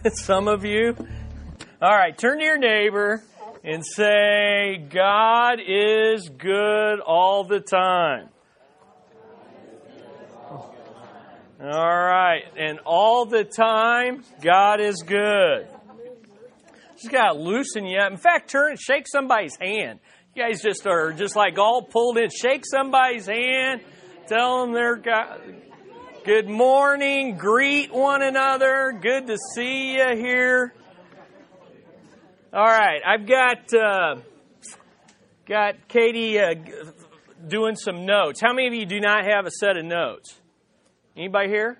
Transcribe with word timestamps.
Some 0.14 0.48
of 0.48 0.64
you. 0.64 0.96
All 1.80 1.90
right, 1.90 2.16
turn 2.16 2.38
to 2.38 2.44
your 2.44 2.58
neighbor 2.58 3.22
and 3.64 3.84
say, 3.84 4.78
God 4.90 5.58
is 5.64 6.28
good 6.28 7.00
all 7.00 7.44
the 7.44 7.60
time. 7.60 8.28
All 11.60 11.70
right, 11.70 12.42
and 12.56 12.80
all 12.80 13.24
the 13.24 13.44
time, 13.44 14.24
God 14.40 14.80
is 14.80 15.02
good. 15.06 15.68
Just 16.96 17.10
got 17.10 17.32
to 17.32 17.38
loosen 17.38 17.86
you 17.86 17.98
up. 17.98 18.10
In 18.10 18.18
fact, 18.18 18.50
turn, 18.50 18.76
shake 18.76 19.06
somebody's 19.08 19.56
hand. 19.60 20.00
You 20.34 20.42
guys 20.42 20.62
just 20.62 20.86
are 20.86 21.12
just 21.12 21.36
like 21.36 21.58
all 21.58 21.82
pulled 21.82 22.18
in. 22.18 22.30
Shake 22.30 22.64
somebody's 22.64 23.26
hand. 23.26 23.82
Tell 24.28 24.62
them 24.62 24.72
they're 24.72 24.96
God. 24.96 25.40
Good 26.24 26.48
morning. 26.48 27.36
Greet 27.36 27.92
one 27.92 28.22
another. 28.22 28.96
Good 29.02 29.26
to 29.26 29.36
see 29.56 29.94
you 29.94 30.14
here. 30.14 30.72
All 32.52 32.64
right, 32.64 33.00
I've 33.04 33.26
got 33.26 33.74
uh, 33.74 34.20
got 35.48 35.88
Katie 35.88 36.38
uh, 36.38 36.54
doing 37.48 37.74
some 37.74 38.06
notes. 38.06 38.40
How 38.40 38.52
many 38.52 38.68
of 38.68 38.74
you 38.74 38.86
do 38.86 39.00
not 39.00 39.24
have 39.24 39.46
a 39.46 39.50
set 39.50 39.76
of 39.76 39.84
notes? 39.84 40.38
Anybody 41.16 41.48
here? 41.48 41.78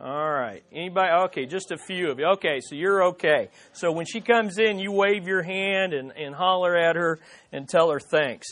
All 0.00 0.32
right. 0.32 0.62
Anybody? 0.72 1.10
Okay, 1.26 1.44
just 1.44 1.72
a 1.72 1.76
few 1.76 2.10
of 2.10 2.18
you. 2.18 2.24
Okay, 2.36 2.60
so 2.60 2.74
you're 2.74 3.04
okay. 3.08 3.50
So 3.74 3.92
when 3.92 4.06
she 4.06 4.22
comes 4.22 4.56
in, 4.56 4.78
you 4.78 4.92
wave 4.92 5.28
your 5.28 5.42
hand 5.42 5.92
and, 5.92 6.10
and 6.16 6.34
holler 6.34 6.74
at 6.74 6.96
her 6.96 7.20
and 7.52 7.68
tell 7.68 7.90
her 7.90 8.00
thanks. 8.00 8.46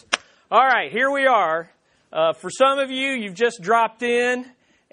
All 0.50 0.66
right, 0.66 0.92
here 0.92 1.10
we 1.10 1.26
are. 1.26 1.70
Uh, 2.12 2.34
for 2.34 2.50
some 2.50 2.78
of 2.78 2.90
you, 2.90 3.12
you've 3.12 3.34
just 3.34 3.62
dropped 3.62 4.02
in 4.02 4.44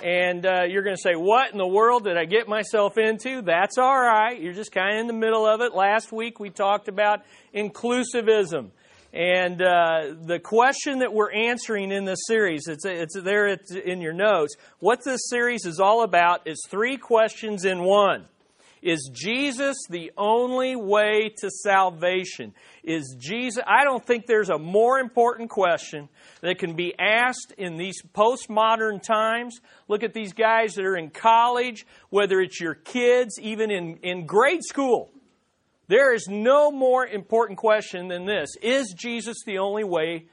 and 0.01 0.45
uh, 0.45 0.63
you're 0.63 0.83
going 0.83 0.95
to 0.95 1.01
say, 1.01 1.15
What 1.15 1.51
in 1.51 1.57
the 1.57 1.67
world 1.67 2.05
did 2.05 2.15
I 2.15 2.23
get 2.23 2.47
myself 2.47 2.97
into? 2.97 3.41
That's 3.41 3.77
all 3.77 3.99
right. 3.99 4.41
You're 4.41 4.53
just 4.53 4.71
kind 4.71 4.95
of 4.95 5.01
in 5.01 5.07
the 5.07 5.13
middle 5.13 5.45
of 5.45 5.59
it. 5.59 5.75
Last 5.75 6.13
week 6.13 6.39
we 6.39 6.49
talked 6.49 6.87
about 6.87 7.23
inclusivism. 7.53 8.69
And 9.11 9.61
uh, 9.61 10.13
the 10.21 10.39
question 10.41 10.99
that 10.99 11.11
we're 11.11 11.31
answering 11.33 11.91
in 11.91 12.05
this 12.05 12.19
series, 12.25 12.67
it's, 12.67 12.85
it's 12.85 13.19
there 13.19 13.47
it's 13.47 13.73
in 13.73 13.99
your 13.99 14.13
notes. 14.13 14.55
What 14.79 15.03
this 15.03 15.19
series 15.29 15.65
is 15.65 15.81
all 15.81 16.03
about 16.03 16.47
is 16.47 16.65
three 16.69 16.95
questions 16.95 17.65
in 17.65 17.83
one. 17.83 18.27
Is 18.81 19.11
Jesus 19.13 19.75
the 19.89 20.11
only 20.17 20.75
way 20.75 21.33
to 21.39 21.49
salvation? 21.49 22.53
Is 22.83 23.15
Jesus, 23.19 23.63
I 23.67 23.83
don't 23.83 24.05
think 24.05 24.25
there's 24.25 24.49
a 24.49 24.57
more 24.57 24.99
important 24.99 25.49
question 25.49 26.09
that 26.41 26.59
can 26.59 26.75
be 26.75 26.93
asked 26.97 27.53
in 27.57 27.77
these 27.77 28.01
postmodern 28.13 29.01
times. 29.01 29.59
Look 29.87 30.03
at 30.03 30.13
these 30.13 30.33
guys 30.33 30.75
that 30.75 30.85
are 30.85 30.97
in 30.97 31.09
college, 31.09 31.85
whether 32.09 32.39
it's 32.39 32.59
your 32.59 32.75
kids, 32.75 33.39
even 33.41 33.71
in, 33.71 33.97
in 33.97 34.25
grade 34.25 34.63
school. 34.63 35.11
There 35.87 36.13
is 36.13 36.27
no 36.29 36.71
more 36.71 37.05
important 37.05 37.57
question 37.57 38.07
than 38.07 38.25
this 38.25 38.49
Is 38.61 38.93
Jesus 38.97 39.37
the 39.45 39.57
only 39.57 39.83
way 39.83 40.27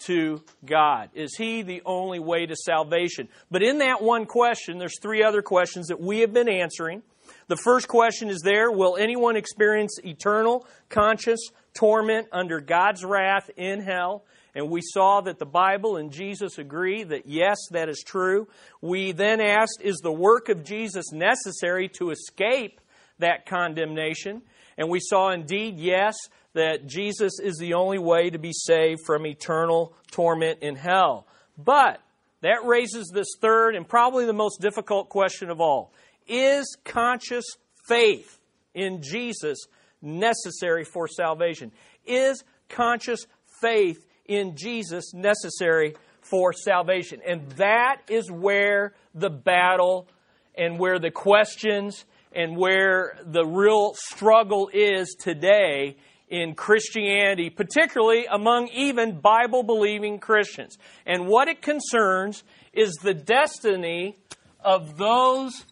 to 0.00 0.42
God? 0.64 1.10
Is 1.14 1.34
He 1.36 1.62
the 1.62 1.82
only 1.84 2.20
way 2.20 2.46
to 2.46 2.54
salvation? 2.54 3.28
But 3.50 3.62
in 3.62 3.78
that 3.78 4.02
one 4.02 4.26
question, 4.26 4.78
there's 4.78 5.00
three 5.00 5.24
other 5.24 5.42
questions 5.42 5.88
that 5.88 6.00
we 6.00 6.20
have 6.20 6.32
been 6.32 6.48
answering. 6.48 7.02
The 7.48 7.56
first 7.56 7.88
question 7.88 8.28
is 8.28 8.40
there 8.44 8.70
Will 8.70 8.96
anyone 8.96 9.36
experience 9.36 9.98
eternal, 10.04 10.66
conscious 10.88 11.40
torment 11.74 12.28
under 12.30 12.60
God's 12.60 13.04
wrath 13.04 13.50
in 13.56 13.80
hell? 13.80 14.24
And 14.54 14.70
we 14.70 14.80
saw 14.82 15.20
that 15.22 15.38
the 15.38 15.46
Bible 15.46 15.96
and 15.96 16.10
Jesus 16.10 16.58
agree 16.58 17.04
that 17.04 17.26
yes, 17.26 17.56
that 17.70 17.88
is 17.88 18.02
true. 18.06 18.48
We 18.80 19.12
then 19.12 19.40
asked, 19.40 19.80
Is 19.82 19.98
the 20.02 20.12
work 20.12 20.48
of 20.48 20.64
Jesus 20.64 21.12
necessary 21.12 21.88
to 21.98 22.10
escape 22.10 22.80
that 23.18 23.46
condemnation? 23.46 24.42
And 24.76 24.88
we 24.88 25.00
saw 25.00 25.30
indeed, 25.30 25.78
yes, 25.78 26.16
that 26.54 26.86
Jesus 26.86 27.40
is 27.40 27.56
the 27.58 27.74
only 27.74 27.98
way 27.98 28.30
to 28.30 28.38
be 28.38 28.52
saved 28.52 29.00
from 29.06 29.26
eternal 29.26 29.94
torment 30.10 30.60
in 30.60 30.76
hell. 30.76 31.26
But 31.56 32.00
that 32.40 32.64
raises 32.64 33.10
this 33.12 33.28
third 33.40 33.74
and 33.74 33.88
probably 33.88 34.26
the 34.26 34.32
most 34.32 34.60
difficult 34.60 35.08
question 35.08 35.50
of 35.50 35.60
all 35.60 35.92
Is 36.28 36.76
conscious 36.84 37.44
faith 37.88 38.38
in 38.74 39.02
Jesus 39.02 39.58
necessary 40.02 40.84
for 40.84 41.08
salvation? 41.08 41.72
Is 42.06 42.44
conscious 42.68 43.26
faith 43.60 44.04
in 44.26 44.56
Jesus 44.56 45.12
necessary 45.14 45.94
for 46.20 46.52
salvation? 46.52 47.20
And 47.26 47.50
that 47.52 48.02
is 48.08 48.30
where 48.30 48.94
the 49.14 49.30
battle 49.30 50.08
and 50.56 50.78
where 50.78 50.98
the 50.98 51.10
questions 51.10 52.04
and 52.32 52.56
where 52.56 53.18
the 53.24 53.46
real 53.46 53.94
struggle 53.94 54.70
is 54.72 55.16
today 55.18 55.96
in 56.28 56.54
Christianity, 56.54 57.48
particularly 57.48 58.26
among 58.30 58.68
even 58.68 59.20
Bible 59.20 59.62
believing 59.62 60.18
Christians. 60.18 60.76
And 61.06 61.26
what 61.26 61.48
it 61.48 61.62
concerns 61.62 62.44
is 62.72 62.92
the 63.02 63.14
destiny 63.14 64.16
of 64.60 64.98
those 64.98 65.64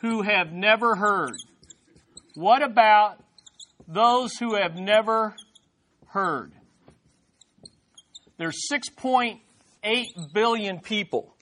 who 0.00 0.22
have 0.22 0.52
never 0.52 0.94
heard. 0.94 1.36
What 2.34 2.62
about 2.62 3.22
those 3.86 4.36
who 4.36 4.54
have 4.54 4.76
never 4.76 5.34
heard? 6.08 6.52
There's 8.36 8.68
6.8 8.70 10.32
billion 10.32 10.80
people 10.80 11.34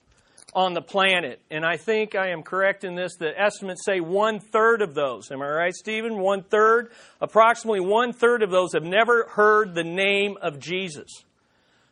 on 0.53 0.73
the 0.73 0.81
planet. 0.81 1.39
And 1.51 1.63
I 1.63 1.77
think 1.77 2.15
I 2.15 2.31
am 2.31 2.41
correct 2.41 2.83
in 2.83 2.95
this 2.95 3.15
that 3.19 3.39
estimates 3.39 3.85
say 3.85 3.99
one 3.99 4.39
third 4.39 4.81
of 4.81 4.95
those. 4.95 5.29
Am 5.31 5.41
I 5.41 5.47
right, 5.47 5.73
Stephen? 5.73 6.17
One 6.17 6.41
third? 6.41 6.91
Approximately 7.21 7.81
one 7.81 8.11
third 8.11 8.41
of 8.41 8.49
those 8.49 8.73
have 8.73 8.83
never 8.83 9.27
heard 9.29 9.75
the 9.75 9.83
name 9.83 10.37
of 10.41 10.57
Jesus. 10.59 11.23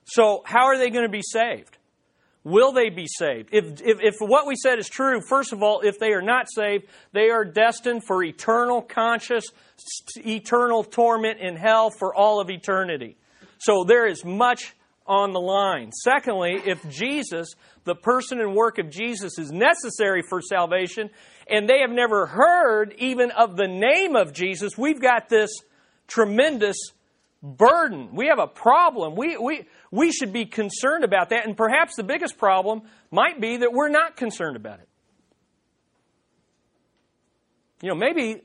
So, 0.05 0.41
how 0.45 0.65
are 0.65 0.77
they 0.77 0.89
going 0.89 1.05
to 1.05 1.11
be 1.11 1.21
saved? 1.21 1.74
Will 2.45 2.71
they 2.71 2.89
be 2.89 3.07
saved? 3.07 3.49
If, 3.51 3.81
if, 3.81 3.97
if 4.01 4.15
what 4.19 4.45
we 4.45 4.55
said 4.55 4.77
is 4.77 4.87
true, 4.87 5.19
first 5.27 5.51
of 5.51 5.63
all, 5.63 5.81
if 5.81 5.97
they 5.97 6.11
are 6.11 6.21
not 6.21 6.45
saved, 6.47 6.85
they 7.11 7.31
are 7.31 7.43
destined 7.43 8.03
for 8.05 8.23
eternal 8.23 8.83
conscious, 8.83 9.45
eternal 10.17 10.83
torment 10.83 11.39
in 11.39 11.55
hell 11.55 11.89
for 11.89 12.15
all 12.15 12.39
of 12.39 12.51
eternity. 12.51 13.17
So 13.57 13.83
there 13.83 14.05
is 14.05 14.23
much 14.23 14.75
on 15.07 15.33
the 15.33 15.39
line. 15.39 15.91
Secondly, 15.91 16.61
if 16.65 16.87
Jesus, 16.87 17.55
the 17.83 17.95
person 17.95 18.39
and 18.39 18.53
work 18.53 18.77
of 18.77 18.91
Jesus, 18.91 19.39
is 19.39 19.51
necessary 19.51 20.21
for 20.29 20.39
salvation, 20.39 21.09
and 21.49 21.67
they 21.67 21.79
have 21.79 21.89
never 21.89 22.27
heard 22.27 22.93
even 22.99 23.31
of 23.31 23.57
the 23.57 23.67
name 23.67 24.15
of 24.15 24.33
Jesus, 24.33 24.77
we've 24.77 25.01
got 25.01 25.29
this 25.29 25.49
tremendous 26.07 26.77
burden. 27.41 28.15
We 28.15 28.27
have 28.27 28.39
a 28.39 28.47
problem. 28.47 29.15
We, 29.15 29.37
we, 29.37 29.65
we 29.91 30.11
should 30.11 30.33
be 30.33 30.45
concerned 30.45 31.03
about 31.03 31.29
that. 31.29 31.45
And 31.45 31.55
perhaps 31.55 31.95
the 31.95 32.03
biggest 32.03 32.37
problem 32.37 32.83
might 33.11 33.39
be 33.39 33.57
that 33.57 33.71
we're 33.71 33.89
not 33.89 34.17
concerned 34.17 34.55
about 34.55 34.79
it. 34.79 34.89
You 37.81 37.89
know, 37.89 37.95
maybe 37.95 38.41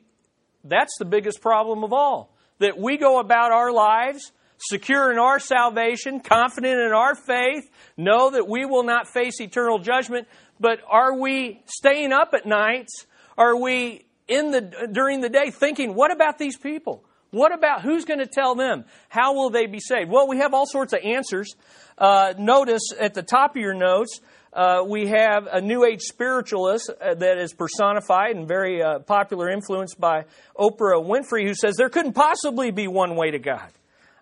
that's 0.64 0.96
the 0.98 1.04
biggest 1.04 1.40
problem 1.40 1.84
of 1.84 1.92
all. 1.92 2.34
That 2.58 2.78
we 2.78 2.98
go 2.98 3.20
about 3.20 3.52
our 3.52 3.72
lives 3.72 4.32
secure 4.60 5.10
in 5.10 5.18
our 5.18 5.38
salvation, 5.38 6.20
confident 6.20 6.78
in 6.78 6.92
our 6.92 7.14
faith, 7.14 7.70
know 7.96 8.30
that 8.30 8.46
we 8.46 8.66
will 8.66 8.82
not 8.82 9.08
face 9.08 9.40
eternal 9.40 9.78
judgment. 9.78 10.28
But 10.58 10.80
are 10.86 11.18
we 11.18 11.62
staying 11.66 12.12
up 12.12 12.34
at 12.34 12.46
nights? 12.46 13.06
Are 13.38 13.56
we 13.56 14.04
in 14.28 14.50
the 14.50 14.88
during 14.92 15.20
the 15.22 15.30
day 15.30 15.50
thinking, 15.50 15.94
what 15.94 16.12
about 16.12 16.38
these 16.38 16.56
people? 16.56 17.04
What 17.30 17.54
about 17.54 17.82
who's 17.82 18.04
going 18.04 18.18
to 18.18 18.26
tell 18.26 18.54
them? 18.54 18.84
How 19.08 19.34
will 19.34 19.50
they 19.50 19.66
be 19.66 19.78
saved? 19.78 20.10
Well, 20.10 20.26
we 20.26 20.38
have 20.38 20.52
all 20.52 20.66
sorts 20.66 20.92
of 20.92 21.00
answers. 21.04 21.54
Uh, 21.96 22.34
notice 22.38 22.82
at 22.98 23.14
the 23.14 23.22
top 23.22 23.52
of 23.52 23.62
your 23.62 23.74
notes, 23.74 24.20
uh, 24.52 24.82
we 24.84 25.06
have 25.06 25.46
a 25.46 25.60
New 25.60 25.84
Age 25.84 26.00
spiritualist 26.00 26.90
uh, 26.90 27.14
that 27.14 27.38
is 27.38 27.52
personified 27.52 28.34
and 28.34 28.48
very 28.48 28.82
uh, 28.82 28.98
popular, 28.98 29.48
influenced 29.48 30.00
by 30.00 30.24
Oprah 30.58 31.04
Winfrey, 31.04 31.46
who 31.46 31.54
says 31.54 31.76
there 31.76 31.88
couldn't 31.88 32.14
possibly 32.14 32.72
be 32.72 32.88
one 32.88 33.14
way 33.14 33.30
to 33.30 33.38
God. 33.38 33.70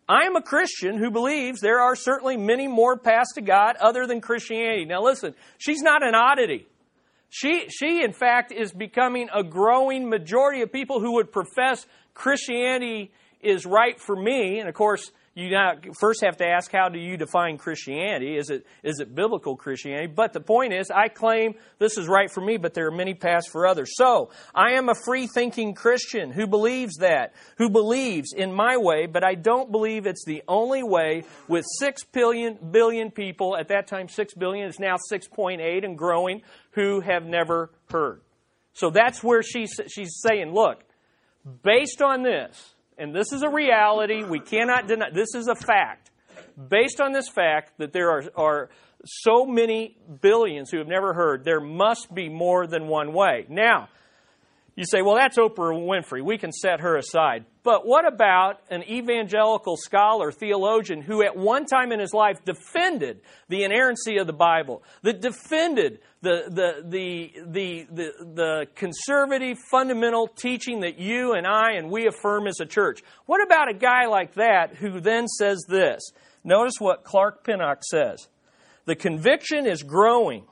I 0.06 0.24
am 0.24 0.36
a 0.36 0.42
Christian 0.42 0.98
who 0.98 1.10
believes 1.10 1.60
there 1.60 1.80
are 1.80 1.94
certainly 1.94 2.36
many 2.36 2.66
more 2.66 2.98
paths 2.98 3.34
to 3.34 3.42
God 3.42 3.76
other 3.76 4.06
than 4.06 4.20
Christianity. 4.20 4.84
Now 4.84 5.02
listen, 5.02 5.34
she's 5.58 5.80
not 5.80 6.02
an 6.02 6.14
oddity. 6.14 6.66
She, 7.30 7.68
she 7.68 8.02
in 8.02 8.12
fact, 8.12 8.52
is 8.52 8.72
becoming 8.72 9.28
a 9.34 9.42
growing 9.42 10.08
majority 10.08 10.62
of 10.62 10.72
people 10.72 11.00
who 11.00 11.14
would 11.14 11.30
profess 11.30 11.86
Christianity 12.18 13.12
is 13.40 13.64
right 13.64 13.98
for 13.98 14.16
me. 14.16 14.58
And 14.58 14.68
of 14.68 14.74
course, 14.74 15.12
you 15.34 15.56
first 16.00 16.24
have 16.24 16.38
to 16.38 16.44
ask 16.44 16.72
how 16.72 16.88
do 16.88 16.98
you 16.98 17.16
define 17.16 17.58
Christianity? 17.58 18.36
Is 18.36 18.50
it 18.50 18.66
is 18.82 18.98
it 18.98 19.14
biblical 19.14 19.54
Christianity? 19.54 20.12
But 20.12 20.32
the 20.32 20.40
point 20.40 20.72
is, 20.72 20.90
I 20.90 21.06
claim 21.06 21.54
this 21.78 21.96
is 21.96 22.08
right 22.08 22.28
for 22.28 22.40
me, 22.40 22.56
but 22.56 22.74
there 22.74 22.88
are 22.88 22.90
many 22.90 23.14
paths 23.14 23.46
for 23.46 23.64
others. 23.64 23.90
So 23.94 24.30
I 24.52 24.72
am 24.72 24.88
a 24.88 24.96
free 25.06 25.28
thinking 25.32 25.74
Christian 25.74 26.32
who 26.32 26.48
believes 26.48 26.96
that, 26.96 27.34
who 27.56 27.70
believes 27.70 28.32
in 28.36 28.52
my 28.52 28.76
way, 28.78 29.06
but 29.06 29.22
I 29.22 29.36
don't 29.36 29.70
believe 29.70 30.06
it's 30.06 30.24
the 30.26 30.42
only 30.48 30.82
way. 30.82 31.22
With 31.46 31.64
six 31.78 32.02
billion 32.02 32.58
billion 32.72 33.12
people 33.12 33.56
at 33.56 33.68
that 33.68 33.86
time, 33.86 34.08
six 34.08 34.34
billion 34.34 34.66
is 34.68 34.80
now 34.80 34.96
six 35.08 35.28
point 35.28 35.60
eight 35.60 35.84
and 35.84 35.96
growing, 35.96 36.42
who 36.72 37.00
have 37.00 37.22
never 37.24 37.70
heard. 37.92 38.22
So 38.72 38.90
that's 38.90 39.22
where 39.22 39.44
she's, 39.44 39.80
she's 39.88 40.18
saying, 40.20 40.52
look, 40.52 40.82
based 41.62 42.02
on 42.02 42.22
this, 42.22 42.74
and 42.96 43.14
this 43.14 43.32
is 43.32 43.42
a 43.42 43.48
reality, 43.48 44.24
we 44.24 44.40
cannot 44.40 44.88
deny, 44.88 45.10
this 45.10 45.34
is 45.34 45.48
a 45.48 45.54
fact. 45.54 46.10
Based 46.68 47.00
on 47.00 47.12
this 47.12 47.28
fact 47.28 47.78
that 47.78 47.92
there 47.92 48.10
are, 48.10 48.24
are 48.36 48.70
so 49.04 49.46
many 49.46 49.96
billions 50.20 50.70
who 50.70 50.78
have 50.78 50.88
never 50.88 51.14
heard, 51.14 51.44
there 51.44 51.60
must 51.60 52.12
be 52.12 52.28
more 52.28 52.66
than 52.66 52.88
one 52.88 53.12
way. 53.12 53.46
Now, 53.48 53.88
you 54.78 54.84
say, 54.84 55.02
well, 55.02 55.16
that's 55.16 55.36
Oprah 55.36 55.74
Winfrey. 55.74 56.22
We 56.22 56.38
can 56.38 56.52
set 56.52 56.80
her 56.80 56.96
aside. 56.96 57.44
But 57.64 57.84
what 57.84 58.06
about 58.06 58.60
an 58.70 58.84
evangelical 58.84 59.76
scholar, 59.76 60.30
theologian, 60.30 61.02
who 61.02 61.24
at 61.24 61.36
one 61.36 61.66
time 61.66 61.90
in 61.90 61.98
his 61.98 62.14
life 62.14 62.44
defended 62.44 63.20
the 63.48 63.64
inerrancy 63.64 64.18
of 64.18 64.28
the 64.28 64.32
Bible, 64.32 64.84
that 65.02 65.20
defended 65.20 65.98
the, 66.20 66.44
the, 66.48 66.88
the, 66.88 67.32
the, 67.46 67.86
the, 67.90 68.12
the 68.34 68.66
conservative 68.74 69.56
fundamental 69.70 70.26
teaching 70.26 70.80
that 70.80 70.98
you 70.98 71.32
and 71.32 71.46
I 71.46 71.72
and 71.72 71.90
we 71.90 72.06
affirm 72.06 72.46
as 72.46 72.60
a 72.60 72.66
church? 72.66 73.02
What 73.26 73.42
about 73.42 73.70
a 73.70 73.74
guy 73.74 74.06
like 74.06 74.34
that 74.34 74.76
who 74.76 75.00
then 75.00 75.28
says 75.28 75.64
this? 75.68 76.12
Notice 76.44 76.74
what 76.78 77.04
Clark 77.04 77.44
Pinnock 77.44 77.82
says. 77.84 78.28
The 78.84 78.96
conviction 78.96 79.66
is 79.66 79.82
growing 79.82 80.44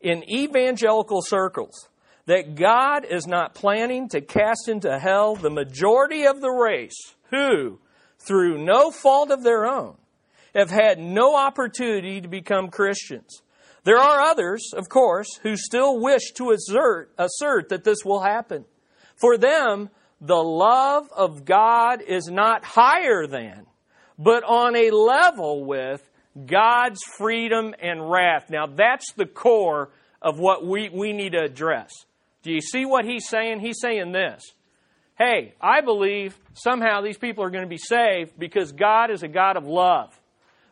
in 0.00 0.28
evangelical 0.30 1.22
circles 1.22 1.88
that 2.26 2.56
God 2.56 3.04
is 3.04 3.26
not 3.26 3.54
planning 3.54 4.08
to 4.08 4.20
cast 4.20 4.68
into 4.68 4.98
hell 4.98 5.36
the 5.36 5.50
majority 5.50 6.26
of 6.26 6.40
the 6.40 6.50
race 6.50 7.14
who, 7.30 7.78
through 8.18 8.64
no 8.64 8.90
fault 8.90 9.30
of 9.30 9.42
their 9.42 9.66
own, 9.66 9.96
have 10.54 10.70
had 10.70 10.98
no 10.98 11.36
opportunity 11.36 12.20
to 12.20 12.28
become 12.28 12.68
Christians. 12.68 13.42
There 13.86 13.98
are 13.98 14.20
others, 14.20 14.72
of 14.76 14.88
course, 14.88 15.28
who 15.44 15.56
still 15.56 16.00
wish 16.00 16.32
to 16.32 16.50
assert, 16.50 17.12
assert 17.16 17.68
that 17.68 17.84
this 17.84 17.98
will 18.04 18.20
happen. 18.20 18.64
For 19.14 19.38
them, 19.38 19.90
the 20.20 20.42
love 20.42 21.08
of 21.16 21.44
God 21.44 22.02
is 22.02 22.26
not 22.26 22.64
higher 22.64 23.28
than, 23.28 23.64
but 24.18 24.42
on 24.42 24.74
a 24.74 24.90
level 24.90 25.64
with 25.64 26.02
God's 26.46 27.00
freedom 27.16 27.76
and 27.80 28.10
wrath. 28.10 28.50
Now, 28.50 28.66
that's 28.66 29.12
the 29.12 29.24
core 29.24 29.90
of 30.20 30.40
what 30.40 30.66
we, 30.66 30.88
we 30.88 31.12
need 31.12 31.30
to 31.32 31.44
address. 31.44 31.92
Do 32.42 32.50
you 32.50 32.60
see 32.60 32.86
what 32.86 33.04
he's 33.04 33.28
saying? 33.28 33.60
He's 33.60 33.78
saying 33.80 34.10
this 34.10 34.42
Hey, 35.16 35.54
I 35.60 35.80
believe 35.80 36.36
somehow 36.54 37.02
these 37.02 37.18
people 37.18 37.44
are 37.44 37.50
going 37.50 37.62
to 37.62 37.70
be 37.70 37.78
saved 37.78 38.36
because 38.36 38.72
God 38.72 39.12
is 39.12 39.22
a 39.22 39.28
God 39.28 39.56
of 39.56 39.64
love. 39.64 40.18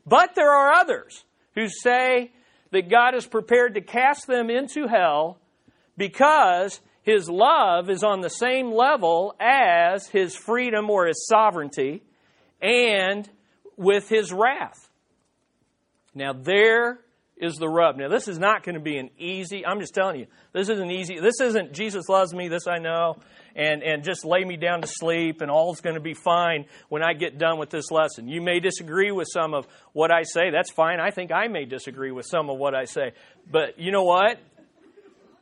But 0.05 0.35
there 0.35 0.51
are 0.51 0.73
others 0.73 1.23
who 1.55 1.69
say 1.69 2.33
that 2.75 2.91
God 2.91 3.15
is 3.15 3.25
prepared 3.25 3.75
to 3.75 3.81
cast 3.81 4.27
them 4.27 4.51
into 4.51 4.89
hell 4.89 5.39
because 5.97 6.81
his 7.03 7.29
love 7.29 7.89
is 7.89 8.03
on 8.03 8.21
the 8.21 8.29
same 8.29 8.73
level 8.73 9.37
as 9.39 10.09
his 10.09 10.35
freedom 10.35 10.91
or 10.91 11.07
his 11.07 11.27
sovereignty 11.29 12.03
and 12.61 13.31
with 13.77 14.09
his 14.09 14.33
wrath. 14.33 14.89
Now, 16.17 16.33
there 16.33 16.99
is 17.37 17.57
the 17.57 17.69
rub. 17.69 17.97
Now, 17.97 18.09
this 18.09 18.29
is 18.29 18.39
not 18.39 18.63
going 18.63 18.77
to 18.77 18.81
be 18.81 18.97
an 18.97 19.11
easy, 19.19 19.67
I'm 19.67 19.81
just 19.81 19.95
telling 19.95 20.21
you, 20.21 20.27
this 20.53 20.69
isn't 20.69 20.91
easy. 20.91 21.19
This 21.19 21.41
isn't 21.41 21.73
Jesus 21.73 22.09
loves 22.09 22.33
me, 22.33 22.49
this 22.49 22.67
I 22.69 22.79
know, 22.79 23.17
and, 23.57 23.83
and 23.83 24.05
just 24.05 24.25
lay 24.25 24.45
me 24.45 24.57
down 24.57 24.83
to 24.83 24.87
sleep 24.87 25.41
and 25.41 25.51
all's 25.51 25.81
going 25.81 25.95
to 25.95 26.01
be 26.01 26.15
fine 26.15 26.67
when 26.89 27.03
I 27.03 27.13
get 27.13 27.39
done 27.39 27.59
with 27.59 27.71
this 27.71 27.91
lesson. 27.91 28.29
You 28.29 28.41
may 28.41 28.61
disagree 28.61 29.11
with 29.11 29.27
some 29.33 29.53
of 29.53 29.67
what 29.93 30.13
I 30.13 30.23
say. 30.23 30.51
That's 30.51 30.71
fine. 30.71 31.01
I 31.01 31.11
think 31.11 31.33
I 31.33 31.49
may 31.49 31.65
disagree 31.65 32.13
with 32.13 32.27
some 32.27 32.51
of 32.51 32.59
what 32.59 32.75
I 32.75 32.85
say. 32.85 33.13
But 33.51 33.79
you 33.79 33.91
know 33.91 34.05
what? 34.05 34.39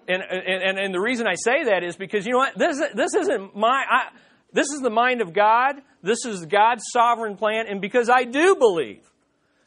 And, 0.08 0.22
and, 0.22 0.78
and 0.78 0.94
the 0.94 1.00
reason 1.00 1.26
I 1.26 1.34
say 1.34 1.64
that 1.64 1.84
is 1.84 1.96
because, 1.96 2.26
you 2.26 2.32
know 2.32 2.38
what? 2.38 2.58
This, 2.58 2.80
this 2.94 3.14
isn't 3.14 3.54
my. 3.54 3.84
I, 3.88 4.08
this 4.52 4.70
is 4.70 4.80
the 4.80 4.90
mind 4.90 5.20
of 5.20 5.32
God. 5.32 5.76
This 6.02 6.26
is 6.26 6.44
God's 6.44 6.82
sovereign 6.92 7.36
plan. 7.36 7.66
And 7.68 7.80
because 7.80 8.10
I 8.10 8.24
do 8.24 8.56
believe 8.56 9.00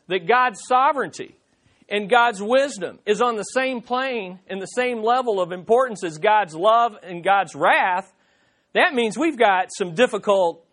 that 0.08 0.28
God's 0.28 0.60
sovereignty 0.68 1.36
and 1.90 2.10
God's 2.10 2.42
wisdom 2.42 3.00
is 3.06 3.22
on 3.22 3.36
the 3.36 3.44
same 3.44 3.82
plane 3.82 4.40
and 4.48 4.62
the 4.62 4.68
same 4.68 5.04
level 5.04 5.40
of 5.40 5.52
importance 5.52 6.04
as 6.04 6.18
God's 6.18 6.56
love 6.56 6.98
and 7.04 7.24
God's 7.24 7.56
wrath, 7.56 8.12
that 8.74 8.94
means 8.94 9.18
we've 9.18 9.38
got 9.38 9.70
some 9.76 9.94
difficult 9.94 10.66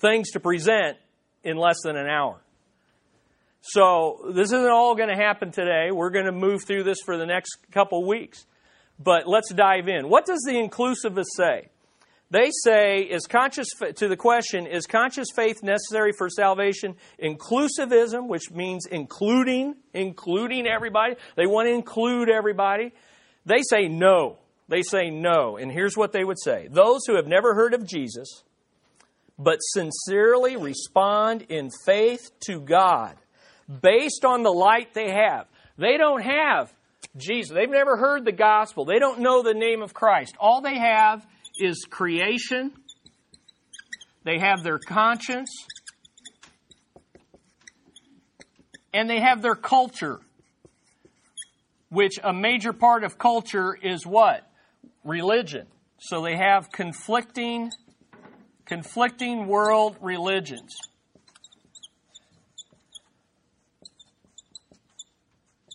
things 0.00 0.30
to 0.32 0.40
present 0.40 0.96
in 1.44 1.56
less 1.56 1.78
than 1.84 1.96
an 1.96 2.06
hour. 2.06 2.40
So, 3.62 4.30
this 4.34 4.52
isn't 4.52 4.70
all 4.70 4.94
going 4.94 5.10
to 5.10 5.16
happen 5.16 5.52
today. 5.52 5.90
We're 5.92 6.10
going 6.10 6.24
to 6.24 6.32
move 6.32 6.64
through 6.66 6.84
this 6.84 6.98
for 7.04 7.18
the 7.18 7.26
next 7.26 7.58
couple 7.70 8.06
weeks. 8.06 8.46
But 8.98 9.26
let's 9.26 9.52
dive 9.52 9.88
in. 9.88 10.08
What 10.08 10.26
does 10.26 10.40
the 10.46 10.52
inclusivist 10.52 11.28
say? 11.36 11.68
They 12.30 12.50
say, 12.62 13.00
is 13.00 13.26
conscious, 13.26 13.66
to 13.96 14.06
the 14.06 14.16
question, 14.16 14.66
is 14.66 14.86
conscious 14.86 15.28
faith 15.34 15.64
necessary 15.64 16.12
for 16.16 16.28
salvation? 16.28 16.94
Inclusivism, 17.20 18.28
which 18.28 18.52
means 18.52 18.86
including, 18.86 19.74
including 19.92 20.68
everybody. 20.68 21.16
They 21.34 21.46
want 21.46 21.66
to 21.66 21.72
include 21.72 22.30
everybody. 22.30 22.92
They 23.46 23.62
say 23.68 23.88
no. 23.88 24.38
They 24.68 24.82
say 24.82 25.10
no. 25.10 25.56
And 25.56 25.72
here's 25.72 25.96
what 25.96 26.12
they 26.12 26.22
would 26.22 26.40
say 26.40 26.68
Those 26.70 27.00
who 27.06 27.16
have 27.16 27.26
never 27.26 27.54
heard 27.54 27.74
of 27.74 27.84
Jesus, 27.84 28.44
but 29.36 29.58
sincerely 29.60 30.56
respond 30.56 31.46
in 31.48 31.70
faith 31.84 32.30
to 32.46 32.60
God, 32.60 33.16
based 33.82 34.24
on 34.24 34.44
the 34.44 34.52
light 34.52 34.94
they 34.94 35.10
have. 35.10 35.48
They 35.76 35.96
don't 35.96 36.22
have 36.22 36.72
Jesus. 37.16 37.52
They've 37.52 37.68
never 37.68 37.96
heard 37.96 38.24
the 38.24 38.32
gospel. 38.32 38.84
They 38.84 39.00
don't 39.00 39.18
know 39.18 39.42
the 39.42 39.54
name 39.54 39.82
of 39.82 39.92
Christ. 39.92 40.36
All 40.38 40.60
they 40.60 40.78
have 40.78 41.26
is 41.60 41.84
creation, 41.88 42.72
they 44.24 44.38
have 44.38 44.62
their 44.62 44.78
conscience, 44.78 45.50
and 48.92 49.08
they 49.08 49.20
have 49.20 49.42
their 49.42 49.54
culture, 49.54 50.20
which 51.90 52.18
a 52.22 52.32
major 52.32 52.72
part 52.72 53.04
of 53.04 53.18
culture 53.18 53.76
is 53.80 54.06
what? 54.06 54.50
Religion. 55.04 55.66
So 55.98 56.22
they 56.22 56.36
have 56.36 56.72
conflicting 56.72 57.70
conflicting 58.70 59.48
world 59.48 59.96
religions. 60.00 60.76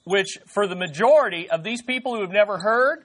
Which, 0.06 0.38
for 0.48 0.66
the 0.66 0.78
majority 0.78 1.50
of 1.50 1.62
these 1.64 1.82
people 1.82 2.16
who 2.16 2.22
have 2.22 2.32
never 2.32 2.58
heard, 2.58 3.04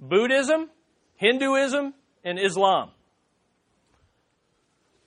Buddhism, 0.00 0.70
Hinduism, 1.16 1.92
and 2.24 2.38
Islam. 2.38 2.90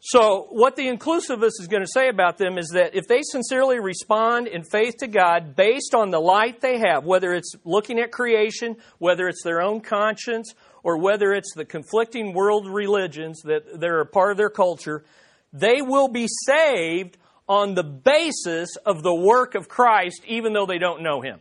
So, 0.05 0.47
what 0.49 0.75
the 0.75 0.87
inclusivist 0.87 1.61
is 1.61 1.67
going 1.69 1.81
to 1.81 1.89
say 1.89 2.09
about 2.09 2.37
them 2.37 2.57
is 2.57 2.71
that 2.73 2.93
if 2.93 3.07
they 3.07 3.21
sincerely 3.21 3.79
respond 3.79 4.47
in 4.47 4.65
faith 4.65 4.97
to 4.97 5.07
God 5.07 5.55
based 5.55 5.95
on 5.95 6.11
the 6.11 6.19
light 6.19 6.59
they 6.59 6.79
have, 6.79 7.05
whether 7.05 7.31
it's 7.31 7.55
looking 7.63 7.99
at 7.99 8.11
creation, 8.11 8.75
whether 8.97 9.29
it's 9.29 9.43
their 9.45 9.61
own 9.61 9.79
conscience, 9.79 10.53
or 10.83 10.97
whether 10.97 11.31
it's 11.31 11.53
the 11.55 11.63
conflicting 11.63 12.33
world 12.33 12.67
religions 12.67 13.43
that 13.43 13.79
they're 13.79 14.01
a 14.01 14.05
part 14.05 14.31
of 14.31 14.37
their 14.37 14.49
culture, 14.49 15.05
they 15.53 15.81
will 15.81 16.09
be 16.09 16.27
saved 16.27 17.17
on 17.47 17.73
the 17.73 17.83
basis 17.83 18.75
of 18.85 19.03
the 19.03 19.15
work 19.15 19.55
of 19.55 19.69
Christ, 19.69 20.21
even 20.27 20.51
though 20.51 20.65
they 20.65 20.79
don't 20.79 21.01
know 21.01 21.21
Him. 21.21 21.39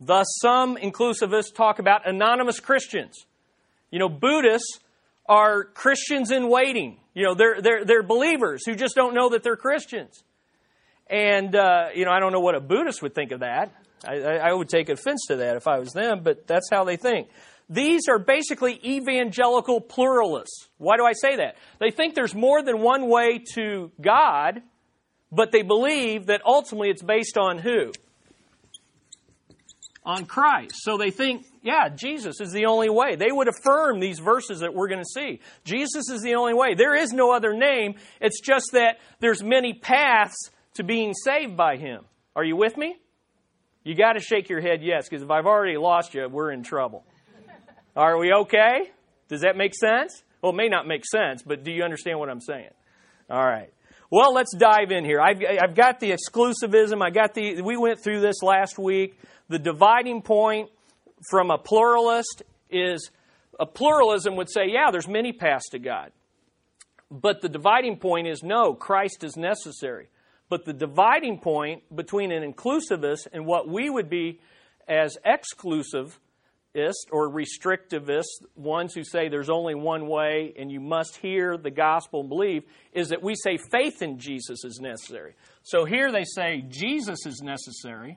Thus, 0.00 0.26
some 0.40 0.76
inclusivists 0.76 1.54
talk 1.54 1.78
about 1.78 2.08
anonymous 2.08 2.58
Christians. 2.58 3.26
You 3.92 4.00
know, 4.00 4.08
Buddhists 4.08 4.80
are 5.26 5.62
Christians 5.62 6.32
in 6.32 6.48
waiting. 6.48 6.98
You 7.14 7.26
know, 7.26 7.34
they're, 7.34 7.60
they're, 7.60 7.84
they're 7.84 8.02
believers 8.02 8.66
who 8.66 8.74
just 8.74 8.96
don't 8.96 9.14
know 9.14 9.28
that 9.28 9.44
they're 9.44 9.56
Christians. 9.56 10.24
And, 11.08 11.54
uh, 11.54 11.88
you 11.94 12.04
know, 12.04 12.10
I 12.10 12.18
don't 12.18 12.32
know 12.32 12.40
what 12.40 12.56
a 12.56 12.60
Buddhist 12.60 13.02
would 13.02 13.14
think 13.14 13.30
of 13.30 13.40
that. 13.40 13.70
I, 14.04 14.16
I 14.16 14.52
would 14.52 14.68
take 14.68 14.88
offense 14.88 15.26
to 15.28 15.36
that 15.36 15.56
if 15.56 15.68
I 15.68 15.78
was 15.78 15.92
them, 15.92 16.22
but 16.24 16.46
that's 16.46 16.68
how 16.72 16.84
they 16.84 16.96
think. 16.96 17.28
These 17.68 18.08
are 18.08 18.18
basically 18.18 18.80
evangelical 18.84 19.80
pluralists. 19.80 20.68
Why 20.78 20.96
do 20.96 21.04
I 21.04 21.12
say 21.12 21.36
that? 21.36 21.56
They 21.78 21.90
think 21.90 22.14
there's 22.14 22.34
more 22.34 22.62
than 22.62 22.80
one 22.80 23.08
way 23.08 23.44
to 23.54 23.92
God, 24.00 24.62
but 25.30 25.52
they 25.52 25.62
believe 25.62 26.26
that 26.26 26.42
ultimately 26.44 26.90
it's 26.90 27.02
based 27.02 27.38
on 27.38 27.58
who? 27.58 27.92
On 30.04 30.26
Christ. 30.26 30.74
So 30.78 30.96
they 30.96 31.12
think 31.12 31.46
yeah, 31.62 31.88
Jesus 31.88 32.40
is 32.40 32.50
the 32.50 32.66
only 32.66 32.90
way. 32.90 33.14
They 33.14 33.30
would 33.30 33.46
affirm 33.48 34.00
these 34.00 34.18
verses 34.18 34.60
that 34.60 34.74
we're 34.74 34.88
going 34.88 35.02
to 35.02 35.08
see. 35.08 35.40
Jesus 35.64 36.10
is 36.10 36.22
the 36.22 36.34
only 36.34 36.54
way. 36.54 36.74
There 36.74 36.96
is 36.96 37.12
no 37.12 37.32
other 37.32 37.54
name. 37.54 37.94
It's 38.20 38.40
just 38.40 38.70
that 38.72 38.98
there's 39.20 39.44
many 39.44 39.74
paths 39.74 40.50
to 40.74 40.82
being 40.82 41.14
saved 41.14 41.56
by 41.56 41.76
him. 41.76 42.04
Are 42.34 42.44
you 42.44 42.56
with 42.56 42.76
me? 42.76 42.96
You 43.84 43.94
got 43.94 44.14
to 44.14 44.20
shake 44.20 44.48
your 44.48 44.60
head 44.60 44.82
yes, 44.82 45.08
because 45.08 45.22
if 45.22 45.30
I've 45.30 45.46
already 45.46 45.76
lost 45.76 46.14
you, 46.14 46.28
we're 46.28 46.50
in 46.50 46.62
trouble. 46.62 47.04
Are 47.96 48.18
we 48.18 48.32
okay? 48.32 48.90
Does 49.28 49.42
that 49.42 49.56
make 49.56 49.74
sense? 49.74 50.22
Well, 50.40 50.52
it 50.52 50.56
may 50.56 50.68
not 50.68 50.86
make 50.86 51.04
sense, 51.04 51.42
but 51.42 51.62
do 51.62 51.70
you 51.70 51.84
understand 51.84 52.18
what 52.18 52.28
I'm 52.28 52.40
saying? 52.40 52.70
All 53.30 53.44
right. 53.44 53.72
Well, 54.10 54.34
let's 54.34 54.54
dive 54.54 54.90
in 54.90 55.04
here. 55.04 55.20
I've, 55.20 55.40
I've 55.62 55.74
got 55.74 56.00
the 56.00 56.10
exclusivism. 56.12 57.02
I 57.02 57.10
got 57.10 57.34
the. 57.34 57.62
We 57.62 57.76
went 57.76 58.02
through 58.02 58.20
this 58.20 58.42
last 58.42 58.78
week. 58.78 59.18
The 59.52 59.58
dividing 59.58 60.22
point 60.22 60.70
from 61.28 61.50
a 61.50 61.58
pluralist 61.58 62.42
is 62.70 63.10
a 63.60 63.66
pluralism 63.66 64.34
would 64.36 64.50
say, 64.50 64.62
yeah, 64.68 64.90
there's 64.90 65.06
many 65.06 65.34
paths 65.34 65.68
to 65.72 65.78
God. 65.78 66.10
But 67.10 67.42
the 67.42 67.50
dividing 67.50 67.98
point 67.98 68.28
is 68.28 68.42
no, 68.42 68.72
Christ 68.72 69.22
is 69.22 69.36
necessary. 69.36 70.08
But 70.48 70.64
the 70.64 70.72
dividing 70.72 71.38
point 71.38 71.82
between 71.94 72.32
an 72.32 72.50
inclusivist 72.50 73.26
and 73.30 73.44
what 73.44 73.68
we 73.68 73.90
would 73.90 74.08
be 74.08 74.40
as 74.88 75.18
exclusivist 75.26 76.16
or 77.10 77.28
restrictivist, 77.28 78.46
ones 78.56 78.94
who 78.94 79.04
say 79.04 79.28
there's 79.28 79.50
only 79.50 79.74
one 79.74 80.08
way 80.08 80.54
and 80.58 80.72
you 80.72 80.80
must 80.80 81.16
hear 81.16 81.58
the 81.58 81.70
gospel 81.70 82.20
and 82.20 82.30
believe, 82.30 82.62
is 82.94 83.10
that 83.10 83.22
we 83.22 83.34
say 83.34 83.58
faith 83.70 84.00
in 84.00 84.18
Jesus 84.18 84.64
is 84.64 84.80
necessary. 84.80 85.34
So 85.62 85.84
here 85.84 86.10
they 86.10 86.24
say 86.24 86.64
Jesus 86.70 87.26
is 87.26 87.42
necessary, 87.42 88.16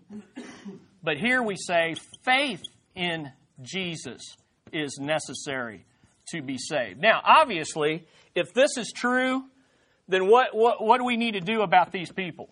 but 1.06 1.18
here 1.18 1.42
we 1.42 1.56
say 1.56 1.96
faith 2.24 2.62
in 2.96 3.32
Jesus 3.62 4.36
is 4.74 4.98
necessary 5.00 5.86
to 6.30 6.42
be 6.42 6.58
saved. 6.58 7.00
Now, 7.00 7.22
obviously, 7.24 8.06
if 8.34 8.54
this 8.54 8.78
is 8.78 8.92
true, 8.94 9.44
then 10.08 10.28
what, 10.28 10.48
what, 10.54 10.84
what 10.84 10.98
do 10.98 11.06
we 11.06 11.18
need 11.18 11.34
to 11.34 11.42
do 11.42 11.62
about 11.62 11.92
these 11.92 12.12
people? 12.12 12.50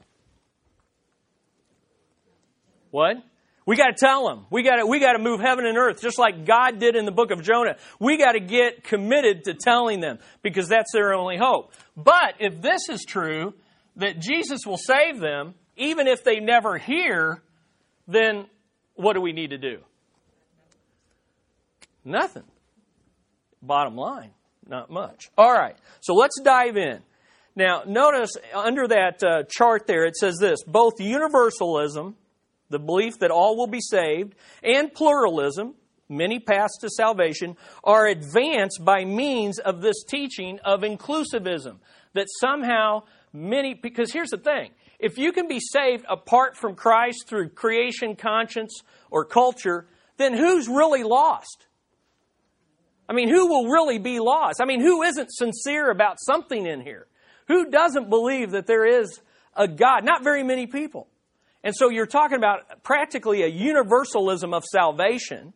What? 2.91 3.17
We 3.65 3.75
got 3.75 3.88
to 3.88 3.95
tell 3.98 4.27
them. 4.27 4.45
We 4.51 4.62
got 4.62 4.88
we 4.88 5.00
got 5.00 5.13
to 5.13 5.19
move 5.19 5.39
heaven 5.39 5.65
and 5.65 5.77
earth 5.77 6.01
just 6.01 6.19
like 6.19 6.45
God 6.45 6.79
did 6.79 6.95
in 6.95 7.05
the 7.05 7.12
book 7.12 7.31
of 7.31 7.41
Jonah. 7.41 7.77
We 7.98 8.17
got 8.17 8.33
to 8.33 8.39
get 8.39 8.83
committed 8.83 9.45
to 9.45 9.53
telling 9.53 10.01
them 10.01 10.19
because 10.41 10.67
that's 10.67 10.91
their 10.91 11.13
only 11.13 11.38
hope. 11.38 11.72
But 11.95 12.36
if 12.39 12.62
this 12.62 12.89
is 12.89 13.05
true 13.05 13.53
that 13.95 14.19
Jesus 14.19 14.65
will 14.65 14.77
save 14.77 15.19
them 15.19 15.55
even 15.75 16.07
if 16.07 16.24
they 16.24 16.39
never 16.39 16.77
hear, 16.77 17.41
then 18.07 18.45
what 18.95 19.13
do 19.13 19.22
we 19.22 19.33
need 19.33 19.51
to 19.51 19.57
do? 19.57 19.79
Nothing. 22.05 22.43
Bottom 23.62 23.95
line, 23.95 24.31
not 24.67 24.89
much. 24.89 25.29
All 25.38 25.51
right. 25.51 25.75
So 26.01 26.13
let's 26.13 26.39
dive 26.41 26.77
in. 26.77 27.00
Now, 27.55 27.83
notice 27.86 28.31
under 28.53 28.88
that 28.88 29.24
uh, 29.24 29.43
chart 29.48 29.88
there, 29.88 30.05
it 30.05 30.15
says 30.15 30.38
this 30.39 30.63
both 30.65 31.00
universalism, 31.00 32.15
the 32.69 32.79
belief 32.79 33.19
that 33.19 33.31
all 33.31 33.55
will 33.57 33.67
be 33.67 33.79
saved, 33.79 34.36
and 34.63 34.91
pluralism, 34.93 35.75
many 36.10 36.39
paths 36.39 36.77
to 36.81 36.89
salvation, 36.89 37.55
are 37.83 38.07
advanced 38.07 38.83
by 38.83 39.05
means 39.05 39.60
of 39.60 39.81
this 39.81 40.03
teaching 40.03 40.60
of 40.65 40.81
inclusivism. 40.81 41.77
That 42.13 42.27
somehow 42.39 43.03
many, 43.31 43.74
because 43.75 44.12
here's 44.12 44.29
the 44.29 44.38
thing 44.38 44.72
if 45.03 45.17
you 45.17 45.33
can 45.33 45.48
be 45.48 45.60
saved 45.60 46.05
apart 46.10 46.55
from 46.55 46.75
Christ 46.75 47.27
through 47.27 47.50
creation, 47.50 48.15
conscience, 48.15 48.81
or 49.12 49.25
culture, 49.25 49.86
then 50.17 50.33
who's 50.33 50.67
really 50.67 51.03
lost? 51.03 51.67
I 53.10 53.13
mean, 53.13 53.29
who 53.29 53.48
will 53.48 53.67
really 53.67 54.00
be 54.00 54.19
lost? 54.19 54.62
I 54.62 54.65
mean, 54.65 54.79
who 54.79 55.03
isn't 55.03 55.29
sincere 55.29 55.91
about 55.91 56.17
something 56.19 56.65
in 56.65 56.81
here? 56.81 57.07
Who 57.50 57.69
doesn't 57.69 58.10
believe 58.10 58.51
that 58.51 58.65
there 58.65 58.86
is 58.86 59.19
a 59.55 59.67
God? 59.67 60.05
Not 60.05 60.24
very 60.24 60.41
many 60.41 60.67
people. 60.67 61.07
And 61.63 61.75
so 61.75 61.89
you're 61.89 62.05
talking 62.05 62.38
about 62.38 62.83
practically 62.83 63.43
a 63.43 63.48
universalism 63.48 64.53
of 64.53 64.63
salvation, 64.63 65.53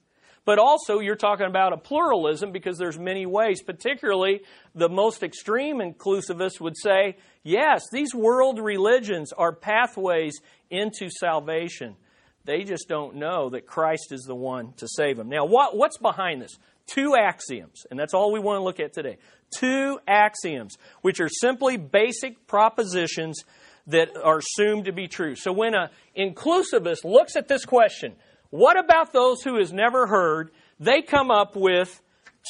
but 0.48 0.60
also 0.60 1.00
you're 1.00 1.18
talking 1.18 1.46
about 1.46 1.74
a 1.74 1.78
pluralism 1.78 2.54
because 2.54 2.78
there's 2.78 2.98
many 2.98 3.26
ways. 3.26 3.62
Particularly, 3.62 4.44
the 4.74 4.88
most 4.88 5.22
extreme 5.22 5.80
inclusivists 5.80 6.62
would 6.62 6.78
say, 6.82 7.18
yes, 7.44 7.84
these 7.92 8.16
world 8.16 8.58
religions 8.58 9.34
are 9.34 9.52
pathways 9.52 10.40
into 10.70 11.10
salvation. 11.10 11.98
They 12.46 12.64
just 12.64 12.88
don't 12.88 13.18
know 13.18 13.50
that 13.50 13.68
Christ 13.68 14.14
is 14.14 14.22
the 14.22 14.36
one 14.36 14.72
to 14.78 14.88
save 14.88 15.18
them. 15.18 15.28
Now, 15.28 15.44
what, 15.44 15.76
what's 15.76 15.98
behind 15.98 16.42
this? 16.42 16.58
Two 16.90 17.18
axioms, 17.18 17.86
and 17.92 18.00
that's 18.00 18.14
all 18.14 18.32
we 18.32 18.40
want 18.40 18.58
to 18.58 18.64
look 18.64 18.80
at 18.80 18.94
today 18.94 19.18
two 19.52 20.00
axioms, 20.08 20.78
which 21.02 21.20
are 21.20 21.30
simply 21.30 21.76
basic 21.76 22.48
propositions 22.48 23.44
that 23.88 24.10
are 24.22 24.40
assumed 24.40 24.86
to 24.86 24.94
be 24.94 25.08
true. 25.08 25.36
So 25.36 25.52
when 25.52 25.74
an 25.74 25.90
inclusivist 26.18 27.04
looks 27.04 27.36
at 27.36 27.50
this 27.50 27.66
question, 27.66 28.16
what 28.50 28.78
about 28.78 29.14
those 29.14 29.42
who 29.44 29.58
has 29.58 29.74
never 29.74 30.08
heard? 30.08 30.52
They 30.80 31.02
come 31.02 31.32
up 31.32 31.56
with 31.56 32.02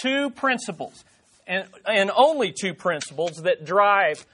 two 0.01 0.29
principles, 0.31 1.03
and, 1.45 1.65
and 1.85 2.11
only 2.15 2.53
two 2.53 2.73
principles 2.73 3.41
that 3.43 3.65
drive. 3.65 4.25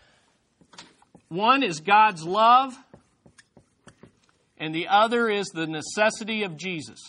One 1.29 1.63
is 1.63 1.79
God's 1.79 2.23
love, 2.23 2.77
and 4.57 4.73
the 4.73 4.87
other 4.87 5.29
is 5.29 5.47
the 5.47 5.67
necessity 5.67 6.43
of 6.43 6.57
Jesus. 6.57 6.99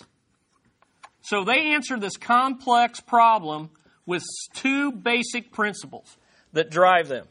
So 1.22 1.44
they 1.44 1.72
answer 1.72 1.98
this 1.98 2.16
complex 2.16 3.00
problem 3.00 3.70
with 4.06 4.22
two 4.54 4.92
basic 4.92 5.52
principles 5.52 6.16
that 6.52 6.70
drive 6.70 7.08
them. 7.08 7.26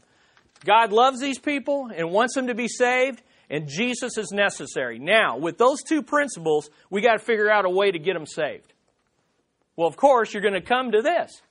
God 0.66 0.92
loves 0.92 1.20
these 1.20 1.40
people 1.40 1.92
and 1.96 2.12
wants 2.12 2.36
them 2.36 2.48
to 2.48 2.56
be 2.56 2.68
saved, 2.68 3.22
and 3.50 3.68
Jesus 3.68 4.18
is 4.18 4.32
necessary. 4.32 5.00
Now, 5.00 5.38
with 5.38 5.58
those 5.58 5.84
two 5.84 6.02
principles, 6.02 6.70
we 6.90 7.02
got 7.02 7.14
to 7.14 7.20
figure 7.20 7.50
out 7.50 7.66
a 7.66 7.70
way 7.70 7.92
to 7.92 8.00
get 8.00 8.14
them 8.14 8.26
saved. 8.26 8.74
Well, 9.76 9.88
of 9.88 9.98
course, 9.98 10.34
you're 10.34 10.42
going 10.42 10.54
to 10.54 10.62
come 10.62 10.92
to 10.92 11.02
this. 11.02 11.42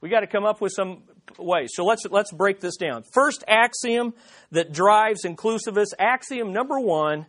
We 0.00 0.08
got 0.08 0.20
to 0.20 0.26
come 0.26 0.44
up 0.44 0.60
with 0.60 0.72
some 0.74 1.02
way. 1.38 1.66
So 1.68 1.84
let's 1.84 2.04
let's 2.10 2.32
break 2.32 2.60
this 2.60 2.76
down. 2.76 3.04
First 3.12 3.44
axiom 3.46 4.14
that 4.50 4.72
drives 4.72 5.24
inclusivists, 5.24 5.92
axiom 5.98 6.52
number 6.52 6.80
1, 6.80 7.26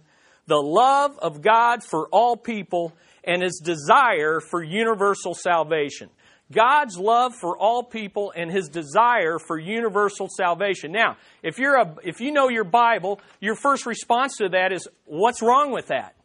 the 0.48 0.55
love 0.55 1.17
of 1.20 1.41
God 1.41 1.84
for 1.84 2.08
all 2.12 2.38
people 2.38 2.93
and 3.24 3.41
his 3.41 3.62
desire 3.63 4.39
for 4.39 4.63
universal 4.63 5.34
salvation. 5.34 6.10
God's 6.51 6.98
love 6.98 7.34
for 7.39 7.58
all 7.58 7.84
people 7.84 8.34
and 8.36 8.51
his 8.51 8.70
desire 8.70 9.39
for 9.39 9.58
universal 9.58 10.27
salvation. 10.29 10.91
Now, 10.91 11.17
if 11.43 11.58
you're 11.58 11.75
a 11.75 11.96
if 12.03 12.20
you 12.22 12.31
know 12.31 12.50
your 12.50 12.63
Bible, 12.63 13.20
your 13.39 13.55
first 13.55 13.86
response 13.86 14.38
to 14.38 14.50
that 14.50 14.72
is 14.72 14.88
what's 15.05 15.41
wrong 15.41 15.72
with 15.72 15.88
that? 15.88 16.15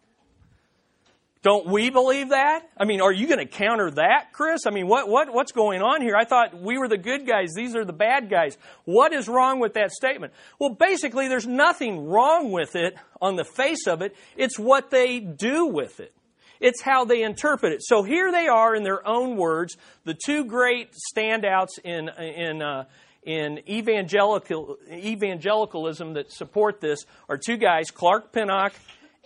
Don't 1.46 1.68
we 1.68 1.90
believe 1.90 2.30
that? 2.30 2.68
I 2.76 2.86
mean, 2.86 3.00
are 3.00 3.12
you 3.12 3.28
going 3.28 3.38
to 3.38 3.46
counter 3.46 3.88
that, 3.92 4.32
Chris? 4.32 4.66
I 4.66 4.70
mean, 4.70 4.88
what, 4.88 5.08
what, 5.08 5.32
what's 5.32 5.52
going 5.52 5.80
on 5.80 6.02
here? 6.02 6.16
I 6.16 6.24
thought 6.24 6.60
we 6.60 6.76
were 6.76 6.88
the 6.88 6.98
good 6.98 7.24
guys. 7.24 7.52
These 7.54 7.76
are 7.76 7.84
the 7.84 7.92
bad 7.92 8.28
guys. 8.28 8.58
What 8.84 9.12
is 9.12 9.28
wrong 9.28 9.60
with 9.60 9.74
that 9.74 9.92
statement? 9.92 10.32
Well, 10.58 10.70
basically, 10.70 11.28
there's 11.28 11.46
nothing 11.46 12.08
wrong 12.08 12.50
with 12.50 12.74
it 12.74 12.96
on 13.22 13.36
the 13.36 13.44
face 13.44 13.86
of 13.86 14.02
it. 14.02 14.16
It's 14.36 14.58
what 14.58 14.90
they 14.90 15.20
do 15.20 15.66
with 15.66 16.00
it. 16.00 16.12
It's 16.60 16.82
how 16.82 17.04
they 17.04 17.22
interpret 17.22 17.72
it. 17.72 17.82
So 17.82 18.02
here 18.02 18.32
they 18.32 18.48
are 18.48 18.74
in 18.74 18.82
their 18.82 19.06
own 19.06 19.36
words, 19.36 19.76
the 20.04 20.14
two 20.14 20.44
great 20.44 20.92
standouts 21.14 21.78
in, 21.84 22.08
in, 22.08 22.62
uh, 22.62 22.84
in 23.22 23.60
evangelical, 23.68 24.76
evangelicalism 24.90 26.14
that 26.14 26.32
support 26.32 26.80
this 26.80 27.04
are 27.28 27.36
two 27.36 27.56
guys, 27.56 27.90
Clark 27.90 28.32
Pinnock 28.32 28.72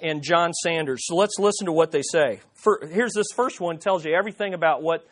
and 0.02 0.22
John 0.22 0.52
Sanders. 0.52 1.00
So 1.04 1.14
let's 1.16 1.38
listen 1.38 1.66
to 1.66 1.72
what 1.72 1.90
they 1.90 2.02
say. 2.02 2.40
For, 2.54 2.80
here's 2.90 3.12
this 3.12 3.26
first 3.34 3.60
one 3.60 3.78
tells 3.78 4.04
you 4.04 4.14
everything 4.14 4.54
about 4.54 4.82
what 4.82 5.06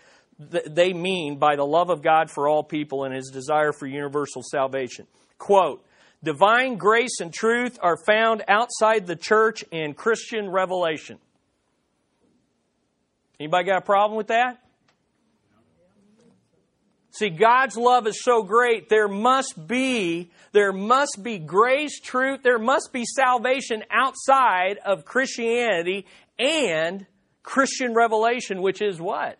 th- 0.50 0.64
they 0.64 0.92
mean 0.92 1.38
by 1.38 1.56
the 1.56 1.66
love 1.66 1.90
of 1.90 2.02
God 2.02 2.30
for 2.30 2.48
all 2.48 2.62
people 2.62 3.04
and 3.04 3.14
his 3.14 3.30
desire 3.30 3.72
for 3.72 3.86
universal 3.86 4.42
salvation. 4.42 5.06
Quote, 5.38 5.84
Divine 6.22 6.76
grace 6.76 7.20
and 7.20 7.32
truth 7.32 7.78
are 7.80 7.96
found 8.04 8.42
outside 8.48 9.06
the 9.06 9.14
church 9.14 9.64
and 9.70 9.96
Christian 9.96 10.50
revelation. 10.50 11.18
Anybody 13.40 13.66
got 13.66 13.78
a 13.78 13.84
problem 13.84 14.16
with 14.16 14.28
that? 14.28 14.58
See, 17.10 17.30
God's 17.30 17.76
love 17.76 18.06
is 18.06 18.22
so 18.22 18.42
great, 18.44 18.88
there 18.88 19.08
must 19.08 19.66
be, 19.66 20.30
there 20.52 20.72
must 20.72 21.18
be 21.20 21.38
grace, 21.38 21.98
truth, 21.98 22.44
there 22.44 22.60
must 22.60 22.92
be 22.92 23.04
salvation 23.04 23.82
outside 23.90 24.78
of 24.84 25.04
Christianity 25.04 26.06
and 26.38 27.06
Christian 27.42 27.92
revelation, 27.94 28.62
which 28.62 28.80
is 28.80 29.00
what? 29.00 29.38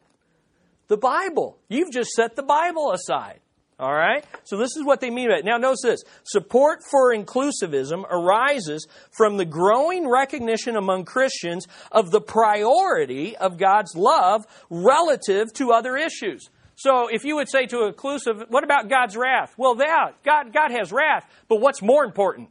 The 0.89 0.97
Bible. 0.97 1.59
You've 1.69 1.93
just 1.93 2.11
set 2.11 2.35
the 2.35 2.43
Bible 2.43 2.91
aside. 2.91 3.39
All 3.81 3.95
right? 3.95 4.25
So 4.43 4.57
this 4.57 4.77
is 4.77 4.85
what 4.85 5.01
they 5.01 5.11
mean 5.11 5.29
by 5.29 5.37
it. 5.37 5.45
Now 5.45 5.57
notice 5.57 5.83
this. 5.83 6.03
Support 6.25 6.81
for 6.91 7.15
inclusivism 7.15 8.05
arises 8.11 8.89
from 9.17 9.37
the 9.37 9.45
growing 9.45 10.09
recognition 10.09 10.77
among 10.77 11.05
Christians 11.05 11.69
of 11.93 12.11
the 12.11 12.21
priority 12.21 13.37
of 13.37 13.57
God's 13.57 13.95
love 13.95 14.47
relative 14.69 15.53
to 15.55 15.71
other 15.73 15.97
issues. 15.97 16.51
So 16.75 17.09
if 17.09 17.25
you 17.25 17.37
would 17.37 17.49
say 17.49 17.67
to 17.67 17.87
inclusive, 17.87 18.45
what 18.49 18.65
about 18.65 18.89
God's 18.89 19.17
wrath? 19.17 19.55
Well, 19.57 19.77
yeah, 19.79 20.11
God, 20.25 20.53
God 20.53 20.71
has 20.73 20.93
wrath, 20.93 21.29
but 21.49 21.61
what's 21.61 21.83
more 21.83 22.05
important? 22.05 22.49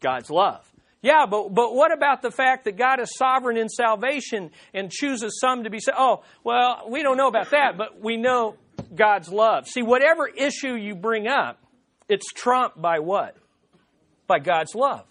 God's 0.00 0.30
love. 0.30 0.66
Yeah, 1.02 1.26
but, 1.28 1.52
but 1.52 1.74
what 1.74 1.92
about 1.92 2.22
the 2.22 2.30
fact 2.30 2.64
that 2.64 2.76
God 2.76 3.00
is 3.00 3.16
sovereign 3.16 3.56
in 3.56 3.68
salvation 3.68 4.50
and 4.72 4.90
chooses 4.90 5.40
some 5.40 5.64
to 5.64 5.70
be 5.70 5.80
saved? 5.80 5.96
Oh, 5.98 6.22
well, 6.44 6.84
we 6.88 7.02
don't 7.02 7.16
know 7.16 7.28
about 7.28 7.50
that, 7.50 7.76
but 7.76 8.00
we 8.00 8.16
know 8.16 8.56
God's 8.94 9.28
love. 9.28 9.66
See, 9.66 9.82
whatever 9.82 10.28
issue 10.28 10.74
you 10.74 10.94
bring 10.94 11.26
up, 11.26 11.58
it's 12.08 12.32
trumped 12.32 12.80
by 12.80 12.98
what? 12.98 13.36
By 14.26 14.38
God's 14.38 14.74
love. 14.74 15.06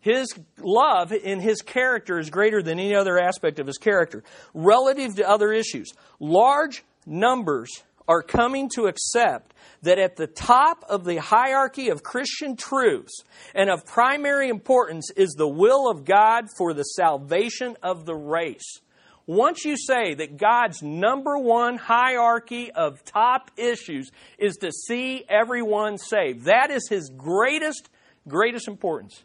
His 0.00 0.32
love 0.58 1.12
in 1.12 1.40
his 1.40 1.62
character 1.62 2.18
is 2.18 2.30
greater 2.30 2.62
than 2.62 2.78
any 2.78 2.94
other 2.94 3.18
aspect 3.18 3.58
of 3.58 3.66
his 3.66 3.78
character. 3.78 4.22
Relative 4.54 5.16
to 5.16 5.28
other 5.28 5.52
issues, 5.52 5.92
large 6.20 6.84
numbers 7.06 7.82
are 8.08 8.22
coming 8.22 8.68
to 8.76 8.86
accept 8.86 9.52
that 9.82 9.98
at 9.98 10.16
the 10.16 10.28
top 10.28 10.84
of 10.88 11.04
the 11.04 11.16
hierarchy 11.16 11.88
of 11.88 12.02
Christian 12.02 12.56
truths 12.56 13.24
and 13.54 13.68
of 13.68 13.84
primary 13.84 14.48
importance 14.48 15.10
is 15.16 15.32
the 15.32 15.48
will 15.48 15.90
of 15.90 16.04
God 16.04 16.48
for 16.56 16.72
the 16.72 16.84
salvation 16.84 17.76
of 17.82 18.06
the 18.06 18.14
race. 18.14 18.80
Once 19.26 19.64
you 19.64 19.76
say 19.76 20.14
that 20.14 20.36
God's 20.36 20.82
number 20.82 21.36
one 21.36 21.76
hierarchy 21.76 22.70
of 22.70 23.04
top 23.04 23.50
issues 23.56 24.10
is 24.38 24.56
to 24.58 24.70
see 24.70 25.24
everyone 25.28 25.98
saved, 25.98 26.44
that 26.44 26.70
is 26.70 26.88
his 26.88 27.10
greatest, 27.16 27.88
greatest 28.28 28.68
importance. 28.68 29.24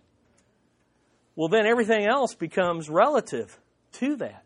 Well, 1.35 1.49
then 1.49 1.67
everything 1.67 2.05
else 2.05 2.33
becomes 2.33 2.89
relative 2.89 3.59
to 3.93 4.15
that. 4.17 4.43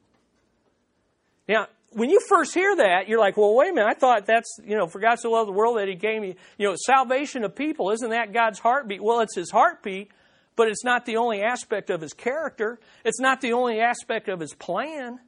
Now, 1.48 1.68
when 1.92 2.10
you 2.10 2.20
first 2.28 2.54
hear 2.54 2.76
that, 2.76 3.08
you're 3.08 3.20
like, 3.20 3.38
well, 3.38 3.56
wait 3.56 3.72
a 3.72 3.74
minute. 3.74 3.88
I 3.88 3.94
thought 3.94 4.26
that's, 4.26 4.60
you 4.66 4.76
know, 4.76 4.88
for 4.88 5.00
God 5.00 5.20
so 5.20 5.32
loved 5.32 5.48
the 5.48 5.54
world 5.54 5.78
that 5.78 5.88
he 5.88 5.96
gave 5.96 6.22
me, 6.22 6.36
you 6.58 6.68
know, 6.68 6.76
salvation 6.86 7.46
of 7.46 7.56
people. 7.56 7.92
Isn't 7.92 8.10
that 8.10 8.34
God's 8.34 8.60
heartbeat? 8.60 9.02
Well, 9.02 9.22
it's 9.22 9.36
his 9.36 9.52
heartbeat, 9.52 10.12
but 10.58 10.68
it's 10.68 10.84
not 10.84 11.06
the 11.06 11.16
only 11.16 11.42
aspect 11.42 11.90
of 11.90 12.02
his 12.02 12.14
character. 12.14 12.80
It's 13.06 13.22
not 13.22 13.40
the 13.40 13.54
only 13.54 13.80
aspect 13.80 14.28
of 14.28 14.42
his 14.42 14.54
plan. 14.54 15.20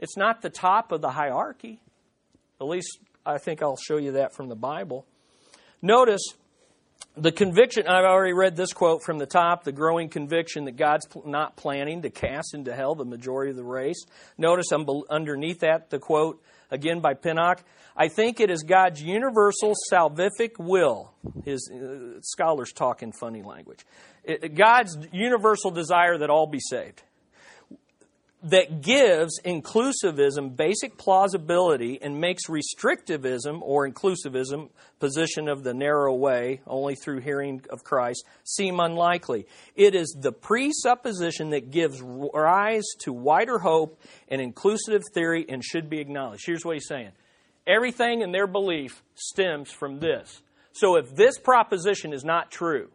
It's 0.00 0.16
not 0.16 0.42
the 0.42 0.50
top 0.50 0.90
of 0.90 1.02
the 1.02 1.10
hierarchy. 1.10 1.80
At 2.60 2.66
least 2.66 2.98
I 3.24 3.38
think 3.38 3.62
I'll 3.62 3.76
show 3.76 3.98
you 3.98 4.12
that 4.12 4.34
from 4.34 4.48
the 4.48 4.56
Bible. 4.56 5.06
Notice 5.82 6.22
the 7.16 7.30
conviction, 7.30 7.86
I've 7.86 8.04
already 8.04 8.32
read 8.32 8.56
this 8.56 8.72
quote 8.72 9.02
from 9.04 9.18
the 9.18 9.26
top 9.26 9.62
the 9.62 9.72
growing 9.72 10.08
conviction 10.08 10.64
that 10.64 10.76
God's 10.76 11.06
not 11.24 11.56
planning 11.56 12.02
to 12.02 12.10
cast 12.10 12.54
into 12.54 12.74
hell 12.74 12.94
the 12.94 13.04
majority 13.04 13.50
of 13.50 13.56
the 13.56 13.64
race. 13.64 14.04
Notice 14.38 14.72
underneath 14.72 15.60
that 15.60 15.90
the 15.90 15.98
quote, 15.98 16.42
again 16.70 17.00
by 17.00 17.14
Pinnock 17.14 17.62
I 17.96 18.08
think 18.08 18.40
it 18.40 18.50
is 18.50 18.62
God's 18.62 19.02
universal 19.02 19.74
salvific 19.92 20.52
will. 20.58 21.12
His 21.44 21.70
uh, 21.70 22.20
scholars 22.22 22.72
talk 22.72 23.02
in 23.02 23.12
funny 23.12 23.42
language. 23.42 23.84
It, 24.24 24.54
God's 24.54 24.96
universal 25.12 25.70
desire 25.70 26.16
that 26.16 26.30
all 26.30 26.46
be 26.46 26.60
saved 26.60 27.02
that 28.42 28.80
gives 28.80 29.38
inclusivism 29.44 30.56
basic 30.56 30.96
plausibility 30.96 32.00
and 32.00 32.20
makes 32.20 32.44
restrictivism 32.46 33.60
or 33.60 33.88
inclusivism, 33.88 34.70
position 34.98 35.48
of 35.48 35.62
the 35.62 35.74
narrow 35.74 36.14
way, 36.14 36.60
only 36.66 36.94
through 36.94 37.20
hearing 37.20 37.62
of 37.70 37.84
Christ, 37.84 38.24
seem 38.44 38.80
unlikely. 38.80 39.46
It 39.76 39.94
is 39.94 40.16
the 40.18 40.32
presupposition 40.32 41.50
that 41.50 41.70
gives 41.70 42.00
rise 42.02 42.86
to 43.00 43.12
wider 43.12 43.58
hope 43.58 44.00
and 44.28 44.40
inclusive 44.40 45.02
theory 45.12 45.44
and 45.48 45.62
should 45.62 45.90
be 45.90 46.00
acknowledged. 46.00 46.42
Here's 46.46 46.64
what 46.64 46.76
he's 46.76 46.88
saying 46.88 47.12
everything 47.66 48.22
in 48.22 48.32
their 48.32 48.46
belief 48.46 49.02
stems 49.14 49.70
from 49.70 50.00
this. 50.00 50.42
So 50.72 50.96
if 50.96 51.14
this 51.14 51.38
proposition 51.38 52.12
is 52.12 52.24
not 52.24 52.50
true, 52.50 52.90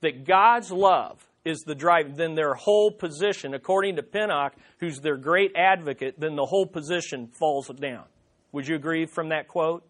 that 0.00 0.24
God's 0.24 0.70
love 0.70 1.27
is 1.44 1.60
the 1.60 1.74
drive, 1.74 2.16
then 2.16 2.34
their 2.34 2.54
whole 2.54 2.90
position, 2.90 3.54
according 3.54 3.96
to 3.96 4.02
Pinnock, 4.02 4.54
who's 4.80 4.98
their 4.98 5.16
great 5.16 5.52
advocate, 5.56 6.18
then 6.18 6.36
the 6.36 6.44
whole 6.44 6.66
position 6.66 7.28
falls 7.38 7.68
down. 7.68 8.04
Would 8.52 8.66
you 8.66 8.76
agree 8.76 9.06
from 9.06 9.28
that 9.30 9.48
quote 9.48 9.86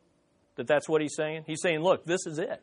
that 0.57 0.67
that's 0.67 0.88
what 0.88 1.00
he's 1.00 1.14
saying? 1.17 1.45
He's 1.47 1.62
saying, 1.62 1.81
look, 1.81 2.05
this 2.05 2.26
is 2.26 2.38
it. 2.38 2.62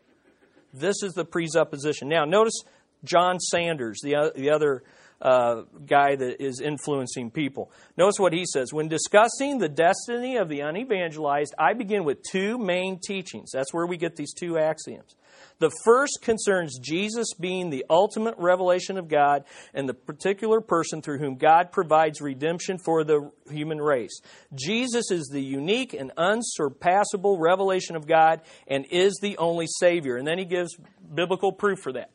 This 0.73 1.03
is 1.03 1.13
the 1.13 1.25
presupposition. 1.25 2.09
Now, 2.09 2.25
notice 2.25 2.63
John 3.03 3.39
Sanders, 3.39 3.99
the, 4.03 4.31
the 4.35 4.49
other 4.49 4.83
uh, 5.21 5.63
guy 5.85 6.15
that 6.15 6.43
is 6.43 6.61
influencing 6.61 7.31
people. 7.31 7.71
Notice 7.97 8.19
what 8.19 8.33
he 8.33 8.45
says. 8.45 8.73
When 8.73 8.87
discussing 8.87 9.57
the 9.57 9.69
destiny 9.69 10.37
of 10.37 10.49
the 10.49 10.59
unevangelized, 10.59 11.53
I 11.57 11.73
begin 11.73 12.03
with 12.03 12.21
two 12.23 12.57
main 12.57 12.99
teachings. 12.99 13.51
That's 13.51 13.73
where 13.73 13.85
we 13.85 13.97
get 13.97 14.15
these 14.15 14.33
two 14.33 14.57
axioms. 14.57 15.15
The 15.59 15.71
first 15.85 16.19
concerns 16.21 16.77
Jesus 16.79 17.33
being 17.39 17.69
the 17.69 17.85
ultimate 17.89 18.35
revelation 18.37 18.97
of 18.97 19.07
God 19.07 19.45
and 19.73 19.87
the 19.87 19.93
particular 19.93 20.59
person 20.59 21.01
through 21.01 21.19
whom 21.19 21.35
God 21.35 21.71
provides 21.71 22.19
redemption 22.19 22.77
for 22.77 23.05
the 23.05 23.31
human 23.49 23.79
race. 23.79 24.19
Jesus 24.53 25.11
is 25.11 25.29
the 25.31 25.41
unique 25.41 25.93
and 25.93 26.11
unsurpassable 26.17 27.37
revelation 27.37 27.95
of 27.95 28.05
God 28.05 28.41
and 28.67 28.85
is 28.91 29.17
the 29.21 29.37
only 29.37 29.67
Savior. 29.79 30.17
And 30.17 30.27
then 30.27 30.37
he 30.37 30.45
gives 30.45 30.75
biblical 31.13 31.53
proof 31.53 31.79
for 31.79 31.93
that. 31.93 32.11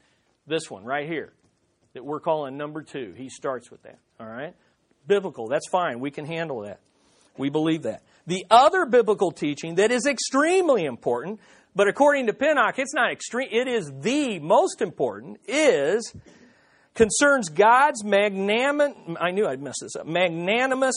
This 0.46 0.70
one 0.70 0.84
right 0.84 1.08
here 1.08 1.32
that 1.94 2.04
we're 2.04 2.20
calling 2.20 2.56
number 2.56 2.82
two. 2.82 3.14
He 3.16 3.28
starts 3.28 3.70
with 3.70 3.82
that. 3.82 3.98
All 4.18 4.26
right? 4.26 4.54
Biblical. 5.06 5.48
That's 5.48 5.68
fine. 5.68 6.00
We 6.00 6.10
can 6.10 6.24
handle 6.24 6.60
that. 6.60 6.80
We 7.36 7.48
believe 7.48 7.82
that. 7.82 8.02
The 8.26 8.44
other 8.50 8.86
biblical 8.86 9.32
teaching 9.32 9.76
that 9.76 9.90
is 9.90 10.06
extremely 10.06 10.84
important 10.84 11.40
but 11.74 11.88
according 11.88 12.26
to 12.26 12.32
Pinnock, 12.32 12.78
it's 12.78 12.94
not 12.94 13.12
extreme, 13.12 13.48
it 13.50 13.68
is 13.68 13.90
the 14.00 14.38
most 14.40 14.82
important, 14.82 15.38
is 15.46 16.12
concerns 16.94 17.48
God's 17.48 18.02
magnanimous, 18.02 18.96
I 19.20 19.30
knew 19.30 19.46
I'd 19.46 19.62
mess 19.62 19.76
this 19.80 19.94
up, 19.96 20.06
magnanimous, 20.06 20.96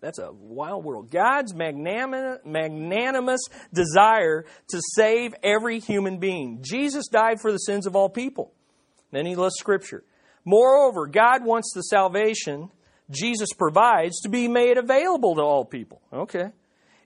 that's 0.00 0.18
a 0.20 0.30
wild 0.32 0.84
world, 0.84 1.10
God's 1.10 1.52
magnanimous, 1.54 3.40
desire 3.72 4.44
to 4.68 4.80
save 4.94 5.34
every 5.42 5.80
human 5.80 6.18
being. 6.18 6.60
Jesus 6.62 7.08
died 7.08 7.40
for 7.40 7.50
the 7.50 7.58
sins 7.58 7.86
of 7.86 7.96
all 7.96 8.08
people. 8.08 8.52
Then 9.10 9.26
he 9.26 9.34
lists 9.34 9.58
scripture. 9.58 10.04
Moreover, 10.44 11.06
God 11.06 11.44
wants 11.44 11.72
the 11.74 11.82
salvation 11.82 12.70
Jesus 13.10 13.48
provides 13.56 14.20
to 14.20 14.28
be 14.28 14.48
made 14.48 14.78
available 14.78 15.34
to 15.36 15.42
all 15.42 15.64
people. 15.64 16.00
Okay. 16.12 16.50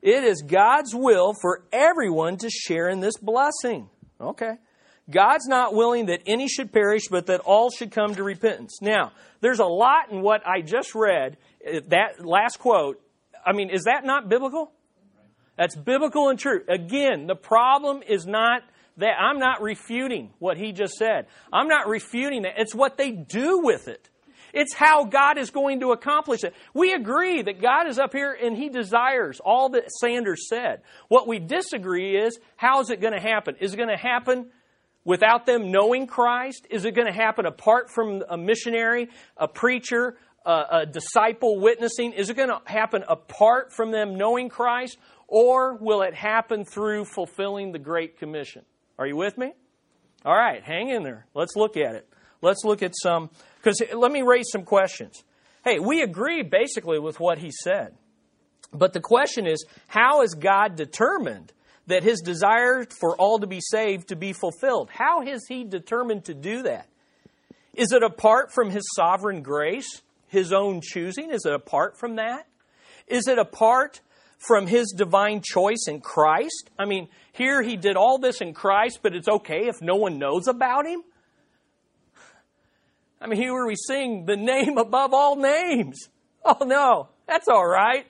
It 0.01 0.25
is 0.25 0.43
God's 0.43 0.95
will 0.95 1.35
for 1.41 1.65
everyone 1.73 2.37
to 2.39 2.51
share 2.51 2.89
in 2.89 3.01
this 3.01 3.17
blessing. 3.21 3.89
Okay. 4.21 4.55
God's 5.11 5.47
not 5.47 5.75
willing 5.75 6.07
that 6.07 6.23
any 6.27 6.49
should 6.49 6.73
perish, 6.73 7.09
but 7.11 7.27
that 7.27 7.41
all 7.41 7.71
should 7.71 7.91
come 7.91 8.15
to 8.15 8.23
repentance. 8.23 8.79
Now, 8.83 9.13
there's 9.41 9.59
a 9.59 9.65
lot 9.65 10.13
in 10.13 10.21
what 10.21 10.47
I 10.47 10.61
just 10.61 10.95
read, 10.95 11.39
uh, 11.67 11.81
that 11.89 12.25
last 12.25 12.59
quote. 12.59 13.01
I 13.45 13.53
mean, 13.53 13.71
is 13.71 13.85
that 13.85 14.05
not 14.05 14.29
biblical? 14.29 14.71
That's 15.57 15.75
biblical 15.75 16.29
and 16.29 16.39
true. 16.39 16.63
Again, 16.69 17.27
the 17.27 17.35
problem 17.35 18.03
is 18.07 18.27
not 18.27 18.63
that 18.99 19.15
I'm 19.19 19.39
not 19.39 19.63
refuting 19.63 20.31
what 20.39 20.57
he 20.57 20.73
just 20.73 20.95
said. 20.95 21.27
I'm 21.53 21.69
not 21.69 21.89
refuting 21.89 22.43
that. 22.43 22.55
It's 22.59 22.75
what 22.75 22.97
they 22.97 23.13
do 23.13 23.61
with 23.63 23.89
it. 23.89 24.09
It's 24.53 24.75
how 24.75 25.05
God 25.05 25.39
is 25.39 25.51
going 25.51 25.81
to 25.81 25.93
accomplish 25.93 26.43
it. 26.45 26.55
We 26.75 26.93
agree 26.93 27.43
that 27.43 27.61
God 27.61 27.87
is 27.89 27.99
up 27.99 28.13
here 28.13 28.33
and 28.33 28.57
He 28.57 28.69
desires 28.69 29.41
all 29.45 29.71
that 29.71 29.91
Sanders 30.01 30.49
said. 30.49 30.83
What 31.09 31.29
we 31.29 31.39
disagree 31.39 32.17
is 32.17 32.39
how 32.57 32.81
is 32.81 32.91
it 32.91 33.01
going 33.01 33.13
to 33.13 33.21
happen? 33.21 33.57
Is 33.61 33.75
it 33.75 33.77
going 33.77 33.91
to 33.91 33.97
happen 33.97 34.51
without 35.05 35.47
them 35.47 35.71
knowing 35.71 36.07
Christ? 36.07 36.67
Is 36.71 36.85
it 36.85 36.95
going 36.95 37.07
to 37.07 37.13
happen 37.13 37.47
apart 37.47 37.91
from 37.91 38.23
a 38.29 38.37
missionary, 38.37 39.11
a 39.37 39.49
preacher, 39.49 40.17
a, 40.45 40.65
a 40.71 40.87
disciple 40.87 41.61
witnessing? 41.61 42.13
Is 42.13 42.31
it 42.31 42.37
going 42.37 42.49
to 42.49 42.61
happen 42.65 43.05
apart 43.07 43.73
from 43.73 43.91
them 43.91 44.17
knowing 44.17 44.49
Christ? 44.49 44.99
Or 45.27 45.77
will 45.77 46.03
it 46.03 46.15
happen 46.15 46.65
through 46.65 47.05
fulfilling 47.05 47.73
the 47.73 47.79
Great 47.79 48.19
Commission? 48.19 48.65
Are 48.99 49.07
you 49.07 49.17
with 49.17 49.39
me? 49.39 49.53
All 50.25 50.37
right, 50.37 50.63
hang 50.63 50.89
in 50.89 51.03
there. 51.03 51.27
Let's 51.35 51.55
look 51.57 51.77
at 51.77 51.95
it. 51.95 52.09
Let's 52.43 52.65
look 52.65 52.83
at 52.83 52.95
some 53.01 53.31
because 53.63 53.81
let 53.95 54.13
me 54.13 54.23
raise 54.23 54.47
some 54.51 54.65
questions. 54.65 55.23
Hey, 55.65 55.79
we 55.79 56.03
agree 56.03 56.43
basically 56.43 56.99
with 56.99 57.21
what 57.21 57.39
he 57.39 57.51
said. 57.51 57.95
But 58.73 58.93
the 58.93 59.01
question 59.01 59.47
is, 59.47 59.65
how 59.87 60.23
is 60.23 60.35
God 60.35 60.77
determined 60.77 61.53
that 61.87 62.03
his 62.03 62.21
desire 62.21 62.85
for 63.01 63.17
all 63.17 63.39
to 63.39 63.47
be 63.47 63.61
saved 63.61 64.09
to 64.09 64.17
be 64.17 64.33
fulfilled? 64.33 64.91
How 64.91 65.23
has 65.25 65.43
he 65.49 65.65
determined 65.65 66.25
to 66.27 66.35
do 66.35 66.63
that? 66.63 66.89
Is 67.75 67.93
it 67.93 68.03
apart 68.03 68.53
from 68.53 68.71
his 68.71 68.85
sovereign 68.95 69.43
grace, 69.43 70.03
his 70.27 70.53
own 70.53 70.81
choosing? 70.83 71.31
Is 71.31 71.45
it 71.47 71.55
apart 71.55 71.99
from 71.99 72.17
that? 72.17 72.47
Is 73.07 73.27
it 73.27 73.39
apart 73.39 74.01
from 74.39 74.67
his 74.67 74.95
divine 74.97 75.43
choice 75.43 75.87
in 75.89 76.01
Christ? 76.01 76.71
I 76.79 76.85
mean, 76.85 77.09
here 77.33 77.63
he 77.63 77.77
did 77.77 77.97
all 77.97 78.19
this 78.19 78.41
in 78.41 78.55
Christ, 78.55 79.01
but 79.03 79.15
it's 79.15 79.29
okay 79.29 79.67
if 79.67 79.83
no 79.83 79.97
one 79.97 80.19
knows 80.19 80.49
about 80.49 80.87
him? 80.87 81.03
I 83.21 83.27
mean, 83.27 83.41
here 83.41 83.67
we 83.67 83.75
sing 83.75 84.27
the 84.27 84.37
name 84.37 84.79
above 84.79 85.13
all 85.13 85.37
names. 85.37 86.09
Oh 86.45 86.65
no, 86.65 87.09
that's 87.27 87.49
all 87.49 87.67
right. 87.67 88.07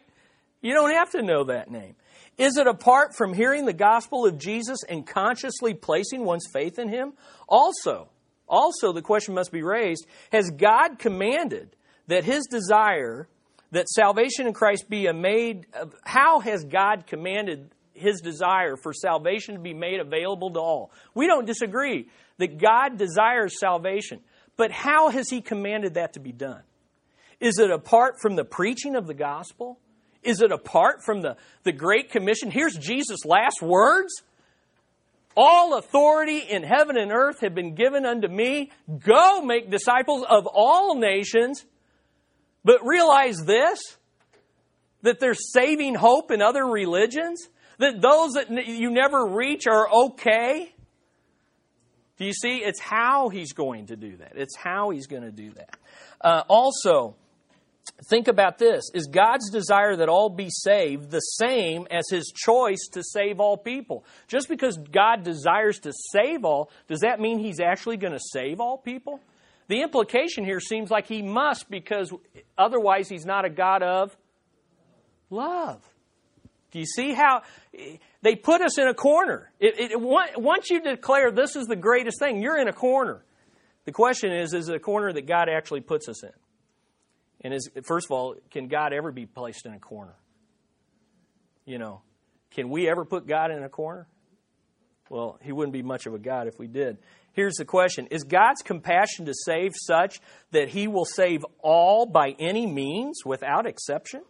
You 0.60 0.74
don't 0.74 0.92
have 0.92 1.10
to 1.12 1.22
know 1.22 1.44
that 1.44 1.70
name. 1.70 1.94
Is 2.36 2.56
it 2.56 2.66
apart 2.66 3.16
from 3.16 3.34
hearing 3.34 3.64
the 3.64 3.72
gospel 3.72 4.26
of 4.26 4.38
Jesus 4.38 4.78
and 4.88 5.06
consciously 5.06 5.74
placing 5.74 6.24
one's 6.24 6.46
faith 6.52 6.78
in 6.78 6.88
him? 6.88 7.14
Also, 7.48 8.08
also 8.46 8.92
the 8.92 9.02
question 9.02 9.34
must 9.34 9.50
be 9.50 9.62
raised, 9.62 10.06
has 10.30 10.50
God 10.50 10.98
commanded 10.98 11.74
that 12.06 12.24
his 12.24 12.46
desire 12.46 13.28
that 13.70 13.88
salvation 13.88 14.46
in 14.46 14.52
Christ 14.52 14.88
be 14.88 15.10
made 15.12 15.66
how 16.04 16.40
has 16.40 16.64
God 16.64 17.06
commanded 17.06 17.70
his 17.94 18.20
desire 18.20 18.76
for 18.76 18.92
salvation 18.92 19.54
to 19.54 19.60
be 19.60 19.74
made 19.74 20.00
available 20.00 20.52
to 20.52 20.60
all? 20.60 20.90
We 21.14 21.26
don't 21.26 21.46
disagree 21.46 22.08
that 22.38 22.58
God 22.58 22.96
desires 22.96 23.58
salvation. 23.60 24.20
But 24.56 24.72
how 24.72 25.10
has 25.10 25.30
he 25.30 25.40
commanded 25.40 25.94
that 25.94 26.14
to 26.14 26.20
be 26.20 26.32
done? 26.32 26.62
Is 27.40 27.58
it 27.58 27.70
apart 27.70 28.14
from 28.20 28.34
the 28.36 28.44
preaching 28.44 28.96
of 28.96 29.06
the 29.06 29.14
gospel? 29.14 29.78
Is 30.22 30.40
it 30.40 30.50
apart 30.50 31.04
from 31.04 31.22
the, 31.22 31.36
the 31.62 31.72
Great 31.72 32.10
Commission? 32.10 32.50
Here's 32.50 32.74
Jesus' 32.74 33.24
last 33.24 33.62
words. 33.62 34.22
All 35.36 35.78
authority 35.78 36.38
in 36.38 36.64
heaven 36.64 36.96
and 36.96 37.12
earth 37.12 37.40
have 37.42 37.54
been 37.54 37.76
given 37.76 38.04
unto 38.04 38.26
me. 38.26 38.72
Go 38.98 39.40
make 39.42 39.70
disciples 39.70 40.24
of 40.28 40.48
all 40.48 40.96
nations. 40.96 41.64
But 42.68 42.84
realize 42.84 43.46
this 43.46 43.80
that 45.00 45.20
there's 45.20 45.54
saving 45.54 45.94
hope 45.94 46.30
in 46.30 46.42
other 46.42 46.66
religions, 46.66 47.48
that 47.78 48.02
those 48.02 48.32
that 48.34 48.50
you 48.50 48.90
never 48.90 49.24
reach 49.24 49.66
are 49.66 49.88
okay. 49.90 50.74
Do 52.18 52.26
you 52.26 52.34
see? 52.34 52.58
It's 52.58 52.78
how 52.78 53.30
he's 53.30 53.54
going 53.54 53.86
to 53.86 53.96
do 53.96 54.18
that. 54.18 54.32
It's 54.34 54.54
how 54.54 54.90
he's 54.90 55.06
going 55.06 55.22
to 55.22 55.30
do 55.30 55.50
that. 55.52 55.78
Uh, 56.20 56.42
also, 56.46 57.14
think 58.10 58.28
about 58.28 58.58
this 58.58 58.90
is 58.92 59.06
God's 59.06 59.48
desire 59.50 59.96
that 59.96 60.10
all 60.10 60.28
be 60.28 60.50
saved 60.50 61.10
the 61.10 61.20
same 61.20 61.86
as 61.90 62.10
his 62.10 62.30
choice 62.36 62.86
to 62.92 63.02
save 63.02 63.40
all 63.40 63.56
people? 63.56 64.04
Just 64.26 64.46
because 64.46 64.76
God 64.76 65.22
desires 65.22 65.78
to 65.78 65.92
save 66.12 66.44
all, 66.44 66.70
does 66.86 67.00
that 67.00 67.18
mean 67.18 67.38
he's 67.38 67.60
actually 67.60 67.96
going 67.96 68.12
to 68.12 68.20
save 68.20 68.60
all 68.60 68.76
people? 68.76 69.22
The 69.68 69.82
implication 69.82 70.44
here 70.44 70.60
seems 70.60 70.90
like 70.90 71.06
he 71.06 71.22
must 71.22 71.70
because 71.70 72.12
otherwise 72.56 73.08
he's 73.08 73.26
not 73.26 73.44
a 73.44 73.50
God 73.50 73.82
of 73.82 74.16
love. 75.30 75.82
Do 76.70 76.78
you 76.78 76.86
see 76.86 77.12
how 77.12 77.42
they 78.22 78.34
put 78.34 78.60
us 78.60 78.78
in 78.78 78.88
a 78.88 78.94
corner? 78.94 79.50
It, 79.60 79.92
it, 79.92 80.00
once 80.00 80.70
you 80.70 80.80
declare 80.80 81.30
this 81.30 81.56
is 81.56 81.66
the 81.66 81.76
greatest 81.76 82.18
thing, 82.18 82.42
you're 82.42 82.58
in 82.58 82.68
a 82.68 82.72
corner. 82.72 83.24
The 83.84 83.92
question 83.92 84.32
is, 84.32 84.52
is 84.52 84.68
it 84.68 84.74
a 84.74 84.80
corner 84.80 85.12
that 85.12 85.26
God 85.26 85.48
actually 85.48 85.80
puts 85.80 86.08
us 86.08 86.22
in? 86.22 86.32
And 87.42 87.54
is, 87.54 87.70
first 87.84 88.06
of 88.06 88.10
all, 88.10 88.34
can 88.50 88.68
God 88.68 88.92
ever 88.92 89.12
be 89.12 89.24
placed 89.24 89.64
in 89.64 89.72
a 89.72 89.78
corner? 89.78 90.14
You 91.64 91.78
know, 91.78 92.02
can 92.50 92.68
we 92.70 92.88
ever 92.88 93.04
put 93.04 93.26
God 93.26 93.50
in 93.50 93.62
a 93.62 93.68
corner? 93.68 94.06
Well, 95.08 95.38
he 95.42 95.52
wouldn't 95.52 95.72
be 95.72 95.82
much 95.82 96.06
of 96.06 96.14
a 96.14 96.18
God 96.18 96.48
if 96.48 96.58
we 96.58 96.66
did. 96.66 96.98
Here's 97.38 97.54
the 97.54 97.64
question 97.64 98.08
Is 98.08 98.24
God's 98.24 98.62
compassion 98.62 99.26
to 99.26 99.32
save 99.32 99.70
such 99.76 100.18
that 100.50 100.70
he 100.70 100.88
will 100.88 101.04
save 101.04 101.46
all 101.60 102.04
by 102.04 102.34
any 102.36 102.66
means 102.66 103.20
without 103.24 103.64
exception? 103.64 104.22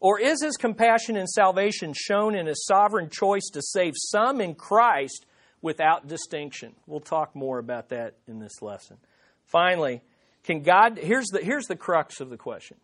Or 0.00 0.18
is 0.18 0.42
his 0.42 0.56
compassion 0.56 1.18
and 1.18 1.28
salvation 1.28 1.92
shown 1.94 2.34
in 2.34 2.46
his 2.46 2.64
sovereign 2.64 3.10
choice 3.10 3.50
to 3.52 3.60
save 3.60 3.92
some 3.96 4.40
in 4.40 4.54
Christ 4.54 5.26
without 5.60 6.08
distinction? 6.08 6.72
We'll 6.86 7.00
talk 7.00 7.36
more 7.36 7.58
about 7.58 7.90
that 7.90 8.14
in 8.26 8.38
this 8.38 8.62
lesson. 8.62 8.96
Finally, 9.44 10.00
can 10.42 10.62
God, 10.62 10.96
here's 10.96 11.26
the, 11.26 11.40
here's 11.40 11.66
the 11.66 11.76
crux 11.76 12.18
of 12.18 12.30
the 12.30 12.38
question. 12.38 12.78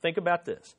Think 0.00 0.16
about 0.16 0.46
this. 0.46 0.76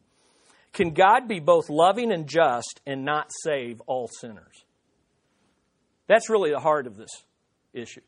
Can 0.73 0.95
God 0.95 1.27
be 1.27 1.39
both 1.39 1.69
loving 1.69 2.11
and 2.11 2.25
just 2.25 2.81
and 2.87 3.05
not 3.05 3.29
save 3.43 3.81
all 3.85 4.09
sinners? 4.19 4.65
That's 6.07 6.27
really 6.27 6.49
the 6.49 6.59
heart 6.59 6.87
of 6.87 6.97
this 6.97 7.11
issue. 7.71 8.01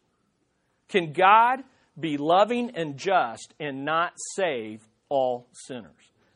Can 0.89 1.13
God 1.13 1.63
be 2.00 2.17
loving 2.17 2.71
and 2.76 2.97
just 2.97 3.54
and 3.60 3.86
not 3.86 4.13
save 4.36 4.88
all 5.10 5.47
sinners? 5.54 5.91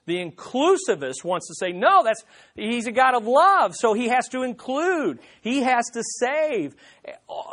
The 0.08 0.18
inclusivist 0.18 1.24
wants 1.24 1.48
to 1.48 1.54
say, 1.60 1.72
no, 1.72 2.04
that's, 2.04 2.24
he's 2.56 2.88
a 2.88 2.92
God 2.92 3.16
of 3.16 3.28
love, 3.28 3.76
so 3.76 3.94
he 3.94 4.10
has 4.10 4.28
to 4.30 4.42
include. 4.42 5.20
He 5.42 5.62
has 5.62 5.86
to 5.94 6.04
save. 6.20 6.76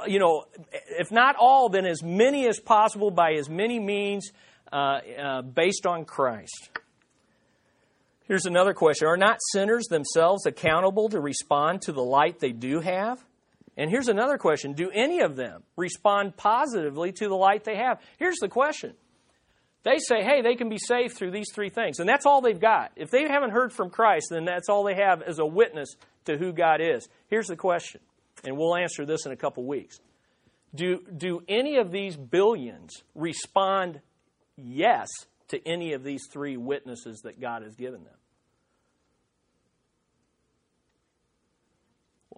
You 0.07 0.19
know, 0.19 0.45
if 0.73 1.13
not 1.13 1.37
all, 1.39 1.69
then 1.69 1.85
as 1.85 2.03
many 2.03 2.49
as 2.49 2.59
possible 2.59 3.11
by 3.11 3.33
as 3.33 3.51
many 3.51 3.79
means 3.79 4.33
uh, 4.73 4.77
uh, 4.77 5.43
based 5.43 5.87
on 5.87 6.07
Christ. 6.07 6.71
Here's 8.25 8.47
another 8.47 8.75
question 8.75 9.09
Are 9.09 9.17
not 9.17 9.39
sinners 9.53 9.87
themselves 9.87 10.47
accountable 10.47 11.11
to 11.11 11.21
respond 11.21 11.83
to 11.83 11.93
the 11.93 12.03
light 12.03 12.41
they 12.41 12.53
do 12.53 12.81
have? 12.81 13.23
And 13.79 13.91
here's 13.91 14.09
another 14.09 14.37
question 14.37 14.75
Do 14.75 14.91
any 14.93 15.21
of 15.21 15.37
them 15.37 15.63
respond 15.77 16.37
positively 16.37 17.13
to 17.13 17.29
the 17.29 17.37
light 17.37 17.65
they 17.65 17.77
have? 17.77 18.03
Here's 18.19 18.39
the 18.39 18.49
question 18.49 18.95
they 19.85 19.99
say, 19.99 20.23
hey, 20.23 20.43
they 20.43 20.57
can 20.57 20.69
be 20.69 20.77
saved 20.77 21.17
through 21.17 21.31
these 21.31 21.51
three 21.55 21.71
things. 21.71 22.01
And 22.01 22.09
that's 22.09 22.27
all 22.27 22.41
they've 22.41 22.61
got. 22.61 22.93
If 22.97 23.11
they 23.11 23.23
haven't 23.23 23.51
heard 23.51 23.73
from 23.73 23.91
Christ, 23.91 24.27
then 24.31 24.45
that's 24.45 24.69
all 24.69 24.85
they 24.85 24.97
have 24.97 25.23
as 25.23 25.39
a 25.39 25.47
witness 25.47 25.89
to 26.25 26.37
who 26.37 26.53
God 26.53 26.81
is. 26.83 27.09
Here's 27.29 27.47
the 27.47 27.57
question, 27.57 28.01
and 28.45 28.59
we'll 28.59 28.77
answer 28.77 29.07
this 29.07 29.25
in 29.25 29.33
a 29.33 29.37
couple 29.37 29.65
weeks. 29.65 30.01
Do, 30.75 31.01
do 31.17 31.43
any 31.49 31.77
of 31.77 31.91
these 31.91 32.17
billions 32.17 33.03
respond 33.15 34.01
yes 34.57 35.09
to 35.49 35.67
any 35.67 35.95
of 35.95 36.03
these 36.03 36.27
three 36.31 36.57
witnesses 36.57 37.21
that 37.23 37.41
God 37.41 37.63
has 37.63 37.75
given 37.75 38.05
them? 38.05 38.15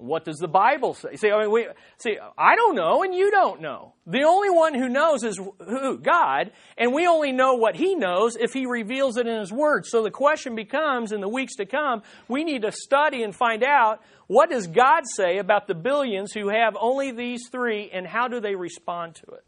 What 0.00 0.24
does 0.24 0.38
the 0.38 0.48
Bible 0.48 0.94
say? 0.94 1.16
See, 1.16 1.30
I 1.30 1.42
mean, 1.42 1.50
we 1.50 1.66
see. 1.98 2.16
I 2.38 2.56
don't 2.56 2.74
know, 2.74 3.02
and 3.02 3.14
you 3.14 3.30
don't 3.30 3.60
know. 3.60 3.92
The 4.06 4.22
only 4.22 4.48
one 4.48 4.74
who 4.74 4.88
knows 4.88 5.22
is 5.22 5.36
who 5.36 5.98
God, 5.98 6.52
and 6.78 6.94
we 6.94 7.06
only 7.06 7.32
know 7.32 7.54
what 7.54 7.76
He 7.76 7.94
knows 7.94 8.36
if 8.36 8.52
He 8.52 8.64
reveals 8.64 9.18
it 9.18 9.26
in 9.26 9.38
His 9.38 9.52
Word. 9.52 9.84
So 9.86 10.02
the 10.02 10.10
question 10.10 10.54
becomes, 10.54 11.12
in 11.12 11.20
the 11.20 11.28
weeks 11.28 11.56
to 11.56 11.66
come, 11.66 12.02
we 12.28 12.44
need 12.44 12.62
to 12.62 12.72
study 12.72 13.22
and 13.22 13.36
find 13.36 13.62
out 13.62 14.00
what 14.26 14.48
does 14.48 14.66
God 14.66 15.02
say 15.04 15.38
about 15.38 15.66
the 15.66 15.74
billions 15.74 16.32
who 16.32 16.48
have 16.48 16.76
only 16.80 17.12
these 17.12 17.48
three, 17.52 17.90
and 17.92 18.06
how 18.06 18.28
do 18.28 18.40
they 18.40 18.54
respond 18.54 19.16
to 19.16 19.32
it? 19.32 19.44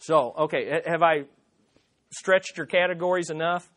So, 0.00 0.34
okay, 0.38 0.82
have 0.86 1.02
I 1.02 1.24
stretched 2.10 2.56
your 2.56 2.66
categories 2.66 3.30
enough? 3.30 3.68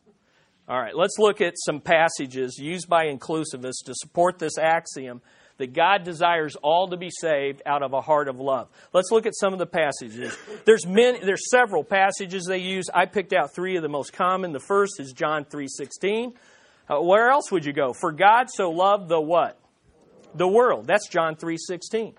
All 0.68 0.80
right, 0.80 0.96
let's 0.96 1.18
look 1.18 1.42
at 1.42 1.56
some 1.58 1.82
passages 1.82 2.58
used 2.58 2.88
by 2.88 3.06
inclusivists 3.06 3.84
to 3.86 3.94
support 3.96 4.40
this 4.40 4.58
axiom 4.58 5.22
that 5.58 5.74
God 5.74 6.04
desires 6.04 6.56
all 6.56 6.88
to 6.88 6.98
be 6.98 7.10
saved 7.12 7.62
out 7.66 7.84
of 7.84 7.94
a 7.94 8.02
heart 8.02 8.28
of 8.28 8.40
love. 8.40 8.68
Let's 8.94 9.12
look 9.12 9.26
at 9.26 9.36
some 9.36 9.54
of 9.54 9.60
the 9.60 9.66
passages. 9.66 10.36
There's 10.66 10.88
many, 10.88 11.20
there's 11.20 11.50
several 11.50 11.84
passages 11.84 12.46
they 12.48 12.60
use. 12.60 12.88
I 12.94 13.06
picked 13.06 13.34
out 13.34 13.54
three 13.54 13.76
of 13.76 13.84
the 13.84 13.90
most 13.90 14.14
common. 14.14 14.54
The 14.54 14.60
first 14.60 15.00
is 15.00 15.14
John 15.14 15.46
3:16. 15.46 16.34
Uh, 16.90 17.02
where 17.02 17.30
else 17.30 17.52
would 17.52 17.66
you 17.66 17.74
go? 17.74 17.94
For 17.94 18.12
God 18.12 18.50
so 18.50 18.72
loved 18.72 19.08
the 19.08 19.22
what? 19.22 19.60
The 20.34 20.48
world. 20.48 20.88
That's 20.88 21.08
John 21.08 21.36
3:16. 21.36 22.16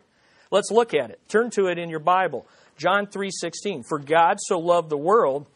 Let's 0.50 0.70
look 0.70 0.94
at 0.94 1.10
it. 1.10 1.20
Turn 1.28 1.50
to 1.50 1.66
it 1.66 1.78
in 1.78 1.90
your 1.90 2.00
Bible. 2.00 2.46
John 2.76 3.06
3:16. 3.06 3.82
For 3.82 3.98
God 3.98 4.36
so 4.40 4.58
loved 4.58 4.88
the 4.90 4.96
world 4.96 5.46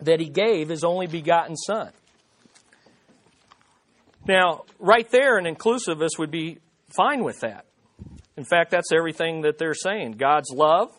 that 0.00 0.20
he 0.20 0.28
gave 0.28 0.68
his 0.68 0.84
only 0.84 1.06
begotten 1.06 1.56
son. 1.56 1.92
Now, 4.26 4.64
right 4.78 5.08
there, 5.10 5.36
an 5.36 5.44
inclusivist 5.44 6.18
would 6.18 6.30
be 6.30 6.58
fine 6.96 7.22
with 7.22 7.40
that. 7.40 7.66
In 8.36 8.44
fact, 8.44 8.70
that's 8.70 8.92
everything 8.92 9.42
that 9.42 9.58
they're 9.58 9.74
saying. 9.74 10.12
God's 10.12 10.50
love, 10.50 10.90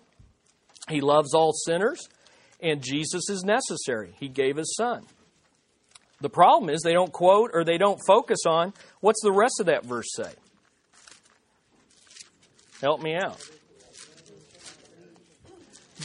He 0.89 1.01
loves 1.01 1.33
all 1.33 1.51
sinners, 1.51 2.07
and 2.61 2.81
Jesus 2.81 3.29
is 3.29 3.43
necessary. 3.43 4.13
He 4.19 4.29
gave 4.29 4.57
His 4.57 4.75
Son. 4.75 5.05
The 6.21 6.29
problem 6.29 6.69
is 6.69 6.81
they 6.81 6.93
don't 6.93 7.11
quote 7.11 7.51
or 7.53 7.63
they 7.63 7.77
don't 7.77 7.99
focus 8.07 8.39
on 8.47 8.73
what's 9.01 9.21
the 9.21 9.31
rest 9.31 9.59
of 9.59 9.65
that 9.65 9.85
verse 9.85 10.07
say. 10.15 10.31
Help 12.81 13.01
me 13.01 13.15
out. 13.15 13.41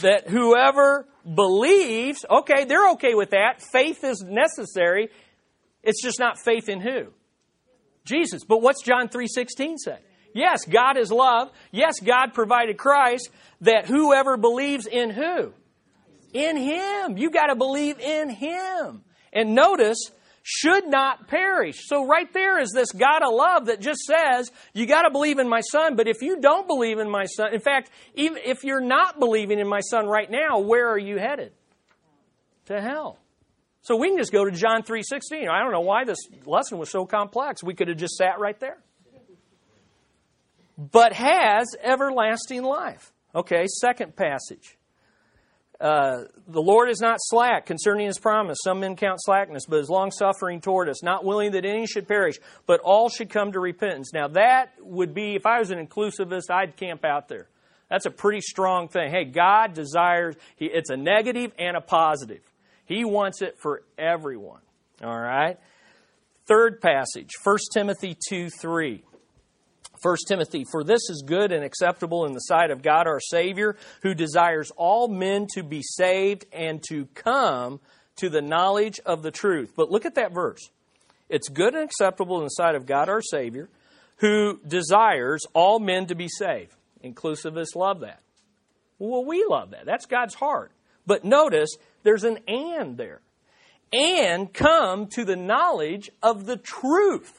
That 0.01 0.27
whoever 0.27 1.05
believes, 1.23 2.25
okay, 2.29 2.65
they're 2.65 2.91
okay 2.91 3.13
with 3.13 3.31
that. 3.31 3.61
Faith 3.71 4.03
is 4.03 4.23
necessary. 4.27 5.09
It's 5.83 6.01
just 6.01 6.19
not 6.19 6.39
faith 6.39 6.69
in 6.69 6.81
who? 6.81 7.07
Jesus. 8.05 8.43
But 8.43 8.61
what's 8.61 8.83
John 8.83 9.09
3:16 9.09 9.77
say? 9.77 9.99
Yes, 10.33 10.65
God 10.65 10.97
is 10.97 11.11
love. 11.11 11.51
Yes, 11.71 11.99
God 11.99 12.33
provided 12.33 12.77
Christ 12.77 13.29
that 13.61 13.85
whoever 13.85 14.37
believes 14.37 14.85
in 14.85 15.09
who? 15.09 15.53
In 16.33 16.55
him. 16.55 17.17
You 17.17 17.29
got 17.29 17.47
to 17.47 17.55
believe 17.55 17.99
in 17.99 18.29
him. 18.29 19.03
And 19.33 19.55
notice 19.55 20.11
should 20.43 20.87
not 20.87 21.27
perish. 21.27 21.81
So 21.85 22.05
right 22.05 22.31
there 22.33 22.59
is 22.59 22.71
this 22.71 22.91
God 22.91 23.21
of 23.23 23.33
love 23.33 23.65
that 23.67 23.79
just 23.79 24.01
says, 24.01 24.51
you 24.73 24.85
got 24.85 25.03
to 25.03 25.11
believe 25.11 25.37
in 25.37 25.47
my 25.47 25.61
son, 25.61 25.95
but 25.95 26.07
if 26.07 26.21
you 26.21 26.39
don't 26.39 26.67
believe 26.67 26.97
in 26.97 27.09
my 27.09 27.25
son, 27.25 27.53
in 27.53 27.59
fact, 27.59 27.91
even 28.15 28.39
if 28.43 28.63
you're 28.63 28.81
not 28.81 29.19
believing 29.19 29.59
in 29.59 29.67
my 29.67 29.81
son 29.81 30.07
right 30.07 30.29
now, 30.29 30.59
where 30.59 30.89
are 30.89 30.97
you 30.97 31.17
headed? 31.17 31.51
To 32.65 32.81
hell. 32.81 33.20
So 33.81 33.95
we 33.95 34.09
can 34.09 34.17
just 34.17 34.31
go 34.31 34.45
to 34.45 34.51
John 34.51 34.83
3:16. 34.83 35.49
I 35.49 35.59
don't 35.59 35.71
know 35.71 35.81
why 35.81 36.03
this 36.03 36.19
lesson 36.45 36.77
was 36.77 36.89
so 36.91 37.05
complex. 37.05 37.63
We 37.63 37.73
could 37.73 37.87
have 37.87 37.97
just 37.97 38.15
sat 38.15 38.39
right 38.39 38.59
there. 38.59 38.77
But 40.77 41.13
has 41.13 41.67
everlasting 41.81 42.63
life. 42.63 43.11
Okay, 43.35 43.65
second 43.67 44.15
passage. 44.15 44.77
Uh, 45.79 46.25
the 46.47 46.61
Lord 46.61 46.89
is 46.89 47.01
not 47.01 47.17
slack 47.19 47.65
concerning 47.65 48.05
his 48.05 48.19
promise. 48.19 48.59
Some 48.63 48.81
men 48.81 48.95
count 48.95 49.19
slackness, 49.19 49.65
but 49.67 49.79
is 49.79 49.89
long 49.89 50.11
suffering 50.11 50.61
toward 50.61 50.89
us, 50.89 51.01
not 51.01 51.25
willing 51.25 51.53
that 51.53 51.65
any 51.65 51.87
should 51.87 52.07
perish, 52.07 52.35
but 52.67 52.79
all 52.81 53.09
should 53.09 53.31
come 53.31 53.51
to 53.53 53.59
repentance. 53.59 54.13
Now, 54.13 54.27
that 54.29 54.73
would 54.79 55.15
be, 55.15 55.33
if 55.33 55.47
I 55.47 55.57
was 55.57 55.71
an 55.71 55.83
inclusivist, 55.83 56.51
I'd 56.51 56.77
camp 56.77 57.03
out 57.03 57.29
there. 57.29 57.47
That's 57.89 58.05
a 58.05 58.11
pretty 58.11 58.41
strong 58.41 58.89
thing. 58.89 59.09
Hey, 59.09 59.25
God 59.25 59.73
desires, 59.73 60.35
it's 60.59 60.91
a 60.91 60.97
negative 60.97 61.51
and 61.57 61.75
a 61.75 61.81
positive. 61.81 62.41
He 62.85 63.05
wants 63.05 63.41
it 63.41 63.57
for 63.59 63.83
everyone. 63.97 64.61
All 65.03 65.19
right? 65.19 65.57
Third 66.47 66.81
passage, 66.81 67.29
1 67.43 67.57
Timothy 67.73 68.17
2 68.29 68.49
3. 68.49 69.03
1 70.01 70.17
Timothy, 70.27 70.65
for 70.71 70.83
this 70.83 71.09
is 71.09 71.23
good 71.25 71.51
and 71.51 71.63
acceptable 71.63 72.25
in 72.25 72.33
the 72.33 72.39
sight 72.39 72.71
of 72.71 72.81
God 72.81 73.05
our 73.05 73.19
Savior, 73.19 73.77
who 74.01 74.15
desires 74.15 74.71
all 74.75 75.07
men 75.07 75.45
to 75.53 75.61
be 75.61 75.83
saved 75.83 76.45
and 76.51 76.81
to 76.89 77.05
come 77.13 77.79
to 78.15 78.27
the 78.29 78.41
knowledge 78.41 78.99
of 79.05 79.21
the 79.21 79.29
truth. 79.29 79.73
But 79.75 79.91
look 79.91 80.05
at 80.05 80.15
that 80.15 80.33
verse. 80.33 80.71
It's 81.29 81.49
good 81.49 81.75
and 81.75 81.83
acceptable 81.83 82.37
in 82.39 82.43
the 82.43 82.49
sight 82.49 82.73
of 82.73 82.87
God 82.87 83.09
our 83.09 83.21
Savior, 83.21 83.69
who 84.17 84.59
desires 84.67 85.45
all 85.53 85.79
men 85.79 86.07
to 86.07 86.15
be 86.15 86.27
saved. 86.27 86.75
Inclusivists 87.03 87.75
love 87.75 88.01
that. 88.01 88.21
Well, 88.97 89.23
we 89.23 89.45
love 89.47 89.71
that. 89.71 89.85
That's 89.85 90.05
God's 90.05 90.35
heart. 90.35 90.71
But 91.05 91.25
notice 91.25 91.69
there's 92.03 92.23
an 92.23 92.39
and 92.47 92.97
there. 92.97 93.21
And 93.93 94.53
come 94.53 95.07
to 95.13 95.25
the 95.25 95.35
knowledge 95.35 96.09
of 96.23 96.45
the 96.45 96.57
truth. 96.57 97.37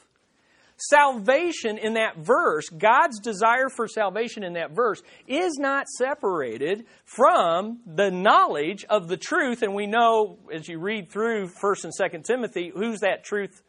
Salvation 0.77 1.77
in 1.77 1.93
that 1.93 2.17
verse, 2.17 2.67
God's 2.69 3.19
desire 3.19 3.69
for 3.69 3.87
salvation 3.87 4.43
in 4.43 4.53
that 4.53 4.71
verse, 4.71 5.01
is 5.27 5.57
not 5.57 5.87
separated 5.87 6.85
from 7.05 7.79
the 7.85 8.11
knowledge 8.11 8.83
of 8.89 9.07
the 9.07 9.17
truth. 9.17 9.61
And 9.61 9.73
we 9.73 9.87
know, 9.87 10.39
as 10.53 10.67
you 10.67 10.79
read 10.79 11.09
through 11.09 11.47
1st 11.47 11.85
and 11.85 11.93
2nd 11.99 12.25
Timothy, 12.25 12.71
who's 12.75 12.99
that 12.99 13.23
truth 13.23 13.61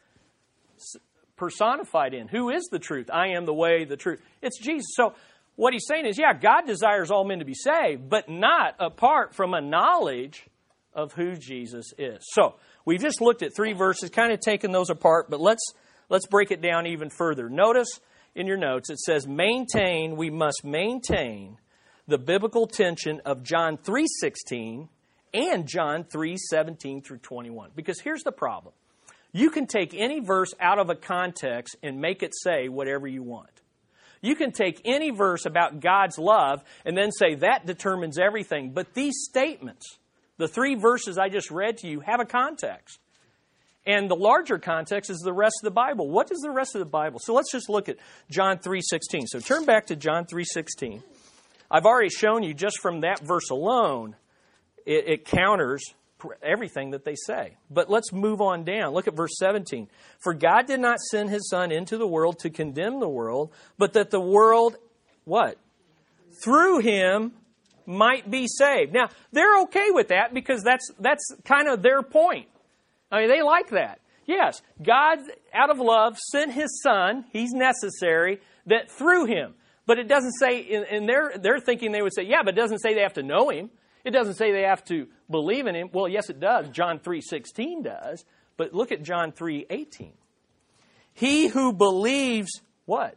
personified 1.36 2.14
in? 2.14 2.28
Who 2.28 2.50
is 2.50 2.64
the 2.70 2.78
truth? 2.78 3.10
I 3.12 3.28
am 3.28 3.44
the 3.44 3.54
way, 3.54 3.84
the 3.84 3.96
truth. 3.96 4.20
It's 4.42 4.58
Jesus. 4.58 4.92
So 4.94 5.14
what 5.56 5.72
he's 5.72 5.86
saying 5.86 6.06
is, 6.06 6.18
yeah, 6.18 6.32
God 6.32 6.66
desires 6.66 7.10
all 7.10 7.24
men 7.24 7.38
to 7.38 7.44
be 7.44 7.54
saved, 7.54 8.08
but 8.08 8.28
not 8.28 8.74
apart 8.80 9.34
from 9.34 9.54
a 9.54 9.60
knowledge 9.60 10.46
of 10.92 11.12
who 11.12 11.36
Jesus 11.36 11.92
is. 11.98 12.18
So 12.32 12.56
we've 12.84 13.00
just 13.00 13.20
looked 13.20 13.42
at 13.42 13.54
three 13.54 13.72
verses, 13.72 14.10
kind 14.10 14.32
of 14.32 14.40
taken 14.40 14.72
those 14.72 14.90
apart, 14.90 15.30
but 15.30 15.40
let's 15.40 15.72
let's 16.08 16.26
break 16.26 16.50
it 16.50 16.60
down 16.60 16.86
even 16.86 17.10
further. 17.10 17.48
Notice 17.48 18.00
in 18.34 18.46
your 18.46 18.56
notes 18.56 18.90
it 18.90 18.98
says 18.98 19.26
maintain, 19.26 20.16
we 20.16 20.30
must 20.30 20.64
maintain 20.64 21.58
the 22.06 22.18
biblical 22.18 22.66
tension 22.66 23.20
of 23.24 23.42
John 23.42 23.78
3:16 23.78 24.88
and 25.32 25.66
John 25.66 26.04
3:17 26.04 27.02
through 27.04 27.18
21. 27.18 27.70
Because 27.74 28.00
here's 28.00 28.22
the 28.22 28.32
problem. 28.32 28.74
You 29.32 29.50
can 29.50 29.66
take 29.66 29.94
any 29.94 30.20
verse 30.20 30.54
out 30.60 30.78
of 30.78 30.90
a 30.90 30.94
context 30.94 31.76
and 31.82 32.00
make 32.00 32.22
it 32.22 32.32
say 32.36 32.68
whatever 32.68 33.08
you 33.08 33.22
want. 33.22 33.62
You 34.24 34.34
can 34.34 34.52
take 34.52 34.80
any 34.86 35.10
verse 35.10 35.44
about 35.44 35.80
God's 35.80 36.16
love 36.16 36.64
and 36.86 36.96
then 36.96 37.12
say 37.12 37.34
that 37.36 37.66
determines 37.66 38.18
everything. 38.18 38.70
But 38.70 38.94
these 38.94 39.12
statements, 39.28 39.98
the 40.38 40.48
three 40.48 40.76
verses 40.76 41.18
I 41.18 41.28
just 41.28 41.50
read 41.50 41.76
to 41.78 41.88
you, 41.88 42.00
have 42.00 42.20
a 42.20 42.24
context. 42.24 43.00
And 43.86 44.10
the 44.10 44.16
larger 44.16 44.58
context 44.58 45.10
is 45.10 45.18
the 45.18 45.34
rest 45.34 45.56
of 45.62 45.66
the 45.66 45.74
Bible. 45.74 46.08
What 46.08 46.32
is 46.32 46.38
the 46.38 46.50
rest 46.50 46.74
of 46.74 46.78
the 46.78 46.86
Bible? 46.86 47.20
So 47.22 47.34
let's 47.34 47.52
just 47.52 47.68
look 47.68 47.90
at 47.90 47.98
John 48.30 48.58
3:16. 48.60 49.26
So 49.26 49.40
turn 49.40 49.66
back 49.66 49.88
to 49.88 49.96
John 49.96 50.24
3:16. 50.24 51.02
I've 51.70 51.84
already 51.84 52.08
shown 52.08 52.42
you 52.42 52.54
just 52.54 52.80
from 52.80 53.02
that 53.02 53.20
verse 53.20 53.50
alone, 53.50 54.16
it, 54.86 55.06
it 55.06 55.24
counters 55.26 55.84
everything 56.42 56.90
that 56.90 57.04
they 57.04 57.14
say. 57.14 57.56
But 57.70 57.90
let's 57.90 58.12
move 58.12 58.40
on 58.40 58.64
down. 58.64 58.94
Look 58.94 59.08
at 59.08 59.14
verse 59.14 59.36
17. 59.38 59.88
For 60.22 60.34
God 60.34 60.66
did 60.66 60.80
not 60.80 60.98
send 60.98 61.30
his 61.30 61.48
son 61.48 61.72
into 61.72 61.96
the 61.96 62.06
world 62.06 62.38
to 62.40 62.50
condemn 62.50 63.00
the 63.00 63.08
world, 63.08 63.52
but 63.78 63.92
that 63.94 64.10
the 64.10 64.20
world 64.20 64.76
what? 65.24 65.58
Through 66.42 66.80
him 66.80 67.32
might 67.86 68.30
be 68.30 68.46
saved. 68.46 68.92
Now, 68.92 69.08
they're 69.32 69.62
okay 69.62 69.90
with 69.90 70.08
that 70.08 70.32
because 70.32 70.62
that's 70.62 70.90
that's 70.98 71.34
kind 71.44 71.68
of 71.68 71.82
their 71.82 72.02
point. 72.02 72.48
I 73.10 73.20
mean, 73.20 73.28
they 73.28 73.42
like 73.42 73.70
that. 73.70 74.00
Yes, 74.26 74.62
God, 74.82 75.18
out 75.52 75.70
of 75.70 75.78
love, 75.78 76.18
sent 76.32 76.52
His 76.52 76.80
Son. 76.82 77.24
He's 77.32 77.52
necessary 77.52 78.40
that 78.66 78.90
through 78.90 79.26
Him. 79.26 79.54
But 79.86 79.98
it 79.98 80.08
doesn't 80.08 80.32
say, 80.40 80.60
in, 80.60 80.84
in 80.84 81.06
their, 81.06 81.36
their 81.36 81.60
thinking, 81.60 81.92
they 81.92 82.00
would 82.00 82.14
say, 82.14 82.22
yeah, 82.22 82.42
but 82.42 82.56
it 82.56 82.60
doesn't 82.60 82.78
say 82.78 82.94
they 82.94 83.02
have 83.02 83.14
to 83.14 83.22
know 83.22 83.50
Him. 83.50 83.70
It 84.02 84.12
doesn't 84.12 84.34
say 84.34 84.52
they 84.52 84.62
have 84.62 84.84
to 84.86 85.08
believe 85.30 85.66
in 85.66 85.74
Him. 85.74 85.90
Well, 85.92 86.08
yes, 86.08 86.30
it 86.30 86.40
does. 86.40 86.68
John 86.68 86.98
3.16 86.98 87.84
does. 87.84 88.24
But 88.56 88.74
look 88.74 88.92
at 88.92 89.02
John 89.02 89.32
3.18. 89.32 90.12
He 91.12 91.48
who 91.48 91.72
believes, 91.72 92.60
what? 92.86 93.16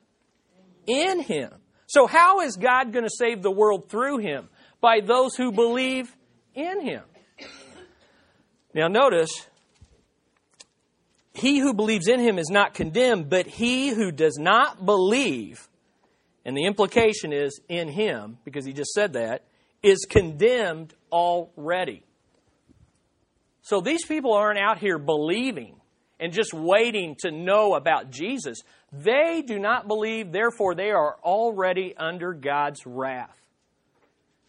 In 0.86 1.22
Him. 1.22 1.52
So 1.88 2.08
how 2.08 2.42
is 2.42 2.58
God 2.58 2.92
going 2.92 3.06
to 3.06 3.10
save 3.10 3.42
the 3.42 3.52
world 3.52 3.90
through 3.90 4.18
Him? 4.20 4.50
By 4.82 5.00
those 5.00 5.36
who 5.36 5.52
believe 5.52 6.16
in 6.54 6.82
Him. 6.82 7.04
Now 8.74 8.88
notice, 8.88 9.48
he 11.38 11.60
who 11.60 11.74
believes 11.74 12.08
in 12.08 12.20
him 12.20 12.40
is 12.40 12.50
not 12.50 12.74
condemned, 12.74 13.30
but 13.30 13.46
he 13.46 13.90
who 13.90 14.12
does 14.12 14.38
not 14.40 14.86
believe, 14.86 15.70
and 16.44 16.58
the 16.58 16.66
implication 16.66 17.32
is 17.32 17.62
in 17.70 17.90
him, 17.90 18.40
because 18.44 18.66
he 18.66 18.74
just 18.74 18.92
said 18.92 19.14
that, 19.14 19.44
is 19.84 20.06
condemned 20.10 20.96
already. 21.12 22.04
So 23.62 23.82
these 23.82 24.06
people 24.06 24.34
aren't 24.34 24.60
out 24.60 24.78
here 24.78 24.98
believing 24.98 25.76
and 26.20 26.34
just 26.34 26.54
waiting 26.54 27.16
to 27.20 27.32
know 27.32 27.76
about 27.76 28.12
Jesus. 28.12 28.60
They 28.92 29.44
do 29.46 29.60
not 29.60 29.88
believe, 29.88 30.32
therefore, 30.32 30.74
they 30.74 30.92
are 30.92 31.18
already 31.24 31.94
under 31.98 32.34
God's 32.34 32.86
wrath. 32.86 33.38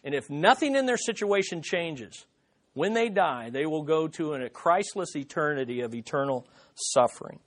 And 0.03 0.15
if 0.15 0.29
nothing 0.29 0.75
in 0.75 0.85
their 0.85 0.97
situation 0.97 1.61
changes, 1.61 2.25
when 2.73 2.93
they 2.93 3.09
die, 3.09 3.49
they 3.49 3.65
will 3.65 3.83
go 3.83 4.07
to 4.07 4.33
a 4.33 4.49
Christless 4.49 5.15
eternity 5.15 5.81
of 5.81 5.93
eternal 5.93 6.47
suffering. 6.75 7.39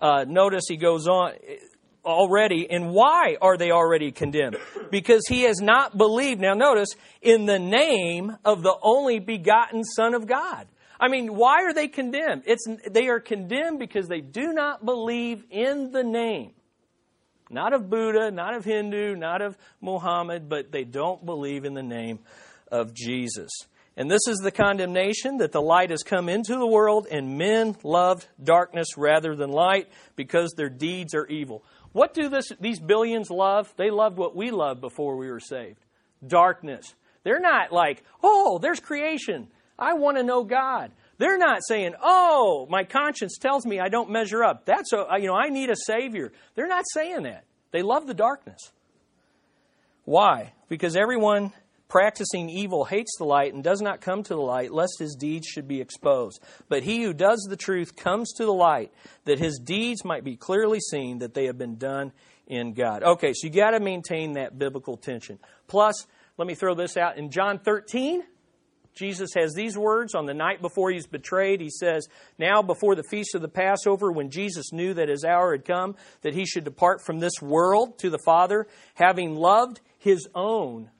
Uh, 0.00 0.24
notice 0.26 0.64
he 0.68 0.76
goes 0.76 1.06
on 1.06 1.32
already, 2.08 2.68
and 2.70 2.90
why 2.90 3.36
are 3.40 3.56
they 3.56 3.70
already 3.70 4.10
condemned? 4.10 4.56
Because 4.90 5.22
he 5.28 5.42
has 5.42 5.60
not 5.60 5.96
believed, 5.96 6.40
now 6.40 6.54
notice, 6.54 6.88
in 7.22 7.46
the 7.46 7.58
name 7.58 8.36
of 8.44 8.62
the 8.62 8.74
only 8.82 9.18
begotten 9.18 9.84
Son 9.84 10.14
of 10.14 10.26
God. 10.26 10.66
I 10.98 11.08
mean, 11.08 11.36
why 11.36 11.62
are 11.62 11.74
they 11.74 11.86
condemned? 11.86 12.42
It's, 12.46 12.66
they 12.90 13.08
are 13.08 13.20
condemned 13.20 13.78
because 13.78 14.08
they 14.08 14.20
do 14.20 14.52
not 14.52 14.84
believe 14.84 15.44
in 15.50 15.92
the 15.92 16.02
name. 16.02 16.52
Not 17.50 17.72
of 17.72 17.88
Buddha, 17.88 18.30
not 18.30 18.54
of 18.54 18.64
Hindu, 18.64 19.14
not 19.14 19.40
of 19.40 19.56
Muhammad, 19.80 20.48
but 20.48 20.72
they 20.72 20.84
don't 20.84 21.24
believe 21.24 21.64
in 21.64 21.74
the 21.74 21.82
name 21.82 22.18
of 22.70 22.92
Jesus. 22.92 23.50
And 23.96 24.08
this 24.08 24.28
is 24.28 24.38
the 24.38 24.52
condemnation 24.52 25.38
that 25.38 25.50
the 25.50 25.60
light 25.60 25.90
has 25.90 26.04
come 26.04 26.28
into 26.28 26.54
the 26.54 26.66
world, 26.66 27.08
and 27.10 27.36
men 27.36 27.76
loved 27.82 28.26
darkness 28.40 28.96
rather 28.96 29.34
than 29.34 29.50
light 29.50 29.88
because 30.14 30.52
their 30.56 30.68
deeds 30.68 31.14
are 31.14 31.26
evil. 31.26 31.64
What 31.92 32.14
do 32.14 32.28
this, 32.28 32.52
these 32.60 32.80
billions 32.80 33.30
love? 33.30 33.72
They 33.76 33.90
loved 33.90 34.18
what 34.18 34.36
we 34.36 34.50
loved 34.50 34.80
before 34.80 35.16
we 35.16 35.30
were 35.30 35.40
saved 35.40 35.80
darkness. 36.26 36.94
They're 37.24 37.40
not 37.40 37.72
like, 37.72 38.02
oh, 38.22 38.58
there's 38.60 38.80
creation. 38.80 39.48
I 39.78 39.94
want 39.94 40.16
to 40.16 40.22
know 40.22 40.44
God. 40.44 40.90
They're 41.18 41.38
not 41.38 41.60
saying, 41.66 41.94
oh, 42.02 42.66
my 42.70 42.84
conscience 42.84 43.38
tells 43.38 43.66
me 43.66 43.80
I 43.80 43.88
don't 43.88 44.10
measure 44.10 44.44
up. 44.44 44.64
That's 44.64 44.92
a, 44.92 45.06
you 45.18 45.26
know, 45.26 45.34
I 45.34 45.48
need 45.48 45.70
a 45.70 45.76
Savior. 45.76 46.32
They're 46.54 46.68
not 46.68 46.84
saying 46.92 47.24
that. 47.24 47.44
They 47.70 47.82
love 47.82 48.06
the 48.06 48.14
darkness. 48.14 48.72
Why? 50.04 50.52
Because 50.68 50.96
everyone 50.96 51.52
practicing 51.88 52.50
evil 52.50 52.84
hates 52.84 53.16
the 53.18 53.24
light 53.24 53.54
and 53.54 53.64
does 53.64 53.80
not 53.80 54.00
come 54.00 54.22
to 54.22 54.34
the 54.34 54.40
light, 54.40 54.72
lest 54.72 54.98
his 54.98 55.16
deeds 55.18 55.46
should 55.46 55.66
be 55.66 55.80
exposed. 55.80 56.42
But 56.68 56.82
he 56.82 57.02
who 57.02 57.14
does 57.14 57.46
the 57.48 57.56
truth 57.56 57.96
comes 57.96 58.32
to 58.34 58.44
the 58.44 58.52
light, 58.52 58.92
that 59.24 59.38
his 59.38 59.58
deeds 59.58 60.04
might 60.04 60.24
be 60.24 60.36
clearly 60.36 60.80
seen 60.80 61.18
that 61.18 61.34
they 61.34 61.46
have 61.46 61.58
been 61.58 61.76
done 61.76 62.12
in 62.46 62.74
God. 62.74 63.02
Okay, 63.02 63.32
so 63.32 63.46
you 63.46 63.52
got 63.52 63.70
to 63.70 63.80
maintain 63.80 64.34
that 64.34 64.58
biblical 64.58 64.96
tension. 64.96 65.38
Plus, 65.66 66.06
let 66.36 66.46
me 66.46 66.54
throw 66.54 66.74
this 66.74 66.96
out. 66.96 67.18
In 67.18 67.30
John 67.30 67.58
13, 67.58 68.22
Jesus 68.94 69.30
has 69.36 69.54
these 69.54 69.78
words 69.78 70.14
on 70.14 70.26
the 70.26 70.34
night 70.34 70.60
before 70.60 70.90
he's 70.90 71.06
betrayed. 71.06 71.60
He 71.60 71.70
says, 71.70 72.08
Now, 72.38 72.62
before 72.62 72.96
the 72.96 73.04
feast 73.10 73.34
of 73.34 73.42
the 73.42 73.48
Passover, 73.48 74.10
when 74.10 74.30
Jesus 74.30 74.72
knew 74.72 74.92
that 74.94 75.08
his 75.08 75.24
hour 75.24 75.52
had 75.52 75.64
come, 75.64 75.94
that 76.22 76.34
he 76.34 76.44
should 76.44 76.64
depart 76.64 77.00
from 77.00 77.20
this 77.20 77.40
world 77.40 77.98
to 78.00 78.10
the 78.10 78.18
Father, 78.24 78.66
having 78.94 79.36
loved 79.36 79.80
his 79.98 80.28
own 80.34 80.90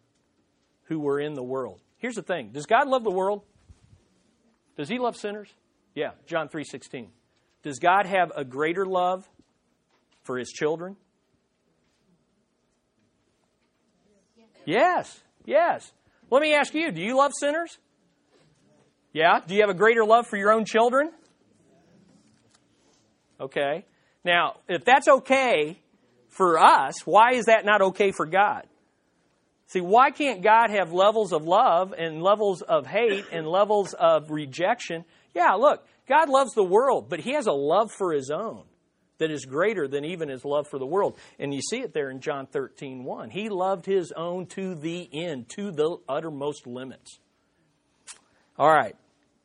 who 0.89 0.99
were 0.99 1.21
in 1.21 1.35
the 1.35 1.43
world. 1.43 1.81
Here's 1.99 2.15
the 2.15 2.23
thing. 2.23 2.51
Does 2.53 2.67
God 2.67 2.89
love 2.89 3.05
the 3.05 3.11
world? 3.11 3.43
Does 4.77 4.89
he 4.89 4.99
love 4.99 5.17
sinners? 5.17 5.49
Yeah, 5.95 6.13
John 6.27 6.49
3:16. 6.49 7.09
Does 7.63 7.79
God 7.79 8.07
have 8.07 8.33
a 8.37 8.45
greater 8.45 8.87
love 8.87 9.29
for 10.23 10.39
his 10.39 10.49
children? 10.51 10.97
Yes. 14.65 15.21
Yes. 15.45 15.91
Let 16.31 16.43
me 16.43 16.55
ask 16.55 16.75
you, 16.75 16.93
do 16.93 17.01
you 17.01 17.17
love 17.17 17.33
sinners? 17.39 17.79
Yeah? 19.13 19.41
Do 19.47 19.55
you 19.55 19.63
have 19.63 19.71
a 19.71 19.75
greater 19.75 20.05
love 20.05 20.27
for 20.27 20.37
your 20.37 20.53
own 20.53 20.67
children? 20.67 21.11
Okay. 23.41 23.87
Now, 24.25 24.57
if 24.69 24.85
that's 24.85 25.09
okay 25.09 25.79
for 26.29 26.59
us, 26.59 27.07
why 27.07 27.33
is 27.33 27.47
that 27.47 27.65
not 27.65 27.81
okay 27.81 28.13
for 28.13 28.27
God? 28.27 28.67
See, 29.69 29.83
why 29.83 30.11
can't 30.11 30.43
God 30.43 30.71
have 30.71 30.93
levels 30.93 31.33
of 31.33 31.45
love 31.45 31.93
and 31.97 32.23
levels 32.23 32.63
of 32.63 32.87
hate 32.87 33.27
and 33.31 33.47
levels 33.47 33.93
of 33.93 34.31
rejection? 34.31 35.05
Yeah, 35.35 35.53
look, 35.53 35.87
God 36.09 36.31
loves 36.31 36.55
the 36.55 36.65
world, 36.65 37.11
but 37.11 37.21
He 37.21 37.35
has 37.35 37.47
a 37.47 37.53
love 37.53 37.91
for 37.93 38.13
His 38.13 38.31
own 38.31 38.63
that 39.19 39.31
is 39.31 39.45
greater 39.45 39.87
than 39.87 40.07
even 40.07 40.31
His 40.31 40.43
love 40.43 40.67
for 40.71 40.79
the 40.79 40.87
world. 40.87 41.19
And 41.39 41.53
you 41.53 41.61
see 41.61 41.81
it 41.81 41.93
there 41.93 42.09
in 42.11 42.21
John 42.21 42.47
13, 42.47 43.05
1. 43.05 43.31
He 43.31 43.51
loved 43.51 43.85
His 43.85 44.11
own 44.17 44.47
to 44.47 44.75
the 44.75 45.07
end, 45.13 45.51
to 45.57 45.71
the 45.71 45.99
uttermost 46.09 46.67
limits. 46.67 47.19
All 48.59 48.71
right, 48.71 48.97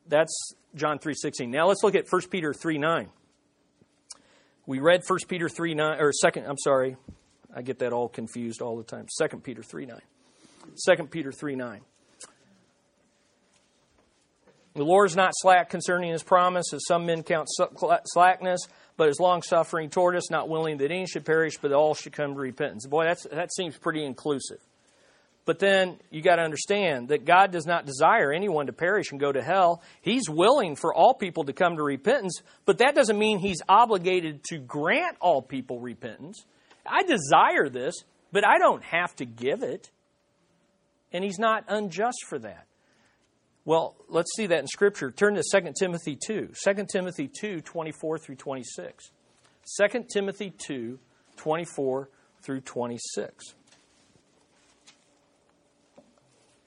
that's 0.08 0.34
John 0.74 0.98
3.16. 0.98 1.50
Now 1.50 1.68
let's 1.68 1.82
look 1.82 1.94
at 1.94 2.10
1 2.10 2.22
Peter 2.30 2.54
3, 2.54 2.78
9. 2.78 3.08
We 4.64 4.80
read 4.80 5.02
1 5.06 5.18
Peter 5.28 5.50
3, 5.50 5.74
9, 5.74 6.00
or 6.00 6.12
2nd, 6.24 6.48
I'm 6.48 6.58
sorry, 6.58 6.96
I 7.54 7.60
get 7.60 7.80
that 7.80 7.92
all 7.92 8.08
confused 8.08 8.62
all 8.62 8.78
the 8.78 8.84
time. 8.84 9.06
2 9.20 9.38
Peter 9.40 9.62
3, 9.62 9.84
9. 9.84 10.00
2 10.86 11.04
Peter 11.06 11.32
3 11.32 11.56
9. 11.56 11.80
The 14.74 14.82
Lord 14.82 15.08
is 15.08 15.14
not 15.14 15.30
slack 15.34 15.70
concerning 15.70 16.10
his 16.10 16.24
promise, 16.24 16.72
as 16.72 16.84
some 16.88 17.06
men 17.06 17.22
count 17.22 17.48
slackness, 18.06 18.66
but 18.96 19.08
is 19.08 19.20
long 19.20 19.42
suffering 19.42 19.88
toward 19.88 20.16
us, 20.16 20.32
not 20.32 20.48
willing 20.48 20.78
that 20.78 20.90
any 20.90 21.06
should 21.06 21.24
perish, 21.24 21.58
but 21.58 21.72
all 21.72 21.94
should 21.94 22.12
come 22.12 22.34
to 22.34 22.40
repentance. 22.40 22.84
Boy, 22.86 23.04
that's, 23.04 23.24
that 23.30 23.54
seems 23.54 23.78
pretty 23.78 24.04
inclusive. 24.04 24.58
But 25.44 25.58
then 25.58 25.98
you 26.10 26.22
got 26.22 26.36
to 26.36 26.42
understand 26.42 27.08
that 27.08 27.24
God 27.24 27.52
does 27.52 27.66
not 27.66 27.86
desire 27.86 28.32
anyone 28.32 28.66
to 28.66 28.72
perish 28.72 29.10
and 29.10 29.20
go 29.20 29.30
to 29.30 29.42
hell. 29.42 29.82
He's 30.00 30.28
willing 30.28 30.74
for 30.74 30.92
all 30.92 31.14
people 31.14 31.44
to 31.44 31.52
come 31.52 31.76
to 31.76 31.82
repentance, 31.82 32.42
but 32.64 32.78
that 32.78 32.94
doesn't 32.94 33.18
mean 33.18 33.38
He's 33.38 33.62
obligated 33.68 34.42
to 34.44 34.58
grant 34.58 35.16
all 35.20 35.42
people 35.42 35.80
repentance. 35.80 36.44
I 36.86 37.02
desire 37.02 37.68
this, 37.68 37.94
but 38.32 38.44
I 38.44 38.58
don't 38.58 38.82
have 38.82 39.14
to 39.16 39.24
give 39.24 39.62
it 39.62 39.90
and 41.14 41.24
he's 41.24 41.38
not 41.38 41.64
unjust 41.68 42.26
for 42.28 42.38
that. 42.40 42.66
Well, 43.64 43.96
let's 44.08 44.34
see 44.36 44.46
that 44.46 44.58
in 44.58 44.66
Scripture. 44.66 45.10
Turn 45.10 45.36
to 45.36 45.42
2 45.42 45.72
Timothy 45.78 46.18
2. 46.26 46.50
2 46.62 46.86
Timothy 46.92 47.28
2, 47.28 47.62
24 47.62 48.18
through 48.18 48.34
26. 48.34 49.10
2 49.80 50.04
Timothy 50.12 50.52
2, 50.58 50.98
24 51.36 52.10
through 52.42 52.60
26. 52.60 53.54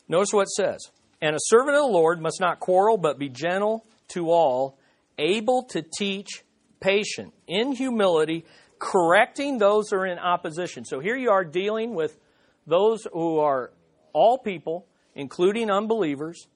Notice 0.08 0.30
what 0.32 0.44
it 0.44 0.50
says. 0.50 0.80
And 1.22 1.36
a 1.36 1.40
servant 1.40 1.76
of 1.76 1.84
the 1.84 1.92
Lord 1.92 2.22
must 2.22 2.40
not 2.40 2.60
quarrel, 2.60 2.98
but 2.98 3.20
be 3.20 3.30
gentle 3.30 3.86
to 4.10 4.32
all, 4.32 4.80
able 5.20 5.64
to 5.72 5.84
teach, 5.84 6.44
patient, 6.80 7.34
in 7.48 7.74
humility, 7.74 8.46
correcting 8.80 9.58
those 9.58 9.90
who 9.90 9.98
are 9.98 10.06
in 10.06 10.18
opposition. 10.18 10.86
So 10.86 11.00
here 11.00 11.18
you 11.18 11.32
are 11.32 11.44
dealing 11.44 11.94
with 11.94 12.18
those 12.66 13.06
who 13.12 13.40
are 13.40 13.72
all 14.18 14.40
people, 14.40 14.86
including 15.14 15.70
unbelievers, 15.70 16.48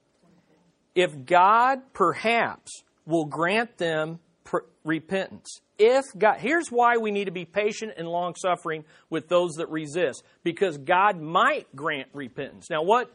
if 0.94 1.24
God 1.24 1.80
perhaps 1.92 2.82
will 3.06 3.24
grant 3.24 3.78
them 3.78 4.18
repentance. 4.84 5.60
If 5.78 6.04
God, 6.18 6.38
here's 6.38 6.68
why 6.68 6.96
we 6.96 7.12
need 7.12 7.26
to 7.26 7.30
be 7.30 7.44
patient 7.44 7.92
and 7.96 8.08
long 8.08 8.34
suffering 8.34 8.84
with 9.10 9.28
those 9.28 9.52
that 9.52 9.70
resist, 9.70 10.24
because 10.42 10.76
God 10.76 11.20
might 11.20 11.74
grant 11.74 12.08
repentance. 12.12 12.68
Now, 12.68 12.82
what 12.82 13.10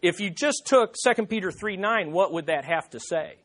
if 0.00 0.20
you 0.20 0.30
just 0.30 0.62
took 0.66 0.94
2 1.04 1.26
Peter 1.26 1.50
3 1.50 1.76
9, 1.76 2.12
what 2.12 2.32
would 2.32 2.46
that 2.46 2.64
have 2.64 2.88
to 2.90 3.00
say? 3.00 3.36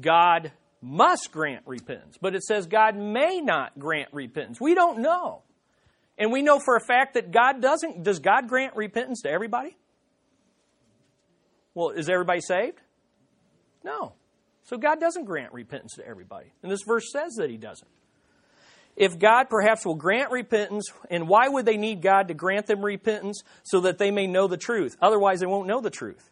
God 0.00 0.52
must 0.82 1.30
grant 1.32 1.62
repentance, 1.66 2.16
but 2.20 2.34
it 2.34 2.42
says 2.42 2.66
God 2.66 2.96
may 2.96 3.40
not 3.40 3.78
grant 3.78 4.08
repentance. 4.12 4.60
We 4.60 4.74
don't 4.74 5.00
know. 5.00 5.42
And 6.20 6.30
we 6.30 6.42
know 6.42 6.60
for 6.60 6.76
a 6.76 6.80
fact 6.80 7.14
that 7.14 7.32
God 7.32 7.62
doesn't. 7.62 8.02
Does 8.02 8.18
God 8.18 8.46
grant 8.46 8.76
repentance 8.76 9.22
to 9.22 9.30
everybody? 9.30 9.74
Well, 11.72 11.90
is 11.90 12.10
everybody 12.10 12.42
saved? 12.42 12.78
No. 13.82 14.12
So 14.64 14.76
God 14.76 15.00
doesn't 15.00 15.24
grant 15.24 15.54
repentance 15.54 15.94
to 15.94 16.06
everybody. 16.06 16.52
And 16.62 16.70
this 16.70 16.82
verse 16.86 17.10
says 17.10 17.36
that 17.38 17.48
He 17.48 17.56
doesn't. 17.56 17.88
If 18.96 19.18
God 19.18 19.44
perhaps 19.48 19.86
will 19.86 19.94
grant 19.94 20.30
repentance, 20.30 20.92
and 21.10 21.26
why 21.26 21.48
would 21.48 21.64
they 21.64 21.78
need 21.78 22.02
God 22.02 22.28
to 22.28 22.34
grant 22.34 22.66
them 22.66 22.84
repentance? 22.84 23.42
So 23.62 23.80
that 23.80 23.96
they 23.96 24.10
may 24.10 24.26
know 24.26 24.46
the 24.46 24.58
truth. 24.58 24.98
Otherwise, 25.00 25.40
they 25.40 25.46
won't 25.46 25.68
know 25.68 25.80
the 25.80 25.88
truth. 25.88 26.28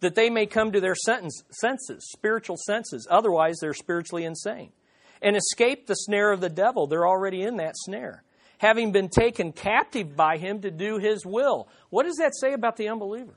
That 0.00 0.14
they 0.14 0.30
may 0.30 0.46
come 0.46 0.72
to 0.72 0.80
their 0.80 0.94
sentence, 0.94 1.42
senses, 1.50 2.08
spiritual 2.10 2.56
senses. 2.56 3.06
Otherwise, 3.10 3.56
they're 3.60 3.74
spiritually 3.74 4.24
insane. 4.24 4.72
And 5.20 5.36
escape 5.36 5.86
the 5.86 5.94
snare 5.94 6.32
of 6.32 6.40
the 6.40 6.48
devil. 6.48 6.86
They're 6.86 7.06
already 7.06 7.42
in 7.42 7.56
that 7.56 7.74
snare 7.76 8.22
having 8.58 8.92
been 8.92 9.08
taken 9.08 9.52
captive 9.52 10.16
by 10.16 10.36
him 10.36 10.60
to 10.60 10.70
do 10.70 10.98
his 10.98 11.24
will. 11.24 11.68
What 11.90 12.04
does 12.04 12.16
that 12.16 12.36
say 12.36 12.52
about 12.52 12.76
the 12.76 12.88
unbeliever? 12.88 13.34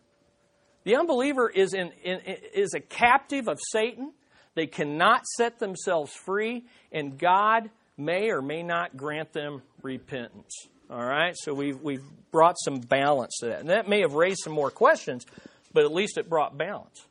The 0.83 0.95
unbeliever 0.95 1.49
is, 1.49 1.73
in, 1.73 1.91
in, 2.03 2.19
is 2.53 2.73
a 2.73 2.79
captive 2.79 3.47
of 3.47 3.59
Satan. 3.71 4.13
They 4.55 4.67
cannot 4.67 5.25
set 5.37 5.59
themselves 5.59 6.11
free, 6.13 6.65
and 6.91 7.17
God 7.17 7.69
may 7.97 8.31
or 8.31 8.41
may 8.41 8.63
not 8.63 8.97
grant 8.97 9.31
them 9.31 9.61
repentance. 9.81 10.67
All 10.89 11.05
right, 11.05 11.35
so 11.37 11.53
we've, 11.53 11.79
we've 11.79 12.03
brought 12.31 12.57
some 12.59 12.79
balance 12.79 13.37
to 13.39 13.47
that. 13.47 13.61
And 13.61 13.69
that 13.69 13.87
may 13.87 14.01
have 14.01 14.13
raised 14.13 14.39
some 14.43 14.53
more 14.53 14.71
questions, 14.71 15.25
but 15.71 15.85
at 15.85 15.93
least 15.93 16.17
it 16.17 16.27
brought 16.27 16.57
balance. 16.57 17.05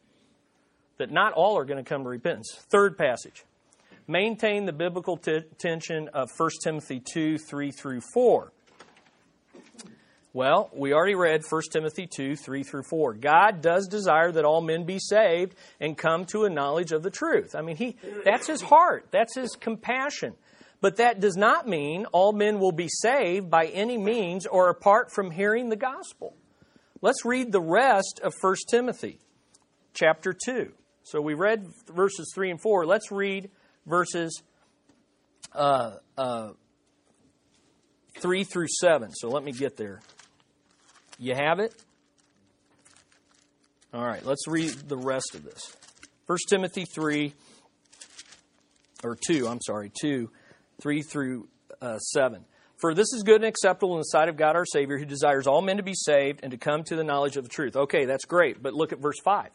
That 0.99 1.11
not 1.11 1.33
all 1.33 1.57
are 1.57 1.64
going 1.64 1.83
to 1.83 1.88
come 1.88 2.03
to 2.03 2.11
repentance. 2.11 2.53
Third 2.68 2.99
passage 2.99 3.44
maintain 4.11 4.66
the 4.66 4.73
biblical 4.73 5.16
t- 5.16 5.42
tension 5.59 6.09
of 6.09 6.31
1 6.37 6.51
Timothy 6.62 7.01
2 7.01 7.38
3 7.38 7.70
through 7.70 8.01
4. 8.12 8.53
Well, 10.33 10.70
we 10.73 10.92
already 10.92 11.14
read 11.14 11.42
1 11.49 11.62
Timothy 11.73 12.07
2 12.07 12.37
3 12.37 12.62
through 12.62 12.85
4. 12.88 13.14
God 13.14 13.62
does 13.62 13.88
desire 13.88 14.31
that 14.33 14.44
all 14.44 14.61
men 14.61 14.85
be 14.85 14.99
saved 14.99 15.55
and 15.81 15.96
come 15.96 16.25
to 16.27 16.44
a 16.44 16.51
knowledge 16.51 16.92
of 16.92 17.03
the 17.03 17.11
truth. 17.11 17.55
I 17.55 17.62
mean, 17.62 17.77
he, 17.77 17.96
that's 18.25 18.46
his 18.46 18.62
heart, 18.62 19.07
that's 19.11 19.37
his 19.37 19.51
compassion. 19.59 20.35
But 20.81 20.96
that 20.96 21.20
does 21.20 21.37
not 21.37 21.68
mean 21.68 22.07
all 22.07 22.33
men 22.33 22.59
will 22.59 22.73
be 22.73 22.88
saved 22.88 23.51
by 23.51 23.66
any 23.66 23.99
means 23.99 24.46
or 24.46 24.70
apart 24.70 25.12
from 25.12 25.31
hearing 25.31 25.68
the 25.68 25.77
gospel. 25.77 26.35
Let's 27.03 27.25
read 27.25 27.53
the 27.53 27.61
rest 27.61 28.20
of 28.23 28.33
1 28.40 28.55
Timothy 28.70 29.18
chapter 29.92 30.33
2. 30.33 30.73
So 31.03 31.20
we 31.20 31.35
read 31.35 31.66
verses 31.88 32.31
3 32.35 32.53
and 32.53 32.61
4. 32.62 32.87
Let's 32.87 33.11
read 33.11 33.51
verses 33.90 34.42
uh, 35.53 35.96
uh, 36.16 36.50
3 38.18 38.44
through 38.44 38.68
7. 38.81 39.12
So 39.12 39.29
let 39.29 39.42
me 39.42 39.53
get 39.53 39.76
there. 39.76 40.00
You 41.18 41.35
have 41.35 41.59
it? 41.59 41.74
All 43.92 44.05
right, 44.05 44.24
let's 44.24 44.46
read 44.46 44.70
the 44.70 44.96
rest 44.96 45.35
of 45.35 45.44
this. 45.44 45.76
1 46.26 46.38
Timothy 46.48 46.85
3, 46.85 47.35
or 49.03 49.16
2, 49.26 49.48
I'm 49.48 49.61
sorry, 49.61 49.90
2, 50.00 50.31
3 50.81 51.03
through 51.03 51.48
uh, 51.83 51.98
7. 51.98 52.44
For 52.81 52.94
this 52.94 53.12
is 53.12 53.24
good 53.24 53.37
and 53.37 53.44
acceptable 53.44 53.94
in 53.94 53.98
the 53.98 54.05
sight 54.05 54.29
of 54.29 54.37
God 54.37 54.57
our 54.57 54.64
Savior, 54.64 54.96
who 54.96 55.05
desires 55.05 55.46
all 55.46 55.61
men 55.61 55.79
to 55.79 55.83
be 55.83 55.94
saved 55.94 56.40
and 56.42 56.53
to 56.53 56.57
come 56.57 56.85
to 56.85 56.96
the 56.96 57.05
knowledge 57.05 57.37
of 57.37 57.42
the 57.42 57.50
truth. 57.50 57.76
Okay, 57.76 58.07
that's 58.07 58.24
great, 58.24 58.62
but 58.62 58.72
look 58.72 58.92
at 58.92 59.00
verse 59.00 59.18
5. 59.24 59.50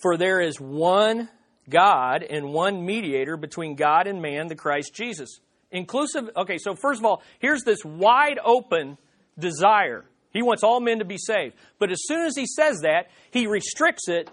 For 0.00 0.16
there 0.16 0.40
is 0.40 0.58
one 0.58 1.28
God 1.68 2.22
and 2.22 2.52
one 2.52 2.84
mediator 2.84 3.36
between 3.36 3.74
God 3.74 4.06
and 4.06 4.22
man, 4.22 4.48
the 4.48 4.56
Christ 4.56 4.94
Jesus. 4.94 5.40
Inclusive, 5.70 6.30
okay, 6.36 6.58
so 6.58 6.74
first 6.74 7.00
of 7.00 7.04
all, 7.04 7.22
here's 7.38 7.62
this 7.62 7.84
wide 7.84 8.38
open 8.44 8.96
desire. 9.38 10.04
He 10.32 10.42
wants 10.42 10.62
all 10.62 10.80
men 10.80 10.98
to 10.98 11.04
be 11.04 11.18
saved. 11.18 11.54
But 11.78 11.90
as 11.90 12.00
soon 12.04 12.26
as 12.26 12.36
he 12.36 12.46
says 12.46 12.80
that, 12.82 13.10
he 13.30 13.46
restricts 13.46 14.08
it 14.08 14.30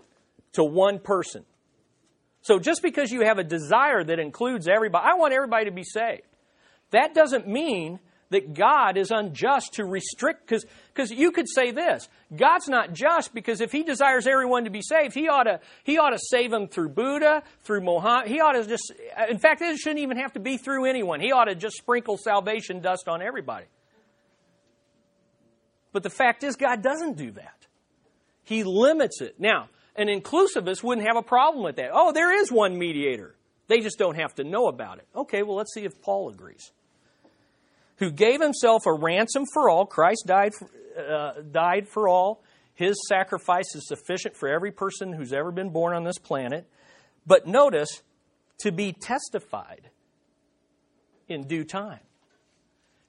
to 0.54 0.64
one 0.64 1.00
person. 1.00 1.46
So 2.42 2.60
just 2.60 2.82
because 2.82 3.12
you 3.12 3.22
have 3.22 3.40
a 3.40 3.44
desire 3.44 4.04
that 4.04 4.20
includes 4.20 4.68
everybody, 4.68 5.04
I 5.06 5.16
want 5.16 5.34
everybody 5.34 5.66
to 5.66 5.72
be 5.72 5.84
saved. 5.84 6.22
That 6.92 7.14
doesn't 7.14 7.48
mean 7.48 8.00
that 8.36 8.54
God 8.54 8.98
is 8.98 9.12
unjust 9.12 9.76
to 9.76 9.86
restrict, 9.86 10.46
because 10.46 11.10
you 11.10 11.32
could 11.32 11.48
say 11.48 11.72
this 11.72 12.10
God's 12.36 12.68
not 12.68 12.92
just 12.92 13.34
because 13.34 13.62
if 13.62 13.72
He 13.72 13.84
desires 13.84 14.28
everyone 14.28 14.66
to 14.66 14.70
be 14.70 14.82
saved, 14.82 15.14
He 15.14 15.30
ought 15.30 15.44
to, 15.44 15.62
he 15.86 15.98
ought 15.98 16.10
to 16.10 16.20
save 16.20 16.52
them 16.52 16.68
through 16.68 16.90
Buddha, 16.90 17.44
through 17.62 17.82
Mohammed. 17.82 18.28
He 18.28 18.42
ought 18.42 18.52
to 18.52 18.68
just, 18.68 18.92
in 19.30 19.38
fact, 19.38 19.62
it 19.62 19.78
shouldn't 19.78 20.02
even 20.02 20.18
have 20.18 20.34
to 20.34 20.42
be 20.42 20.58
through 20.58 20.86
anyone. 20.86 21.22
He 21.22 21.32
ought 21.32 21.46
to 21.46 21.56
just 21.56 21.78
sprinkle 21.78 22.18
salvation 22.18 22.82
dust 22.82 23.08
on 23.08 23.22
everybody. 23.22 23.66
But 25.94 26.04
the 26.04 26.10
fact 26.10 26.44
is, 26.44 26.58
God 26.58 26.84
doesn't 26.84 27.16
do 27.16 27.32
that. 27.32 27.68
He 28.44 28.66
limits 28.66 29.22
it. 29.22 29.40
Now, 29.40 29.70
an 29.96 30.08
inclusivist 30.08 30.84
wouldn't 30.84 31.08
have 31.08 31.16
a 31.16 31.24
problem 31.24 31.64
with 31.64 31.78
that. 31.78 31.92
Oh, 31.94 32.12
there 32.12 32.38
is 32.38 32.52
one 32.52 32.78
mediator. 32.78 33.34
They 33.68 33.80
just 33.80 33.98
don't 33.98 34.20
have 34.20 34.36
to 34.36 34.44
know 34.44 34.68
about 34.68 34.98
it. 34.98 35.08
Okay, 35.16 35.42
well, 35.42 35.56
let's 35.56 35.74
see 35.74 35.86
if 35.86 36.02
Paul 36.02 36.30
agrees 36.30 36.72
who 37.98 38.12
gave 38.12 38.42
himself 38.42 38.86
a 38.86 38.94
ransom 38.94 39.44
for 39.54 39.70
all. 39.70 39.86
Christ 39.86 40.24
died 40.28 40.54
for, 40.54 40.70
uh, 41.00 41.42
died 41.42 41.88
for 41.88 42.08
all. 42.08 42.44
His 42.74 42.96
sacrifice 43.08 43.74
is 43.76 43.88
sufficient 43.88 44.36
for 44.36 44.50
every 44.50 44.72
person 44.72 45.14
who's 45.14 45.32
ever 45.32 45.52
been 45.52 45.70
born 45.70 45.96
on 45.96 46.04
this 46.04 46.18
planet. 46.18 46.68
But 47.26 47.48
notice, 47.48 48.02
to 48.60 48.72
be 48.72 48.94
testified 48.94 49.90
in 51.28 51.48
due 51.48 51.64
time. 51.64 52.00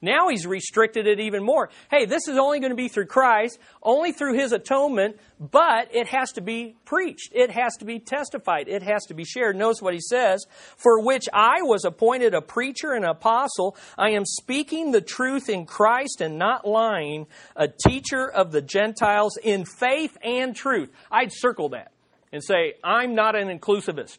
Now 0.07 0.29
he's 0.29 0.47
restricted 0.47 1.09
it 1.09 1.19
even 1.19 1.43
more. 1.43 1.69
Hey, 1.91 2.07
this 2.07 2.29
is 2.29 2.39
only 2.39 2.61
going 2.61 2.71
to 2.71 2.77
be 2.77 2.87
through 2.87 3.07
Christ, 3.07 3.59
only 3.83 4.13
through 4.13 4.35
his 4.35 4.53
atonement, 4.53 5.19
but 5.41 5.93
it 5.93 6.07
has 6.07 6.31
to 6.35 6.41
be 6.41 6.77
preached. 6.85 7.33
It 7.33 7.51
has 7.51 7.77
to 7.79 7.85
be 7.85 7.99
testified. 7.99 8.69
It 8.69 8.85
has 8.85 9.05
to 9.07 9.15
be 9.15 9.25
shared. 9.25 9.57
Notice 9.57 9.83
what 9.83 9.95
he 9.95 10.01
says 10.01 10.47
For 10.77 11.05
which 11.05 11.25
I 11.33 11.63
was 11.63 11.85
appointed 11.85 12.35
a 12.35 12.41
preacher 12.41 12.93
and 12.93 13.05
apostle. 13.05 13.77
I 13.99 14.11
am 14.11 14.25
speaking 14.25 14.93
the 14.93 15.01
truth 15.01 15.49
in 15.49 15.67
Christ 15.67 16.21
and 16.21 16.39
not 16.39 16.65
lying, 16.65 17.27
a 17.57 17.67
teacher 17.67 18.31
of 18.31 18.53
the 18.53 18.63
Gentiles 18.63 19.37
in 19.43 19.65
faith 19.65 20.17
and 20.23 20.55
truth. 20.55 20.93
I'd 21.11 21.33
circle 21.33 21.71
that 21.71 21.91
and 22.33 22.45
say, 22.45 22.75
I'm 22.85 23.17
not 23.17 23.35
an 23.35 23.49
inclusivist. 23.49 24.19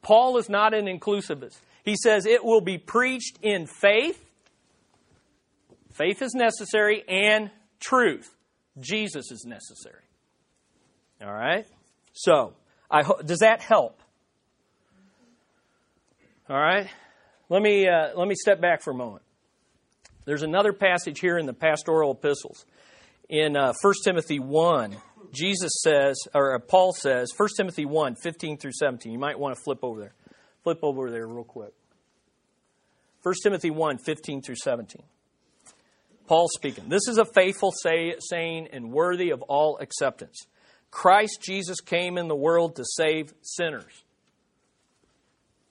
Paul 0.00 0.38
is 0.38 0.48
not 0.48 0.74
an 0.74 0.86
inclusivist. 0.86 1.58
He 1.84 1.96
says 1.96 2.24
it 2.24 2.44
will 2.44 2.60
be 2.60 2.78
preached 2.78 3.40
in 3.42 3.66
faith 3.66 4.23
Faith 5.94 6.22
is 6.22 6.34
necessary 6.34 7.04
and 7.08 7.50
truth. 7.78 8.34
Jesus 8.80 9.30
is 9.30 9.44
necessary. 9.46 10.02
All 11.22 11.32
right? 11.32 11.64
So, 12.12 12.54
I 12.90 13.04
ho- 13.04 13.22
does 13.24 13.38
that 13.38 13.60
help? 13.60 14.00
All 16.50 16.58
right? 16.58 16.88
Let 17.48 17.62
me, 17.62 17.86
uh, 17.86 18.18
let 18.18 18.26
me 18.26 18.34
step 18.34 18.60
back 18.60 18.82
for 18.82 18.90
a 18.90 18.94
moment. 18.94 19.22
There's 20.24 20.42
another 20.42 20.72
passage 20.72 21.20
here 21.20 21.38
in 21.38 21.46
the 21.46 21.52
pastoral 21.52 22.12
epistles. 22.12 22.66
In 23.28 23.56
uh, 23.56 23.72
1 23.80 23.94
Timothy 24.04 24.40
1, 24.40 24.96
Jesus 25.32 25.72
says, 25.80 26.16
or 26.34 26.56
uh, 26.56 26.58
Paul 26.58 26.92
says, 26.92 27.32
1 27.36 27.48
Timothy 27.56 27.84
1, 27.84 28.16
15 28.16 28.58
through 28.58 28.72
17. 28.72 29.12
You 29.12 29.18
might 29.18 29.38
want 29.38 29.54
to 29.54 29.62
flip 29.62 29.78
over 29.82 30.00
there. 30.00 30.14
Flip 30.64 30.78
over 30.82 31.10
there 31.10 31.26
real 31.28 31.44
quick. 31.44 31.72
1 33.22 33.34
Timothy 33.42 33.70
1, 33.70 33.98
15 33.98 34.42
through 34.42 34.56
17. 34.56 35.02
Paul 36.26 36.48
speaking. 36.48 36.88
This 36.88 37.08
is 37.08 37.18
a 37.18 37.24
faithful 37.24 37.70
say, 37.70 38.14
saying 38.18 38.68
and 38.72 38.90
worthy 38.90 39.30
of 39.30 39.42
all 39.42 39.78
acceptance. 39.78 40.46
Christ 40.90 41.40
Jesus 41.42 41.80
came 41.80 42.16
in 42.16 42.28
the 42.28 42.36
world 42.36 42.76
to 42.76 42.84
save 42.84 43.34
sinners. 43.42 44.04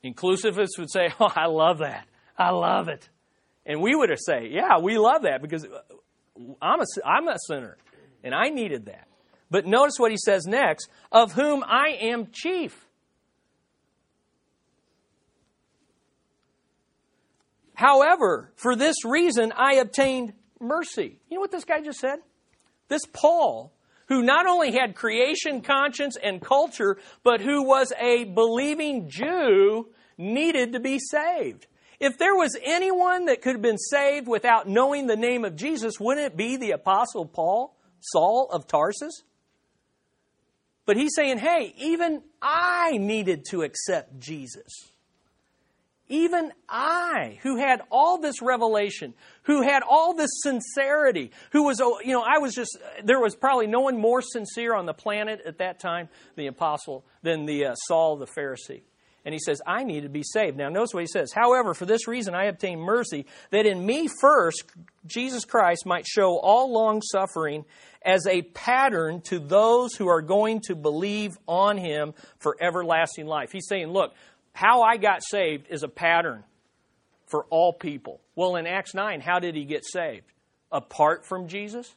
Inclusivists 0.04 0.78
would 0.78 0.91
say, 0.91 1.10
Oh, 1.20 1.32
I 1.34 1.47
love 1.47 1.80
that. 1.80 2.06
I 2.38 2.51
love 2.51 2.88
it. 2.88 3.08
And 3.66 3.82
we 3.82 3.95
would 3.95 4.12
say, 4.20 4.49
Yeah, 4.51 4.80
we 4.80 4.97
love 4.97 5.24
that 5.24 5.41
because 5.41 5.66
uh, 5.66 5.80
I'm 6.62 6.82
a, 6.82 6.86
I'm 7.06 7.28
a 7.28 7.38
sinner 7.47 7.78
and 8.24 8.36
I 8.36 8.49
needed 8.49 8.86
that. 8.86 9.08
But 9.49 9.66
notice 9.66 9.95
what 9.97 10.12
he 10.12 10.18
says 10.18 10.45
next 10.45 10.89
of 11.12 11.34
whom 11.34 11.64
I 11.64 11.97
am 12.01 12.28
chief. 12.32 12.88
However, 17.76 18.51
for 18.56 18.76
this 18.76 19.06
reason 19.06 19.51
I 19.56 19.76
obtained 19.76 20.34
mercy. 20.64 21.20
You 21.30 21.36
know 21.36 21.41
what 21.41 21.51
this 21.51 21.66
guy 21.66 21.82
just 21.82 21.99
said? 21.99 22.20
This 22.88 23.05
Paul, 23.11 23.74
who 24.07 24.24
not 24.24 24.47
only 24.47 24.72
had 24.72 24.95
creation 24.95 25.61
conscience 25.61 26.18
and 26.22 26.41
culture, 26.41 26.97
but 27.24 27.41
who 27.41 27.64
was 27.64 27.91
a 27.99 28.24
believing 28.26 29.09
Jew, 29.09 29.89
needed 30.18 30.74
to 30.74 30.80
be 30.80 30.99
saved. 30.99 31.68
If 31.99 32.18
there 32.18 32.36
was 32.36 32.57
anyone 32.61 33.26
that 33.26 33.41
could 33.41 33.53
have 33.53 33.61
been 33.61 33.78
saved 33.78 34.28
without 34.28 34.68
knowing 34.68 35.07
the 35.07 35.16
name 35.16 35.45
of 35.45 35.55
Jesus, 35.55 35.99
wouldn't 35.99 36.26
it 36.26 36.38
be 36.38 36.57
the 36.57 36.72
Apostle 36.72 37.26
Paul, 37.26 37.76
Saul 38.01 38.49
of 38.51 38.68
Tarsus? 38.68 39.24
But 40.86 40.97
he's 40.97 41.16
saying, 41.16 41.38
hey, 41.38 41.74
even 41.78 42.24
I 42.41 42.97
needed 42.97 43.45
to 43.51 43.61
accept 43.61 44.20
Jesus. 44.20 44.91
Even 46.10 46.51
I, 46.68 47.39
who 47.43 47.58
had 47.58 47.82
all 47.89 48.18
this 48.18 48.41
revelation, 48.41 49.14
who 49.43 49.62
had 49.62 49.84
all 49.89 50.14
this 50.14 50.30
sincerity, 50.41 51.32
who 51.51 51.64
was, 51.64 51.80
oh, 51.82 51.99
you 52.04 52.12
know, 52.12 52.24
I 52.24 52.39
was 52.39 52.54
just, 52.54 52.78
there 53.04 53.20
was 53.20 53.36
probably 53.36 53.68
no 53.68 53.82
one 53.82 53.97
more 53.97 54.22
sincere 54.22 54.76
on 54.76 54.86
the 54.86 54.93
planet 54.93 55.41
at 55.45 55.60
that 55.60 55.80
time, 55.80 56.10
the 56.36 56.47
apostle, 56.47 57.06
than 57.22 57.45
the 57.45 57.68
uh, 57.68 57.76
Saul 57.88 58.18
the 58.18 58.28
Pharisee. 58.28 58.82
And 59.26 59.34
he 59.34 59.39
says, 59.39 59.62
I 59.66 59.86
need 59.86 60.01
to 60.01 60.10
be 60.10 60.24
saved. 60.24 60.58
Now, 60.58 60.68
notice 60.68 60.93
what 60.93 61.04
he 61.04 61.08
says. 61.08 61.32
However, 61.32 61.74
for 61.74 61.86
this 61.86 62.08
reason 62.08 62.36
I 62.36 62.45
obtained 62.45 62.82
mercy, 62.82 63.26
that 63.51 63.66
in 63.66 63.86
me 63.86 64.10
first, 64.20 64.66
Jesus 65.06 65.45
Christ 65.45 65.86
might 65.86 66.06
show 66.06 66.38
all 66.38 66.74
long 66.74 67.01
suffering 67.01 67.64
as 68.06 68.28
a 68.28 68.41
pattern 68.41 69.22
to 69.22 69.39
those 69.39 69.95
who 69.95 70.10
are 70.10 70.22
going 70.22 70.60
to 70.66 70.76
believe 70.76 71.38
on 71.47 71.78
him 71.78 72.14
for 72.38 72.58
everlasting 72.60 73.26
life. 73.26 73.54
He's 73.54 73.68
saying, 73.70 73.88
look, 73.88 74.14
how 74.54 74.84
I 74.84 74.97
got 74.97 75.24
saved 75.24 75.68
is 75.70 75.84
a 75.84 75.88
pattern 75.88 76.43
for 77.26 77.45
all 77.49 77.74
people. 77.74 78.22
Well, 78.36 78.56
in 78.56 78.68
Acts 78.68 78.93
9, 78.93 79.20
how 79.20 79.39
did 79.39 79.56
he 79.56 79.66
get 79.66 79.84
saved? 79.86 80.32
Apart 80.72 81.26
from 81.26 81.47
Jesus? 81.47 81.95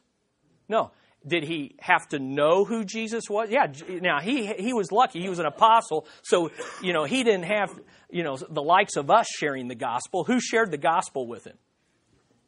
No. 0.67 0.91
Did 1.25 1.43
he 1.43 1.75
have 1.79 2.07
to 2.09 2.19
know 2.19 2.63
who 2.63 2.83
Jesus 2.85 3.29
was? 3.29 3.49
Yeah. 3.49 3.67
Now 4.01 4.19
he 4.19 4.45
he 4.45 4.71
was 4.71 4.91
lucky. 4.91 5.19
He 5.19 5.29
was 5.29 5.39
an 5.39 5.45
apostle, 5.45 6.07
so 6.21 6.51
you 6.81 6.93
know 6.93 7.03
he 7.03 7.23
didn't 7.23 7.45
have 7.45 7.69
you 8.09 8.23
know 8.23 8.37
the 8.37 8.61
likes 8.61 8.95
of 8.95 9.09
us 9.09 9.27
sharing 9.27 9.67
the 9.67 9.75
gospel. 9.75 10.23
Who 10.23 10.39
shared 10.39 10.71
the 10.71 10.77
gospel 10.77 11.27
with 11.27 11.45
him 11.45 11.57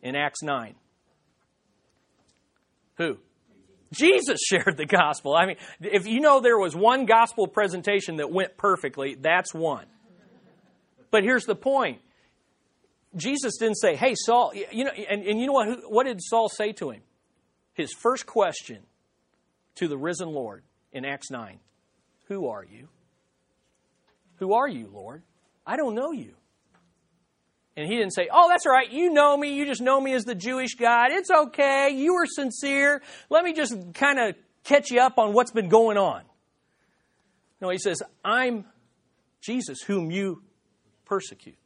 in 0.01 0.15
Acts 0.15 0.43
nine? 0.43 0.75
Who? 2.97 3.17
Jesus 3.91 4.39
shared 4.45 4.77
the 4.77 4.85
gospel. 4.85 5.35
I 5.35 5.47
mean, 5.47 5.57
if 5.81 6.07
you 6.07 6.19
know 6.19 6.39
there 6.39 6.59
was 6.59 6.75
one 6.75 7.05
gospel 7.05 7.47
presentation 7.47 8.17
that 8.17 8.31
went 8.31 8.55
perfectly, 8.55 9.15
that's 9.15 9.53
one. 9.53 9.87
But 11.11 11.23
here's 11.23 11.45
the 11.45 11.55
point. 11.55 12.01
Jesus 13.15 13.57
didn't 13.57 13.77
say, 13.77 13.95
hey, 13.95 14.13
Saul, 14.15 14.53
you 14.53 14.85
know, 14.85 14.91
and, 14.91 15.23
and 15.23 15.39
you 15.39 15.47
know 15.47 15.53
what, 15.53 15.91
what 15.91 16.05
did 16.05 16.21
Saul 16.21 16.47
say 16.47 16.73
to 16.73 16.91
him? 16.91 17.01
His 17.73 17.91
first 17.93 18.25
question 18.25 18.83
to 19.75 19.87
the 19.87 19.97
risen 19.97 20.29
Lord 20.29 20.63
in 20.91 21.05
Acts 21.05 21.31
9 21.31 21.59
Who 22.27 22.47
are 22.47 22.63
you? 22.63 22.89
Who 24.35 24.53
are 24.53 24.67
you, 24.67 24.89
Lord? 24.93 25.23
I 25.65 25.75
don't 25.75 25.95
know 25.95 26.11
you. 26.11 26.33
And 27.75 27.87
he 27.87 27.95
didn't 27.95 28.13
say, 28.13 28.27
Oh, 28.31 28.49
that's 28.49 28.65
all 28.65 28.73
right. 28.73 28.91
You 28.91 29.11
know 29.11 29.37
me. 29.37 29.53
You 29.53 29.65
just 29.65 29.81
know 29.81 29.99
me 30.01 30.13
as 30.13 30.25
the 30.25 30.35
Jewish 30.35 30.75
God. 30.75 31.11
It's 31.11 31.31
okay. 31.31 31.91
You 31.91 32.15
were 32.15 32.25
sincere. 32.25 33.01
Let 33.29 33.43
me 33.43 33.53
just 33.53 33.75
kind 33.93 34.19
of 34.19 34.35
catch 34.63 34.91
you 34.91 34.99
up 34.99 35.17
on 35.17 35.33
what's 35.33 35.51
been 35.51 35.69
going 35.69 35.97
on. 35.97 36.23
No, 37.61 37.69
he 37.69 37.77
says, 37.77 38.01
I'm 38.23 38.65
Jesus, 39.41 39.81
whom 39.81 40.11
you 40.11 40.43
persecute. 41.09 41.57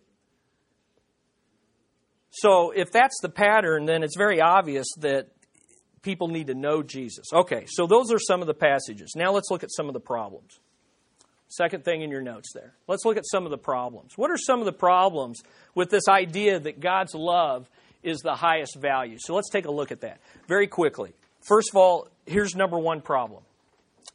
So, 2.32 2.72
if 2.72 2.92
that's 2.92 3.20
the 3.22 3.30
pattern, 3.30 3.86
then 3.86 4.02
it's 4.02 4.18
very 4.18 4.42
obvious 4.42 4.88
that 5.02 5.28
people 6.02 6.30
need 6.30 6.48
to 6.48 6.56
know 6.56 6.82
Jesus. 6.82 7.26
Okay, 7.32 7.66
so 7.68 7.86
those 7.86 8.12
are 8.12 8.18
some 8.18 8.42
of 8.42 8.48
the 8.48 8.56
passages. 8.56 9.14
Now 9.16 9.32
let's 9.32 9.52
look 9.52 9.64
at 9.64 9.72
some 9.72 9.88
of 9.88 9.94
the 9.94 10.00
problems. 10.00 10.60
Second 11.48 11.86
thing 11.86 12.02
in 12.02 12.10
your 12.10 12.22
notes 12.22 12.52
there. 12.56 12.74
Let's 12.88 13.06
look 13.06 13.18
at 13.18 13.26
some 13.30 13.46
of 13.46 13.52
the 13.52 13.60
problems. 13.60 14.14
What 14.16 14.32
are 14.32 14.38
some 14.38 14.60
of 14.60 14.66
the 14.66 14.74
problems 14.74 15.44
with 15.76 15.92
this 15.92 16.08
idea 16.10 16.60
that 16.60 16.80
God's 16.80 17.14
love 17.14 17.70
is 18.02 18.20
the 18.20 18.34
highest 18.34 18.78
value? 18.80 19.18
So 19.20 19.36
let's 19.36 19.52
take 19.52 19.66
a 19.66 19.72
look 19.72 19.92
at 19.92 20.02
that 20.02 20.20
very 20.48 20.66
quickly. 20.66 21.14
First 21.42 21.70
of 21.72 21.76
all, 21.76 22.08
here's 22.26 22.56
number 22.56 22.80
one 22.80 23.02
problem 23.02 23.44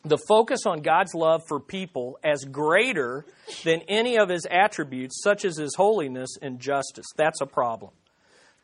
the 0.05 0.18
focus 0.28 0.66
on 0.66 0.80
God's 0.80 1.14
love 1.14 1.42
for 1.49 1.61
people 1.61 2.18
as 2.24 2.44
greater 2.44 3.24
than 3.64 3.82
any 3.88 4.18
of 4.18 4.28
his 4.28 4.46
attributes, 4.51 5.20
such 5.22 5.44
as 5.44 5.57
his 5.57 5.74
holiness 5.74 6.30
and 6.40 6.61
justice. 6.61 7.07
That's 7.16 7.40
a 7.40 7.46
problem. 7.46 7.92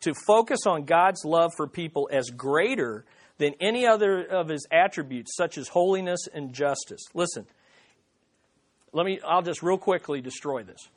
To 0.01 0.14
focus 0.26 0.61
on 0.66 0.85
God's 0.85 1.24
love 1.24 1.53
for 1.57 1.66
people 1.66 2.09
as 2.12 2.30
greater 2.30 3.05
than 3.39 3.55
any 3.61 3.87
other 3.87 4.22
of 4.22 4.49
his 4.49 4.66
attributes, 4.70 5.35
such 5.37 5.59
as 5.59 5.68
holiness 5.68 6.28
and 6.32 6.53
justice. 6.53 7.01
Listen, 7.14 7.47
let 8.93 9.05
me, 9.05 9.18
I'll 9.26 9.43
just 9.43 9.62
real 9.62 9.78
quickly 9.78 10.20
destroy 10.20 10.62
this. 10.62 10.89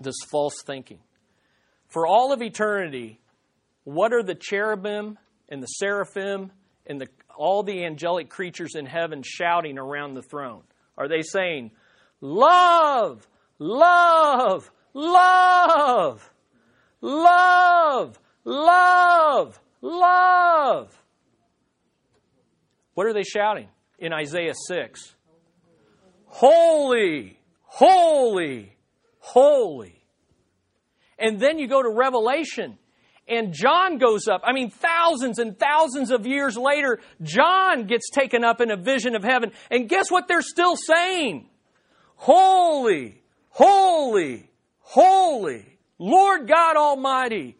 This 0.00 0.16
false 0.30 0.62
thinking. 0.64 0.98
For 1.88 2.06
all 2.06 2.32
of 2.32 2.42
eternity, 2.42 3.20
what 3.84 4.12
are 4.12 4.22
the 4.22 4.34
cherubim 4.34 5.18
and 5.48 5.62
the 5.62 5.66
seraphim 5.66 6.52
and 6.90 7.00
the 7.00 7.08
all 7.36 7.62
the 7.62 7.84
angelic 7.84 8.28
creatures 8.28 8.74
in 8.74 8.84
heaven 8.84 9.22
shouting 9.24 9.78
around 9.78 10.14
the 10.14 10.22
throne? 10.22 10.62
Are 10.98 11.08
they 11.08 11.22
saying, 11.22 11.70
Love, 12.20 13.26
love, 13.58 14.70
love, 14.92 16.30
love, 17.00 18.20
love, 18.44 19.60
love? 19.80 21.02
What 22.94 23.06
are 23.06 23.14
they 23.14 23.22
shouting 23.22 23.68
in 23.98 24.12
Isaiah 24.12 24.54
6? 24.66 25.14
Holy, 26.26 27.38
holy, 27.62 28.76
holy. 29.20 30.04
And 31.18 31.40
then 31.40 31.58
you 31.58 31.68
go 31.68 31.82
to 31.82 31.88
Revelation 31.88 32.76
and 33.30 33.54
John 33.54 33.98
goes 33.98 34.26
up. 34.28 34.42
I 34.44 34.52
mean, 34.52 34.70
thousands 34.70 35.38
and 35.38 35.58
thousands 35.58 36.10
of 36.10 36.26
years 36.26 36.56
later, 36.56 36.98
John 37.22 37.86
gets 37.86 38.10
taken 38.10 38.44
up 38.44 38.60
in 38.60 38.70
a 38.70 38.76
vision 38.76 39.14
of 39.14 39.22
heaven. 39.22 39.52
And 39.70 39.88
guess 39.88 40.10
what 40.10 40.26
they're 40.26 40.42
still 40.42 40.76
saying? 40.76 41.48
Holy, 42.16 43.22
holy, 43.50 44.50
holy, 44.80 45.78
Lord 45.98 46.48
God 46.48 46.76
Almighty, 46.76 47.56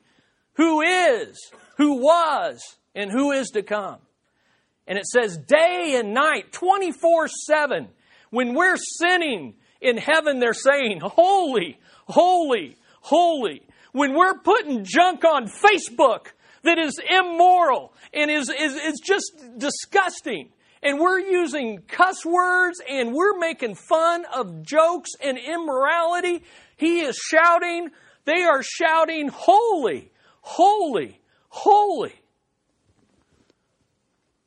who 0.54 0.82
is, 0.82 1.38
who 1.76 2.02
was, 2.02 2.60
and 2.94 3.10
who 3.10 3.30
is 3.30 3.50
to 3.50 3.62
come. 3.62 3.98
And 4.86 4.98
it 4.98 5.06
says 5.06 5.38
day 5.38 5.94
and 5.96 6.12
night, 6.12 6.50
24 6.52 7.28
7. 7.28 7.88
When 8.30 8.54
we're 8.54 8.76
sinning 8.76 9.54
in 9.80 9.96
heaven, 9.96 10.40
they're 10.40 10.52
saying, 10.52 11.00
Holy, 11.00 11.78
holy, 12.06 12.76
holy. 13.00 13.62
When 13.92 14.14
we're 14.14 14.38
putting 14.38 14.84
junk 14.84 15.24
on 15.24 15.48
Facebook 15.48 16.28
that 16.62 16.78
is 16.78 17.00
immoral 17.08 17.92
and 18.12 18.30
is, 18.30 18.48
is, 18.48 18.74
is 18.74 19.00
just 19.00 19.32
disgusting, 19.58 20.50
and 20.82 20.98
we're 20.98 21.20
using 21.20 21.78
cuss 21.88 22.24
words 22.24 22.80
and 22.88 23.12
we're 23.12 23.38
making 23.38 23.74
fun 23.74 24.24
of 24.34 24.62
jokes 24.62 25.10
and 25.22 25.38
immorality, 25.38 26.42
he 26.76 27.00
is 27.00 27.16
shouting, 27.16 27.90
they 28.24 28.42
are 28.42 28.62
shouting, 28.62 29.28
Holy, 29.28 30.10
holy, 30.40 31.20
holy. 31.48 32.14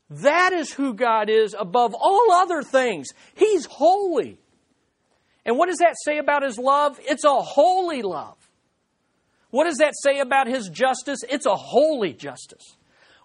That 0.09 0.53
is 0.53 0.71
who 0.71 0.93
God 0.93 1.29
is 1.29 1.55
above 1.57 1.95
all 1.99 2.31
other 2.31 2.61
things. 2.61 3.07
He's 3.33 3.65
holy. 3.65 4.37
And 5.45 5.57
what 5.57 5.69
does 5.69 5.79
that 5.79 5.95
say 6.05 6.19
about 6.19 6.43
His 6.43 6.57
love? 6.57 6.99
It's 7.01 7.23
a 7.23 7.41
holy 7.41 8.01
love. 8.01 8.37
What 9.53 9.65
does 9.65 9.77
that 9.77 9.93
say 10.01 10.17
about 10.17 10.47
His 10.47 10.67
justice? 10.67 11.19
It's 11.29 11.45
a 11.45 11.53
holy 11.53 12.11
justice. 12.11 12.75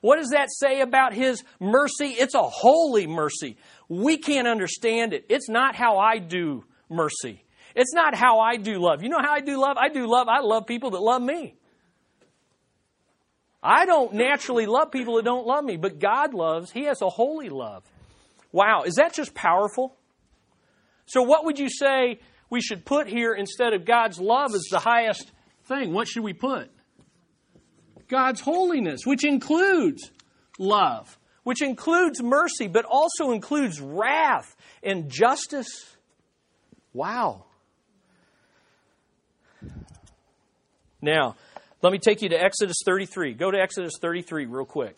What 0.03 0.19
does 0.19 0.29
that 0.33 0.49
say 0.51 0.83
about 0.83 1.15
His 1.15 1.43
mercy? 1.59 2.09
It's 2.09 2.35
a 2.35 2.43
holy 2.43 3.07
mercy. 3.07 3.57
We 3.89 4.19
can't 4.19 4.47
understand 4.47 5.15
it. 5.15 5.25
It's 5.31 5.49
not 5.49 5.75
how 5.75 5.97
I 5.97 6.19
do 6.19 6.65
mercy. 6.91 7.43
It's 7.75 7.95
not 7.95 8.15
how 8.15 8.41
I 8.41 8.59
do 8.59 8.79
love. 8.79 9.03
You 9.03 9.09
know 9.09 9.23
how 9.23 9.33
I 9.33 9.41
do 9.41 9.59
love? 9.59 9.79
I 9.79 9.89
do 9.89 10.07
love, 10.07 10.29
I 10.29 10.41
love 10.41 10.67
people 10.67 10.91
that 10.91 11.01
love 11.01 11.23
me. 11.23 11.55
I 13.63 13.87
don't 13.87 14.13
naturally 14.13 14.67
love 14.67 14.93
people 14.93 15.17
that 15.17 15.25
don't 15.25 15.47
love 15.47 15.65
me, 15.65 15.79
but 15.79 15.99
God 15.99 16.35
loves. 16.35 16.71
He 16.71 16.85
has 16.85 17.01
a 17.01 17.09
holy 17.09 17.49
love. 17.49 17.85
Wow, 18.53 18.83
is 18.85 18.97
that 18.97 19.15
just 19.15 19.33
powerful? 19.33 19.97
So, 21.07 21.23
what 21.23 21.47
would 21.47 21.59
you 21.59 21.71
say 21.71 22.21
we 22.51 22.61
should 22.61 22.85
put 22.85 23.09
here 23.09 23.33
instead 23.33 23.73
of 23.73 23.87
God's 23.87 24.21
love 24.21 24.55
as 24.55 24.65
the 24.71 24.79
highest 24.79 25.33
thing? 25.69 25.93
What 25.93 26.09
should 26.09 26.25
we 26.25 26.33
put? 26.33 26.71
God's 28.09 28.41
holiness, 28.41 29.03
which 29.05 29.25
includes 29.25 30.11
love, 30.59 31.19
which 31.45 31.63
includes 31.63 32.23
mercy, 32.23 32.67
but 32.67 32.85
also 32.85 33.33
includes 33.33 33.81
wrath 33.81 34.57
and 34.83 35.11
justice. 35.11 35.69
Wow. 36.93 37.45
Now, 41.01 41.37
let 41.83 41.93
me 41.93 41.99
take 41.99 42.23
you 42.23 42.31
to 42.31 42.43
Exodus 42.43 42.77
33. 42.85 43.35
Go 43.35 43.51
to 43.51 43.59
Exodus 43.59 43.93
33 44.01 44.47
real 44.47 44.65
quick. 44.65 44.97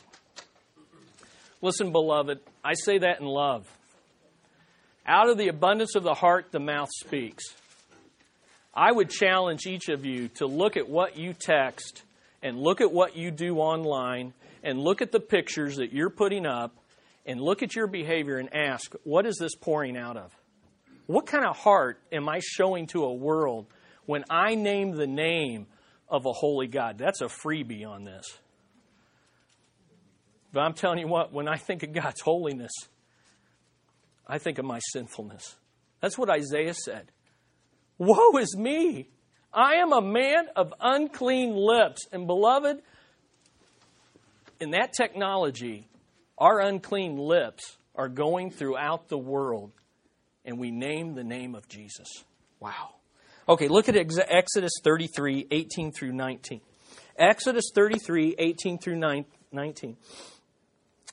Listen, 1.61 1.93
beloved, 1.93 2.41
I 2.65 2.73
say 2.73 2.99
that 2.99 3.21
in 3.21 3.27
love. 3.27 3.67
Out 5.07 5.29
of 5.29 5.37
the 5.37 5.49
abundance 5.49 5.95
of 5.95 6.05
the 6.05 6.15
heart, 6.15 6.53
the 6.53 6.61
mouth 6.61 6.89
speaks. 6.91 7.45
I 8.75 8.93
would 8.93 9.11
challenge 9.11 9.67
each 9.67 9.89
of 9.89 10.05
you 10.05 10.29
to 10.37 10.47
look 10.47 10.77
at 10.77 10.89
what 10.89 11.17
you 11.17 11.35
text 11.35 12.03
and 12.43 12.59
look 12.59 12.81
at 12.81 12.93
what 12.93 13.17
you 13.17 13.31
do 13.31 13.59
online 13.59 14.33
and 14.63 14.79
look 14.81 15.03
at 15.03 15.13
the 15.13 15.21
pictures 15.21 15.77
that 15.77 15.93
you're 15.93 16.11
putting 16.11 16.47
up 16.47 16.75
and 17.27 17.41
look 17.41 17.63
at 17.63 17.75
your 17.75 17.87
behavior 17.87 18.39
and 18.39 18.55
ask, 18.55 18.95
what 19.05 19.27
is 19.27 19.37
this 19.39 19.55
pouring 19.55 19.97
out 19.97 20.17
of? 20.17 20.35
What 21.07 21.27
kind 21.27 21.45
of 21.45 21.57
heart 21.57 21.99
am 22.13 22.29
I 22.29 22.41
showing 22.41 22.87
to 22.89 23.05
a 23.05 23.13
world 23.13 23.67
when 24.07 24.25
I 24.31 24.55
name 24.55 24.93
the 24.93 25.07
name 25.07 25.67
of 26.09 26.25
a 26.25 26.33
holy 26.33 26.69
God? 26.69 26.99
That's 26.99 27.21
a 27.21 27.27
freebie 27.27 27.87
on 27.87 28.05
this. 28.05 28.39
But 30.53 30.61
I'm 30.61 30.75
telling 30.75 30.99
you 30.99 31.09
what, 31.09 31.33
when 31.33 31.49
I 31.49 31.57
think 31.57 31.83
of 31.83 31.93
God's 31.93 32.21
holiness, 32.21 32.73
I 34.27 34.39
think 34.39 34.59
of 34.59 34.65
my 34.65 34.79
sinfulness. 34.93 35.57
That's 36.01 36.17
what 36.17 36.31
Isaiah 36.31 36.75
said. 36.75 37.11
Woe 38.01 38.39
is 38.39 38.57
me! 38.57 39.11
I 39.53 39.75
am 39.75 39.93
a 39.93 40.01
man 40.01 40.47
of 40.57 40.73
unclean 40.81 41.55
lips. 41.55 42.07
And 42.11 42.27
beloved, 42.27 42.81
in 44.59 44.71
that 44.71 44.95
technology, 44.97 45.87
our 46.39 46.61
unclean 46.61 47.19
lips 47.19 47.77
are 47.95 48.09
going 48.09 48.53
throughout 48.53 49.09
the 49.09 49.19
world, 49.19 49.73
and 50.47 50.59
we 50.59 50.71
name 50.71 51.15
the 51.15 51.25
name 51.25 51.55
of 51.55 51.69
Jesus. 51.69 52.09
Wow. 52.59 52.95
Okay, 53.47 53.69
look 53.69 53.91
at 53.91 53.97
Exodus 53.97 54.73
33, 54.83 55.49
18 55.51 55.93
through 55.93 56.13
19. 56.13 56.63
Exodus 57.19 57.71
33, 57.75 58.35
18 58.39 58.79
through 58.79 59.27
19. 59.53 59.97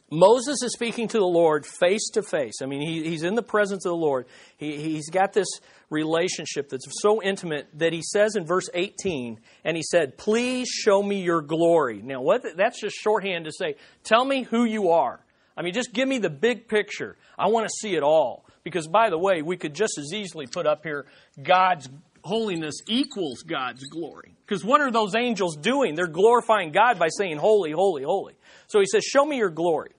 Moses 0.09 0.63
is 0.63 0.71
speaking 0.71 1.09
to 1.09 1.17
the 1.17 1.25
Lord 1.25 1.65
face 1.65 2.09
to 2.13 2.23
face. 2.23 2.61
I 2.61 2.65
mean, 2.65 2.81
he, 2.81 3.09
he's 3.09 3.23
in 3.23 3.35
the 3.35 3.43
presence 3.43 3.85
of 3.85 3.89
the 3.89 3.97
Lord. 3.97 4.25
He, 4.55 4.77
he's 4.77 5.09
got 5.09 5.33
this 5.33 5.47
relationship 5.89 6.69
that's 6.69 6.87
so 7.01 7.21
intimate 7.21 7.67
that 7.73 7.91
he 7.91 8.01
says 8.01 8.35
in 8.35 8.45
verse 8.45 8.69
18, 8.73 9.39
and 9.65 9.75
he 9.75 9.83
said, 9.83 10.17
Please 10.17 10.69
show 10.69 11.03
me 11.03 11.21
your 11.21 11.41
glory. 11.41 12.01
Now, 12.01 12.21
what, 12.21 12.55
that's 12.55 12.79
just 12.79 12.95
shorthand 12.95 13.45
to 13.45 13.51
say, 13.51 13.75
Tell 14.03 14.23
me 14.23 14.43
who 14.43 14.63
you 14.63 14.91
are. 14.91 15.19
I 15.57 15.61
mean, 15.61 15.73
just 15.73 15.91
give 15.91 16.07
me 16.07 16.19
the 16.19 16.29
big 16.29 16.69
picture. 16.69 17.17
I 17.37 17.47
want 17.47 17.67
to 17.67 17.73
see 17.81 17.95
it 17.95 18.03
all. 18.03 18.45
Because, 18.63 18.87
by 18.87 19.09
the 19.09 19.17
way, 19.17 19.41
we 19.41 19.57
could 19.57 19.73
just 19.73 19.97
as 19.97 20.13
easily 20.13 20.45
put 20.45 20.67
up 20.67 20.83
here 20.83 21.05
God's 21.41 21.89
holiness 22.23 22.75
equals 22.87 23.43
God's 23.43 23.83
glory. 23.85 24.35
Because 24.45 24.63
what 24.63 24.81
are 24.81 24.91
those 24.91 25.15
angels 25.15 25.55
doing? 25.57 25.95
They're 25.95 26.07
glorifying 26.07 26.71
God 26.71 26.99
by 26.99 27.07
saying, 27.09 27.37
Holy, 27.37 27.71
holy, 27.71 28.03
holy. 28.03 28.35
So 28.67 28.79
he 28.79 28.85
says, 28.85 29.03
Show 29.03 29.25
me 29.25 29.37
your 29.37 29.49
glory. 29.49 29.91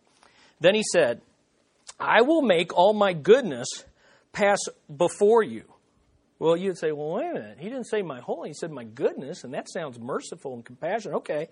Then 0.60 0.74
he 0.74 0.82
said, 0.92 1.20
I 1.98 2.22
will 2.22 2.42
make 2.42 2.76
all 2.76 2.92
my 2.92 3.12
goodness 3.12 3.68
pass 4.32 4.58
before 4.94 5.42
you. 5.42 5.64
Well, 6.38 6.56
you'd 6.56 6.78
say, 6.78 6.92
well, 6.92 7.14
wait 7.14 7.30
a 7.30 7.34
minute. 7.34 7.58
He 7.58 7.68
didn't 7.68 7.88
say 7.88 8.02
my 8.02 8.20
holy. 8.20 8.50
He 8.50 8.54
said 8.54 8.70
my 8.70 8.84
goodness, 8.84 9.42
and 9.42 9.54
that 9.54 9.68
sounds 9.68 9.98
merciful 9.98 10.54
and 10.54 10.64
compassionate. 10.64 11.18
Okay. 11.18 11.48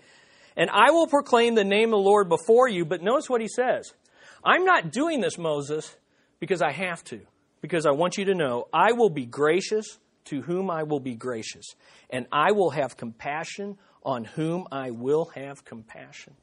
And 0.57 0.71
I 0.71 0.91
will 0.91 1.09
proclaim 1.09 1.55
the 1.55 1.65
name 1.65 1.89
of 1.89 1.99
the 1.99 2.09
Lord 2.09 2.29
before 2.29 2.69
you. 2.69 2.85
But 2.85 3.03
notice 3.03 3.29
what 3.29 3.41
he 3.41 3.49
says. 3.49 3.93
I'm 4.45 4.65
not 4.65 4.93
doing 4.93 5.21
this, 5.21 5.39
Moses, 5.39 5.97
because 6.39 6.63
I 6.63 6.71
have 6.71 7.03
to, 7.05 7.21
because 7.61 7.85
I 7.85 7.91
want 7.91 8.17
you 8.17 8.27
to 8.27 8.35
know 8.35 8.69
I 8.73 8.93
will 8.93 9.11
be 9.11 9.27
gracious 9.27 9.99
to 10.27 10.43
whom 10.43 10.71
I 10.71 10.83
will 10.85 11.01
be 11.01 11.15
gracious, 11.15 11.75
and 12.11 12.27
I 12.33 12.53
will 12.53 12.71
have 12.71 12.97
compassion 12.97 13.79
on 14.05 14.25
whom 14.25 14.67
I 14.71 14.91
will 14.91 15.27
have 15.35 15.65
compassion. 15.65 16.35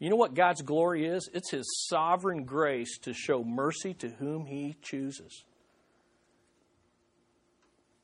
You 0.00 0.10
know 0.10 0.16
what 0.16 0.34
God's 0.34 0.62
glory 0.62 1.06
is? 1.06 1.28
It's 1.32 1.50
His 1.50 1.66
sovereign 1.88 2.44
grace 2.44 2.98
to 3.02 3.14
show 3.14 3.44
mercy 3.44 3.94
to 3.94 4.08
whom 4.08 4.46
He 4.46 4.76
chooses, 4.82 5.44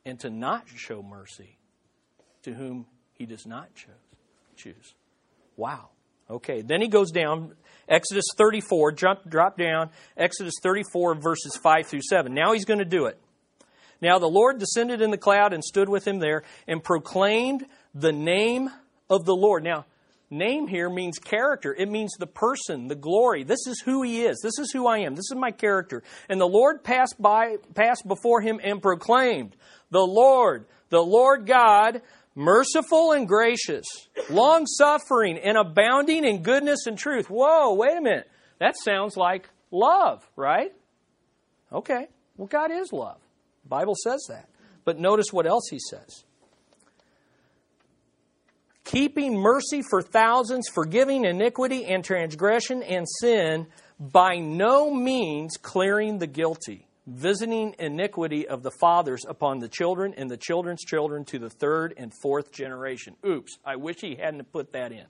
and 0.05 0.17
to 0.21 0.29
not 0.29 0.69
show 0.73 1.03
mercy 1.03 1.57
to 2.43 2.53
whom 2.53 2.85
He 3.13 3.25
does 3.25 3.45
not 3.45 3.67
choose. 4.55 4.93
Wow. 5.57 5.89
Okay, 6.29 6.61
then 6.61 6.81
he 6.81 6.89
goes 6.89 7.11
down, 7.11 7.53
Exodus 7.87 8.25
34, 8.37 8.91
jump, 8.91 9.29
drop 9.29 9.57
down, 9.57 9.89
Exodus 10.17 10.55
34, 10.61 11.15
verses 11.15 11.57
5 11.63 11.87
through 11.87 12.01
7. 12.01 12.33
Now 12.33 12.51
he's 12.51 12.65
going 12.65 12.79
to 12.79 12.85
do 12.85 13.05
it. 13.05 13.17
Now 14.01 14.19
the 14.19 14.27
Lord 14.27 14.59
descended 14.59 15.01
in 15.01 15.09
the 15.09 15.17
cloud 15.17 15.53
and 15.53 15.63
stood 15.63 15.87
with 15.87 16.05
him 16.05 16.19
there 16.19 16.43
and 16.67 16.83
proclaimed 16.83 17.65
the 17.95 18.11
name 18.11 18.69
of 19.09 19.23
the 19.23 19.35
Lord. 19.35 19.63
Now, 19.63 19.85
Name 20.29 20.67
here 20.67 20.89
means 20.89 21.19
character. 21.19 21.73
It 21.73 21.89
means 21.89 22.13
the 22.19 22.27
person, 22.27 22.87
the 22.87 22.95
glory. 22.95 23.43
This 23.43 23.65
is 23.65 23.81
who 23.85 24.03
he 24.03 24.25
is. 24.25 24.39
This 24.43 24.59
is 24.59 24.71
who 24.73 24.85
I 24.85 24.99
am. 24.99 25.15
This 25.15 25.31
is 25.31 25.37
my 25.37 25.51
character. 25.51 26.03
And 26.27 26.39
the 26.39 26.47
Lord 26.47 26.83
passed 26.83 27.15
by, 27.19 27.57
passed 27.75 28.05
before 28.05 28.41
him 28.41 28.59
and 28.61 28.81
proclaimed, 28.81 29.55
the 29.89 30.05
Lord, 30.05 30.65
the 30.89 31.01
Lord 31.01 31.45
God, 31.45 32.01
merciful 32.35 33.13
and 33.13 33.25
gracious, 33.25 33.85
long 34.29 34.65
suffering 34.65 35.37
and 35.37 35.57
abounding 35.57 36.25
in 36.25 36.43
goodness 36.43 36.87
and 36.87 36.97
truth. 36.97 37.29
Whoa, 37.29 37.73
wait 37.73 37.97
a 37.97 38.01
minute. 38.01 38.29
That 38.59 38.75
sounds 38.77 39.15
like 39.15 39.49
love, 39.71 40.29
right? 40.35 40.73
Okay. 41.71 42.07
Well, 42.35 42.47
God 42.47 42.71
is 42.71 42.91
love. 42.91 43.17
The 43.63 43.69
Bible 43.69 43.95
says 44.03 44.25
that. 44.29 44.49
But 44.83 44.99
notice 44.99 45.27
what 45.31 45.47
else 45.47 45.67
he 45.69 45.79
says 45.89 46.25
keeping 48.87 49.37
mercy 49.37 49.81
for 49.89 50.01
thousands, 50.01 50.69
forgiving 50.73 51.25
iniquity 51.25 51.85
and 51.85 52.05
transgression 52.05 52.81
and 52.81 53.05
sin, 53.19 53.67
by 53.99 54.37
no 54.37 54.93
means 54.93 55.57
clearing 55.57 56.19
the 56.19 56.27
guilty, 56.27 56.87
visiting 57.05 57.75
iniquity 57.79 58.47
of 58.47 58.63
the 58.63 58.71
fathers 58.79 59.25
upon 59.27 59.59
the 59.59 59.67
children 59.67 60.13
and 60.15 60.31
the 60.31 60.37
children's 60.37 60.83
children 60.85 61.25
to 61.25 61.37
the 61.37 61.49
third 61.49 61.93
and 61.97 62.13
fourth 62.21 62.51
generation. 62.53 63.15
Oops, 63.25 63.57
I 63.65 63.75
wish 63.75 63.97
he 63.99 64.15
hadn't 64.15 64.51
put 64.53 64.71
that 64.71 64.93
in. 64.93 65.05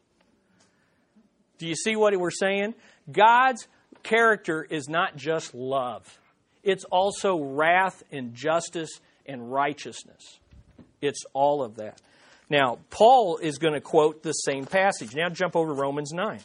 Do 1.59 1.67
you 1.67 1.75
see 1.75 1.95
what 1.95 2.17
we're 2.17 2.31
saying? 2.31 2.73
God's 3.11 3.67
character 4.01 4.65
is 4.67 4.89
not 4.89 5.17
just 5.17 5.53
love, 5.53 6.19
it's 6.63 6.83
also 6.85 7.39
wrath 7.39 8.01
and 8.11 8.33
justice 8.33 8.99
and 9.27 9.51
righteousness. 9.51 10.39
It's 10.99 11.23
all 11.33 11.61
of 11.61 11.75
that. 11.75 12.01
Now, 12.49 12.79
Paul 12.89 13.37
is 13.37 13.57
going 13.57 13.73
to 13.73 13.81
quote 13.81 14.23
the 14.23 14.31
same 14.31 14.65
passage. 14.65 15.15
Now, 15.15 15.29
jump 15.29 15.55
over 15.55 15.73
to 15.73 15.79
Romans 15.79 16.11
9. 16.13 16.39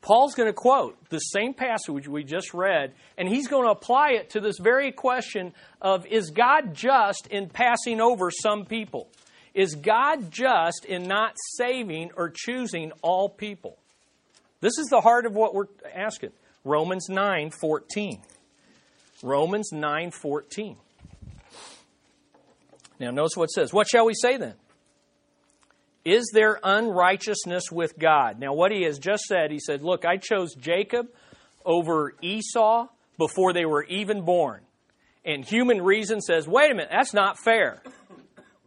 Paul's 0.00 0.34
going 0.34 0.48
to 0.48 0.52
quote 0.52 0.96
the 1.08 1.18
same 1.18 1.52
passage 1.52 2.06
we 2.06 2.22
just 2.22 2.54
read, 2.54 2.92
and 3.18 3.28
he's 3.28 3.48
going 3.48 3.64
to 3.64 3.72
apply 3.72 4.10
it 4.10 4.30
to 4.30 4.40
this 4.40 4.56
very 4.60 4.92
question 4.92 5.52
of 5.82 6.06
is 6.06 6.30
God 6.30 6.74
just 6.74 7.26
in 7.28 7.48
passing 7.48 8.00
over 8.00 8.30
some 8.30 8.66
people? 8.66 9.08
Is 9.52 9.74
God 9.74 10.30
just 10.30 10.84
in 10.88 11.08
not 11.08 11.34
saving 11.56 12.10
or 12.16 12.32
choosing 12.32 12.92
all 13.02 13.28
people? 13.28 13.78
This 14.60 14.78
is 14.78 14.86
the 14.90 15.00
heart 15.00 15.26
of 15.26 15.34
what 15.34 15.54
we're 15.54 15.66
asking. 15.92 16.30
Romans 16.64 17.08
9:14. 17.08 18.22
Romans 19.22 19.70
9:14. 19.72 20.76
Now 22.98 23.10
notice 23.10 23.36
what 23.36 23.44
it 23.44 23.50
says. 23.50 23.72
What 23.72 23.88
shall 23.88 24.06
we 24.06 24.14
say 24.14 24.36
then? 24.36 24.54
Is 26.06 26.30
there 26.32 26.60
unrighteousness 26.62 27.72
with 27.72 27.98
God? 27.98 28.38
Now, 28.38 28.54
what 28.54 28.70
he 28.70 28.84
has 28.84 29.00
just 29.00 29.24
said, 29.24 29.50
he 29.50 29.58
said, 29.58 29.82
Look, 29.82 30.04
I 30.04 30.18
chose 30.18 30.54
Jacob 30.54 31.08
over 31.64 32.14
Esau 32.22 32.86
before 33.18 33.52
they 33.52 33.64
were 33.64 33.82
even 33.84 34.24
born. 34.24 34.60
And 35.24 35.44
human 35.44 35.82
reason 35.82 36.20
says, 36.20 36.46
Wait 36.46 36.70
a 36.70 36.74
minute, 36.74 36.90
that's 36.92 37.12
not 37.12 37.40
fair. 37.40 37.82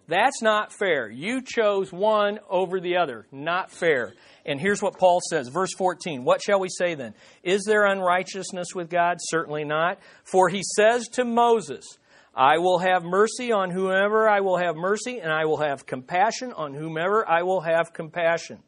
That's 0.10 0.42
not 0.42 0.74
fair. 0.74 1.08
You 1.08 1.42
chose 1.42 1.94
one 1.94 2.40
over 2.50 2.82
the 2.82 2.98
other. 2.98 3.28
Not 3.32 3.72
fair. 3.72 4.16
And 4.44 4.60
here's 4.60 4.82
what 4.82 4.98
Paul 4.98 5.22
says, 5.30 5.48
verse 5.50 5.74
14. 5.78 6.24
What 6.24 6.42
shall 6.42 6.60
we 6.60 6.68
say 6.68 6.96
then? 6.96 7.14
Is 7.44 7.64
there 7.66 7.86
unrighteousness 7.86 8.74
with 8.74 8.90
God? 8.90 9.18
Certainly 9.20 9.66
not. 9.66 10.00
For 10.24 10.50
he 10.50 10.64
says 10.76 11.08
to 11.14 11.24
Moses, 11.24 11.86
I 12.40 12.60
will 12.60 12.80
have 12.80 13.04
mercy 13.04 13.52
on 13.52 13.70
whomever 13.70 14.30
I 14.30 14.40
will 14.40 14.56
have 14.56 14.78
mercy, 14.78 15.20
and 15.20 15.30
I 15.30 15.44
will 15.44 15.58
have 15.58 15.86
compassion 15.86 16.54
on 16.54 16.74
whomever 16.74 17.28
I 17.28 17.44
will 17.44 17.60
have 17.60 17.92
compassion. 17.92 18.60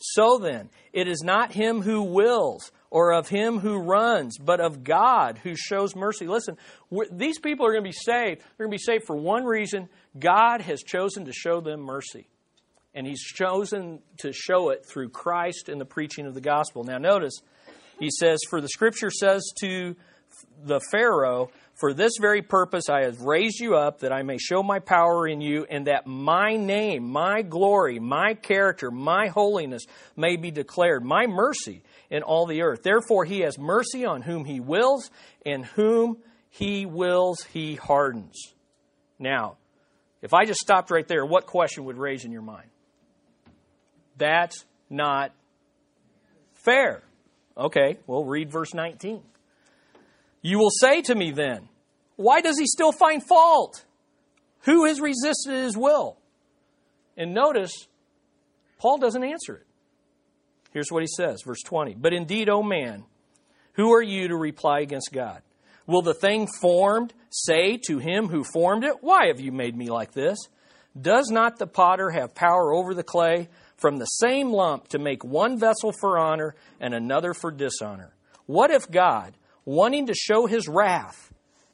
So 0.00 0.38
then, 0.38 0.70
it 0.92 1.06
is 1.06 1.22
not 1.22 1.52
him 1.52 1.82
who 1.82 2.02
wills 2.02 2.72
or 2.90 3.12
of 3.12 3.28
him 3.28 3.60
who 3.60 3.78
runs, 3.78 4.38
but 4.38 4.58
of 4.58 4.82
God 4.82 5.38
who 5.38 5.54
shows 5.54 5.94
mercy. 5.94 6.26
Listen, 6.26 6.56
these 7.12 7.38
people 7.38 7.64
are 7.64 7.70
going 7.70 7.84
to 7.84 7.88
be 7.88 7.92
saved. 7.92 8.40
They're 8.40 8.66
going 8.66 8.76
to 8.76 8.82
be 8.82 8.92
saved 8.92 9.04
for 9.06 9.14
one 9.14 9.44
reason 9.44 9.88
God 10.18 10.60
has 10.62 10.82
chosen 10.82 11.26
to 11.26 11.32
show 11.32 11.60
them 11.60 11.80
mercy. 11.80 12.26
And 12.92 13.06
he's 13.06 13.22
chosen 13.22 14.00
to 14.18 14.32
show 14.32 14.70
it 14.70 14.84
through 14.84 15.10
Christ 15.10 15.68
and 15.68 15.80
the 15.80 15.86
preaching 15.86 16.26
of 16.26 16.34
the 16.34 16.40
gospel. 16.40 16.82
Now, 16.82 16.98
notice, 16.98 17.40
he 18.00 18.10
says, 18.10 18.40
For 18.50 18.60
the 18.60 18.68
scripture 18.68 19.10
says 19.10 19.44
to 19.60 19.94
the 20.64 20.80
Pharaoh, 20.90 21.50
for 21.82 21.92
this 21.92 22.12
very 22.20 22.42
purpose 22.42 22.88
I 22.88 23.06
have 23.06 23.22
raised 23.22 23.58
you 23.58 23.74
up, 23.74 24.02
that 24.02 24.12
I 24.12 24.22
may 24.22 24.38
show 24.38 24.62
my 24.62 24.78
power 24.78 25.26
in 25.26 25.40
you, 25.40 25.66
and 25.68 25.88
that 25.88 26.06
my 26.06 26.54
name, 26.54 27.10
my 27.10 27.42
glory, 27.42 27.98
my 27.98 28.34
character, 28.34 28.92
my 28.92 29.26
holiness 29.26 29.82
may 30.14 30.36
be 30.36 30.52
declared, 30.52 31.02
my 31.02 31.26
mercy 31.26 31.82
in 32.08 32.22
all 32.22 32.46
the 32.46 32.62
earth. 32.62 32.84
Therefore, 32.84 33.24
he 33.24 33.40
has 33.40 33.58
mercy 33.58 34.04
on 34.04 34.22
whom 34.22 34.44
he 34.44 34.60
wills, 34.60 35.10
and 35.44 35.64
whom 35.64 36.18
he 36.50 36.86
wills, 36.86 37.42
he 37.52 37.74
hardens. 37.74 38.54
Now, 39.18 39.56
if 40.22 40.32
I 40.32 40.44
just 40.44 40.60
stopped 40.60 40.92
right 40.92 41.08
there, 41.08 41.26
what 41.26 41.46
question 41.46 41.86
would 41.86 41.98
raise 41.98 42.24
in 42.24 42.30
your 42.30 42.42
mind? 42.42 42.70
That's 44.18 44.64
not 44.88 45.32
fair. 46.64 47.02
Okay, 47.58 47.98
well, 48.06 48.22
read 48.24 48.52
verse 48.52 48.72
19. 48.72 49.20
You 50.42 50.60
will 50.60 50.70
say 50.70 51.02
to 51.02 51.14
me 51.16 51.32
then, 51.32 51.68
Why 52.16 52.40
does 52.40 52.58
he 52.58 52.66
still 52.66 52.92
find 52.92 53.22
fault? 53.22 53.84
Who 54.60 54.84
has 54.86 55.00
resisted 55.00 55.54
his 55.54 55.76
will? 55.76 56.18
And 57.16 57.34
notice, 57.34 57.72
Paul 58.78 58.98
doesn't 58.98 59.24
answer 59.24 59.56
it. 59.56 59.66
Here's 60.72 60.90
what 60.90 61.02
he 61.02 61.08
says, 61.08 61.42
verse 61.44 61.62
20. 61.62 61.94
But 61.94 62.12
indeed, 62.12 62.48
O 62.48 62.62
man, 62.62 63.04
who 63.74 63.92
are 63.92 64.02
you 64.02 64.28
to 64.28 64.36
reply 64.36 64.80
against 64.80 65.10
God? 65.12 65.42
Will 65.86 66.02
the 66.02 66.14
thing 66.14 66.46
formed 66.60 67.12
say 67.30 67.78
to 67.86 67.98
him 67.98 68.28
who 68.28 68.44
formed 68.44 68.84
it, 68.84 68.96
Why 69.00 69.26
have 69.26 69.40
you 69.40 69.52
made 69.52 69.76
me 69.76 69.90
like 69.90 70.12
this? 70.12 70.38
Does 70.98 71.30
not 71.30 71.58
the 71.58 71.66
potter 71.66 72.10
have 72.10 72.34
power 72.34 72.72
over 72.72 72.94
the 72.94 73.02
clay 73.02 73.48
from 73.76 73.98
the 73.98 74.06
same 74.06 74.52
lump 74.52 74.88
to 74.88 74.98
make 74.98 75.24
one 75.24 75.58
vessel 75.58 75.92
for 75.92 76.18
honor 76.18 76.54
and 76.80 76.94
another 76.94 77.34
for 77.34 77.50
dishonor? 77.50 78.14
What 78.46 78.70
if 78.70 78.90
God, 78.90 79.34
wanting 79.64 80.06
to 80.06 80.14
show 80.14 80.46
his 80.46 80.68
wrath 80.68 81.31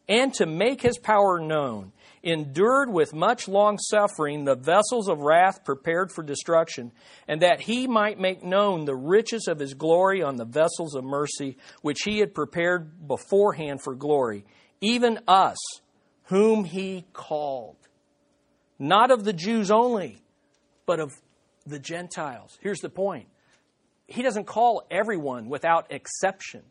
and 0.09 0.33
to 0.35 0.47
make 0.47 0.81
his 0.81 0.99
power 0.99 1.39
known, 1.39 1.93
endured 2.23 2.91
with 2.91 3.15
much 3.15 3.47
long 3.47 3.79
suffering 3.79 4.45
the 4.45 4.57
vessels 4.57 5.09
of 5.09 5.21
wrath 5.21 5.65
prepared 5.65 6.11
for 6.11 6.23
destruction, 6.23 6.91
and 7.27 7.43
that 7.43 7.61
he 7.61 7.87
might 7.87 8.19
make 8.19 8.43
known 8.43 8.85
the 8.85 8.97
riches 8.97 9.47
of 9.49 9.59
his 9.59 9.75
glory 9.75 10.23
on 10.23 10.37
the 10.37 10.45
vessels 10.45 10.95
of 10.95 11.05
mercy, 11.05 11.57
which 11.83 12.03
he 12.05 12.19
had 12.19 12.35
prepared 12.35 13.07
beforehand 13.07 13.81
for 13.83 13.95
glory, 13.95 14.45
even 14.81 15.19
us, 15.29 15.59
whom 16.25 16.65
he 16.65 17.05
called. 17.13 17.77
Not 18.79 19.11
of 19.11 19.25
the 19.25 19.33
Jews 19.33 19.71
only, 19.71 20.23
but 20.87 21.01
of 21.01 21.13
the 21.67 21.79
Gentiles. 21.79 22.57
Here's 22.63 22.81
the 22.81 22.89
point 22.89 23.29
He 24.07 24.23
doesn't 24.23 24.47
call 24.47 24.87
everyone 24.91 25.49
without 25.51 25.93
exception 25.93 26.63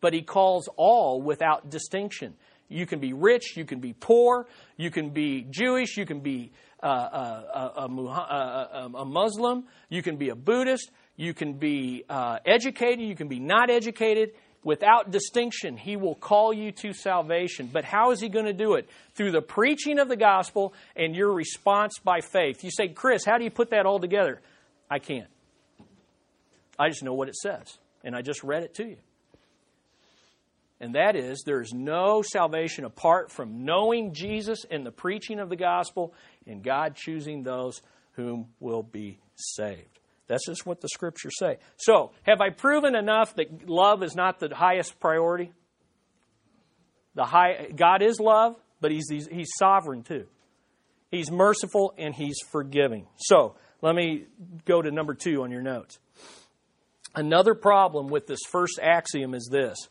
but 0.00 0.12
he 0.12 0.22
calls 0.22 0.68
all 0.76 1.20
without 1.20 1.70
distinction. 1.70 2.34
You 2.68 2.86
can 2.86 3.00
be 3.00 3.12
rich, 3.12 3.56
you 3.56 3.64
can 3.64 3.80
be 3.80 3.94
poor, 3.94 4.46
you 4.76 4.90
can 4.90 5.10
be 5.10 5.46
Jewish, 5.48 5.96
you 5.96 6.04
can 6.04 6.20
be 6.20 6.52
uh, 6.82 6.86
uh, 6.86 7.70
a, 7.76 7.80
a, 7.80 7.88
a, 7.88 8.90
a, 8.98 9.04
Muslim, 9.04 9.64
you 9.88 10.02
can 10.02 10.16
be 10.16 10.28
a 10.28 10.34
Buddhist, 10.34 10.90
you 11.16 11.32
can 11.32 11.54
be 11.54 12.04
uh, 12.08 12.38
educated, 12.44 13.00
you 13.00 13.16
can 13.16 13.28
be 13.28 13.40
not 13.40 13.70
educated. 13.70 14.32
Without 14.64 15.10
distinction, 15.10 15.76
he 15.76 15.96
will 15.96 16.16
call 16.16 16.52
you 16.52 16.72
to 16.72 16.92
salvation. 16.92 17.70
But 17.72 17.84
how 17.84 18.10
is 18.10 18.20
he 18.20 18.28
going 18.28 18.44
to 18.44 18.52
do 18.52 18.74
it? 18.74 18.88
Through 19.14 19.30
the 19.32 19.40
preaching 19.40 19.98
of 19.98 20.08
the 20.08 20.16
gospel 20.16 20.74
and 20.94 21.14
your 21.14 21.32
response 21.32 21.98
by 22.02 22.20
faith. 22.20 22.62
You 22.64 22.70
say, 22.70 22.88
Chris, 22.88 23.24
how 23.24 23.38
do 23.38 23.44
you 23.44 23.50
put 23.50 23.70
that 23.70 23.86
all 23.86 24.00
together? 24.00 24.42
I 24.90 24.98
can't. 24.98 25.28
I 26.78 26.88
just 26.88 27.02
know 27.02 27.14
what 27.14 27.28
it 27.28 27.36
says, 27.36 27.78
and 28.04 28.14
I 28.14 28.22
just 28.22 28.42
read 28.42 28.62
it 28.62 28.74
to 28.74 28.84
you 28.84 28.96
and 30.80 30.94
that 30.94 31.16
is 31.16 31.42
there 31.44 31.60
is 31.60 31.72
no 31.72 32.22
salvation 32.22 32.84
apart 32.84 33.32
from 33.32 33.64
knowing 33.64 34.14
Jesus 34.14 34.64
and 34.70 34.86
the 34.86 34.92
preaching 34.92 35.40
of 35.40 35.48
the 35.48 35.56
gospel 35.56 36.14
and 36.46 36.62
God 36.62 36.94
choosing 36.94 37.42
those 37.42 37.82
whom 38.12 38.48
will 38.60 38.82
be 38.82 39.20
saved. 39.34 39.98
That's 40.28 40.46
just 40.46 40.66
what 40.66 40.80
the 40.80 40.88
scriptures 40.88 41.32
say. 41.38 41.58
So, 41.78 42.12
have 42.22 42.40
I 42.40 42.50
proven 42.50 42.94
enough 42.94 43.34
that 43.36 43.68
love 43.68 44.02
is 44.02 44.14
not 44.14 44.38
the 44.38 44.54
highest 44.54 45.00
priority? 45.00 45.52
The 47.14 47.24
high, 47.24 47.70
God 47.74 48.02
is 48.02 48.20
love, 48.20 48.56
but 48.80 48.90
he's, 48.90 49.06
he's, 49.08 49.26
he's 49.26 49.48
sovereign 49.58 50.02
too. 50.02 50.26
He's 51.10 51.30
merciful 51.30 51.94
and 51.96 52.14
he's 52.14 52.36
forgiving. 52.50 53.06
So, 53.16 53.56
let 53.80 53.94
me 53.94 54.24
go 54.64 54.82
to 54.82 54.90
number 54.90 55.14
two 55.14 55.42
on 55.42 55.50
your 55.50 55.62
notes. 55.62 55.98
Another 57.14 57.54
problem 57.54 58.08
with 58.08 58.26
this 58.26 58.40
first 58.50 58.78
axiom 58.82 59.34
is 59.34 59.48
this 59.50 59.88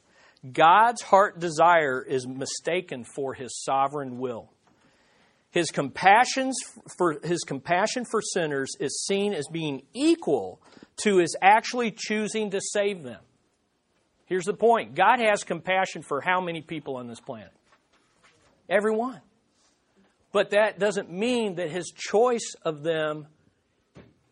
God's 0.54 1.02
heart 1.02 1.40
desire 1.40 2.02
is 2.02 2.28
mistaken 2.28 3.06
for 3.16 3.34
his 3.34 3.64
sovereign 3.64 4.18
will. 4.20 4.50
His, 5.52 5.72
compassions 5.72 6.56
for, 6.98 7.20
his 7.24 7.44
compassion 7.44 8.06
for 8.06 8.22
sinners 8.22 8.76
is 8.80 9.06
seen 9.06 9.34
as 9.34 9.48
being 9.52 9.84
equal 9.94 10.62
to 11.04 11.18
his 11.18 11.36
actually 11.42 11.92
choosing 11.92 12.52
to 12.52 12.62
save 12.62 13.04
them. 13.04 13.22
Here's 14.26 14.46
the 14.46 14.54
point 14.54 14.94
God 14.94 15.20
has 15.20 15.44
compassion 15.44 16.04
for 16.04 16.22
how 16.22 16.42
many 16.42 16.62
people 16.62 16.98
on 16.98 17.08
this 17.08 17.20
planet? 17.20 17.52
Everyone. 18.70 19.22
But 20.34 20.52
that 20.52 20.78
doesn't 20.78 21.12
mean 21.12 21.56
that 21.56 21.72
his 21.72 21.92
choice 21.96 22.54
of 22.64 22.84
them 22.84 23.28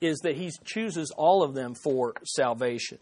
is 0.01 0.19
that 0.19 0.35
he 0.35 0.51
chooses 0.65 1.11
all 1.15 1.41
of 1.41 1.53
them 1.53 1.73
for 1.73 2.13
salvation. 2.25 2.99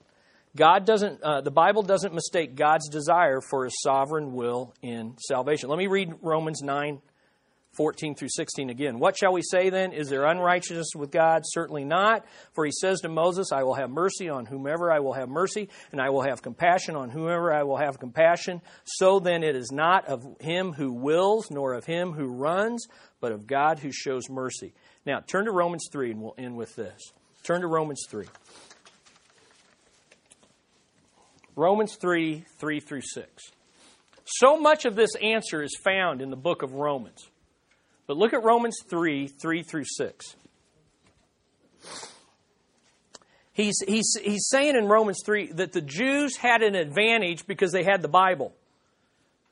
God 0.55 0.85
doesn't, 0.85 1.23
uh, 1.23 1.41
the 1.41 1.51
Bible 1.51 1.81
doesn't 1.81 2.13
mistake 2.13 2.55
God's 2.55 2.87
desire 2.89 3.41
for 3.41 3.65
his 3.65 3.81
sovereign 3.81 4.33
will 4.33 4.73
in 4.81 5.15
salvation. 5.17 5.69
Let 5.69 5.79
me 5.79 5.87
read 5.87 6.13
Romans 6.21 6.61
9, 6.61 7.01
14 7.73 8.13
through 8.13 8.29
16 8.29 8.69
again. 8.69 8.99
What 8.99 9.17
shall 9.17 9.33
we 9.33 9.41
say 9.41 9.71
then? 9.71 9.93
Is 9.93 10.09
there 10.09 10.25
unrighteousness 10.25 10.91
with 10.95 11.09
God? 11.09 11.41
Certainly 11.43 11.85
not. 11.85 12.23
For 12.53 12.65
he 12.65 12.71
says 12.71 13.01
to 13.01 13.09
Moses, 13.09 13.51
I 13.51 13.63
will 13.63 13.73
have 13.73 13.89
mercy 13.89 14.29
on 14.29 14.45
whomever 14.45 14.91
I 14.91 14.99
will 14.99 15.13
have 15.13 15.27
mercy, 15.27 15.69
and 15.91 15.99
I 15.99 16.11
will 16.11 16.21
have 16.21 16.43
compassion 16.43 16.95
on 16.95 17.09
whomever 17.09 17.51
I 17.51 17.63
will 17.63 17.77
have 17.77 17.99
compassion. 17.99 18.61
So 18.83 19.19
then 19.19 19.43
it 19.43 19.55
is 19.55 19.71
not 19.71 20.05
of 20.05 20.23
him 20.39 20.73
who 20.73 20.93
wills, 20.93 21.49
nor 21.49 21.73
of 21.73 21.85
him 21.85 22.11
who 22.11 22.27
runs, 22.27 22.85
but 23.19 23.31
of 23.31 23.47
God 23.47 23.79
who 23.79 23.91
shows 23.91 24.29
mercy. 24.29 24.73
Now, 25.05 25.19
turn 25.19 25.45
to 25.45 25.51
Romans 25.51 25.87
3, 25.91 26.11
and 26.11 26.21
we'll 26.21 26.35
end 26.37 26.55
with 26.55 26.75
this. 26.75 27.11
Turn 27.43 27.61
to 27.61 27.67
Romans 27.67 28.05
3. 28.07 28.27
Romans 31.55 31.95
3 31.95 32.45
3 32.59 32.79
through 32.79 33.01
6. 33.01 33.29
So 34.25 34.57
much 34.57 34.85
of 34.85 34.95
this 34.95 35.15
answer 35.15 35.61
is 35.61 35.75
found 35.83 36.21
in 36.21 36.29
the 36.29 36.35
book 36.35 36.63
of 36.63 36.73
Romans. 36.73 37.27
But 38.07 38.17
look 38.17 38.33
at 38.33 38.43
Romans 38.43 38.77
3 38.89 39.27
3 39.27 39.63
through 39.63 39.85
6. 39.85 40.35
He's, 43.53 43.75
he's, 43.87 44.17
he's 44.23 44.47
saying 44.49 44.75
in 44.75 44.87
Romans 44.87 45.21
3 45.23 45.53
that 45.53 45.73
the 45.73 45.81
Jews 45.81 46.35
had 46.37 46.63
an 46.63 46.73
advantage 46.73 47.45
because 47.45 47.71
they 47.71 47.83
had 47.83 48.01
the 48.01 48.07
Bible. 48.07 48.51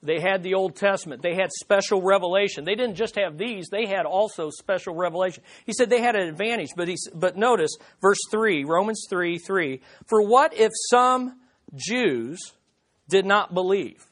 They 0.04 0.20
had 0.20 0.42
the 0.42 0.56
Old 0.56 0.76
Testament. 0.76 1.22
They 1.22 1.36
had 1.36 1.52
special 1.52 2.02
revelation. 2.02 2.66
They 2.66 2.74
didn't 2.74 2.96
just 2.96 3.16
have 3.16 3.38
these, 3.38 3.68
they 3.70 3.86
had 3.86 4.08
also 4.08 4.50
special 4.50 4.96
revelation. 4.96 5.44
He 5.68 5.74
said 5.74 5.92
they 5.92 6.02
had 6.02 6.16
an 6.16 6.28
advantage, 6.28 6.70
but, 6.76 6.88
he, 6.88 6.98
but 7.14 7.38
notice 7.38 7.76
verse 8.02 8.18
3, 8.32 8.64
Romans 8.64 9.06
3 9.08 9.38
3. 9.38 9.82
For 10.08 10.24
what 10.28 10.56
if 10.56 10.72
some 10.90 11.40
Jews 11.76 12.40
did 13.08 13.26
not 13.26 13.54
believe? 13.54 14.06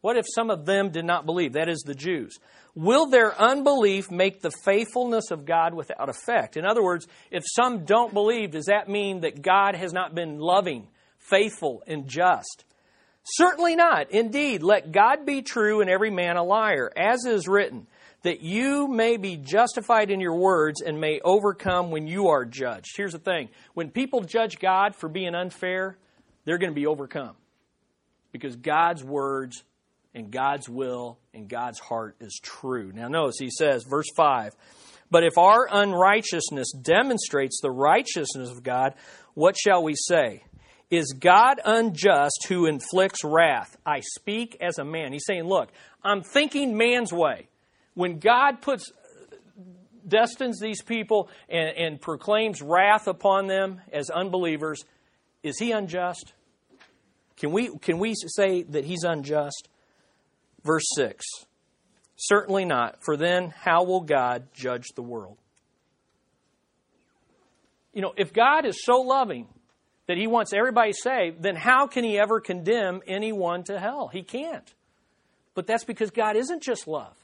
What 0.00 0.16
if 0.16 0.26
some 0.34 0.50
of 0.50 0.66
them 0.66 0.90
did 0.90 1.04
not 1.04 1.24
believe? 1.24 1.54
That 1.54 1.68
is 1.68 1.80
the 1.80 1.94
Jews. 1.94 2.38
Will 2.74 3.06
their 3.06 3.40
unbelief 3.40 4.10
make 4.10 4.40
the 4.40 4.50
faithfulness 4.64 5.30
of 5.30 5.46
God 5.46 5.74
without 5.74 6.08
effect? 6.08 6.56
In 6.56 6.66
other 6.66 6.82
words, 6.82 7.06
if 7.30 7.44
some 7.46 7.84
don't 7.84 8.12
believe, 8.12 8.50
does 8.50 8.66
that 8.66 8.88
mean 8.88 9.20
that 9.20 9.42
God 9.42 9.76
has 9.76 9.92
not 9.92 10.14
been 10.14 10.38
loving, 10.38 10.88
faithful, 11.18 11.82
and 11.86 12.08
just? 12.08 12.64
Certainly 13.24 13.76
not. 13.76 14.10
Indeed, 14.10 14.62
let 14.62 14.92
God 14.92 15.24
be 15.24 15.40
true 15.40 15.80
and 15.80 15.88
every 15.88 16.10
man 16.10 16.36
a 16.36 16.42
liar, 16.42 16.92
as 16.96 17.24
is 17.24 17.48
written, 17.48 17.86
that 18.22 18.42
you 18.42 18.88
may 18.88 19.16
be 19.16 19.36
justified 19.36 20.10
in 20.10 20.20
your 20.20 20.36
words 20.36 20.82
and 20.82 21.00
may 21.00 21.20
overcome 21.24 21.90
when 21.90 22.06
you 22.06 22.28
are 22.28 22.44
judged. 22.44 22.94
Here's 22.96 23.12
the 23.12 23.18
thing 23.18 23.48
when 23.72 23.90
people 23.90 24.20
judge 24.20 24.58
God 24.58 24.94
for 24.94 25.08
being 25.08 25.34
unfair, 25.34 25.96
they're 26.44 26.58
going 26.58 26.72
to 26.72 26.74
be 26.74 26.86
overcome 26.86 27.36
because 28.32 28.56
God's 28.56 29.02
words 29.02 29.62
and 30.14 30.30
God's 30.30 30.68
will 30.68 31.18
and 31.32 31.48
God's 31.48 31.78
heart 31.78 32.16
is 32.20 32.38
true. 32.42 32.92
Now, 32.94 33.08
notice 33.08 33.36
he 33.38 33.50
says, 33.50 33.84
verse 33.88 34.08
5 34.16 34.52
But 35.10 35.24
if 35.24 35.36
our 35.38 35.68
unrighteousness 35.70 36.72
demonstrates 36.72 37.60
the 37.60 37.70
righteousness 37.70 38.50
of 38.50 38.62
God, 38.62 38.94
what 39.34 39.56
shall 39.56 39.82
we 39.82 39.94
say? 39.96 40.44
Is 40.90 41.14
God 41.18 41.60
unjust 41.64 42.46
who 42.48 42.66
inflicts 42.66 43.24
wrath? 43.24 43.76
I 43.84 44.00
speak 44.00 44.56
as 44.60 44.78
a 44.78 44.84
man. 44.84 45.12
He's 45.12 45.24
saying, 45.26 45.44
Look, 45.44 45.70
I'm 46.02 46.22
thinking 46.22 46.76
man's 46.76 47.12
way. 47.12 47.48
When 47.94 48.18
God 48.18 48.60
puts 48.60 48.92
destines 50.06 50.60
these 50.60 50.82
people 50.82 51.30
and, 51.48 51.76
and 51.76 52.00
proclaims 52.00 52.60
wrath 52.60 53.08
upon 53.08 53.46
them 53.46 53.80
as 53.92 54.10
unbelievers, 54.10 54.84
is 55.44 55.58
he 55.58 55.70
unjust? 55.70 56.32
Can 57.36 57.52
we, 57.52 57.70
can 57.78 57.98
we 57.98 58.14
say 58.14 58.62
that 58.62 58.84
he's 58.84 59.04
unjust? 59.04 59.68
Verse 60.64 60.86
6 60.96 61.24
Certainly 62.16 62.64
not, 62.64 63.04
for 63.04 63.16
then 63.16 63.52
how 63.56 63.84
will 63.84 64.00
God 64.00 64.48
judge 64.54 64.86
the 64.94 65.02
world? 65.02 65.36
You 67.92 68.02
know, 68.02 68.14
if 68.16 68.32
God 68.32 68.64
is 68.64 68.82
so 68.84 69.00
loving 69.00 69.46
that 70.06 70.16
he 70.16 70.26
wants 70.26 70.52
everybody 70.52 70.92
saved, 70.92 71.42
then 71.42 71.56
how 71.56 71.86
can 71.86 72.04
he 72.04 72.18
ever 72.18 72.40
condemn 72.40 73.02
anyone 73.06 73.64
to 73.64 73.78
hell? 73.78 74.08
He 74.08 74.22
can't. 74.22 74.74
But 75.54 75.66
that's 75.66 75.84
because 75.84 76.10
God 76.10 76.36
isn't 76.36 76.62
just 76.62 76.88
love. 76.88 77.14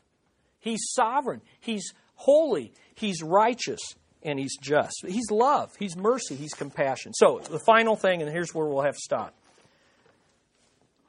He's 0.60 0.80
sovereign, 0.92 1.40
he's 1.60 1.94
holy, 2.14 2.72
he's 2.94 3.22
righteous, 3.22 3.80
and 4.22 4.38
he's 4.38 4.56
just. 4.58 5.04
He's 5.06 5.30
love, 5.30 5.70
he's 5.78 5.96
mercy, 5.96 6.36
he's 6.36 6.54
compassion. 6.54 7.12
So, 7.14 7.40
the 7.50 7.60
final 7.60 7.96
thing, 7.96 8.22
and 8.22 8.30
here's 8.30 8.54
where 8.54 8.66
we'll 8.66 8.82
have 8.82 8.94
to 8.94 9.00
stop. 9.02 9.34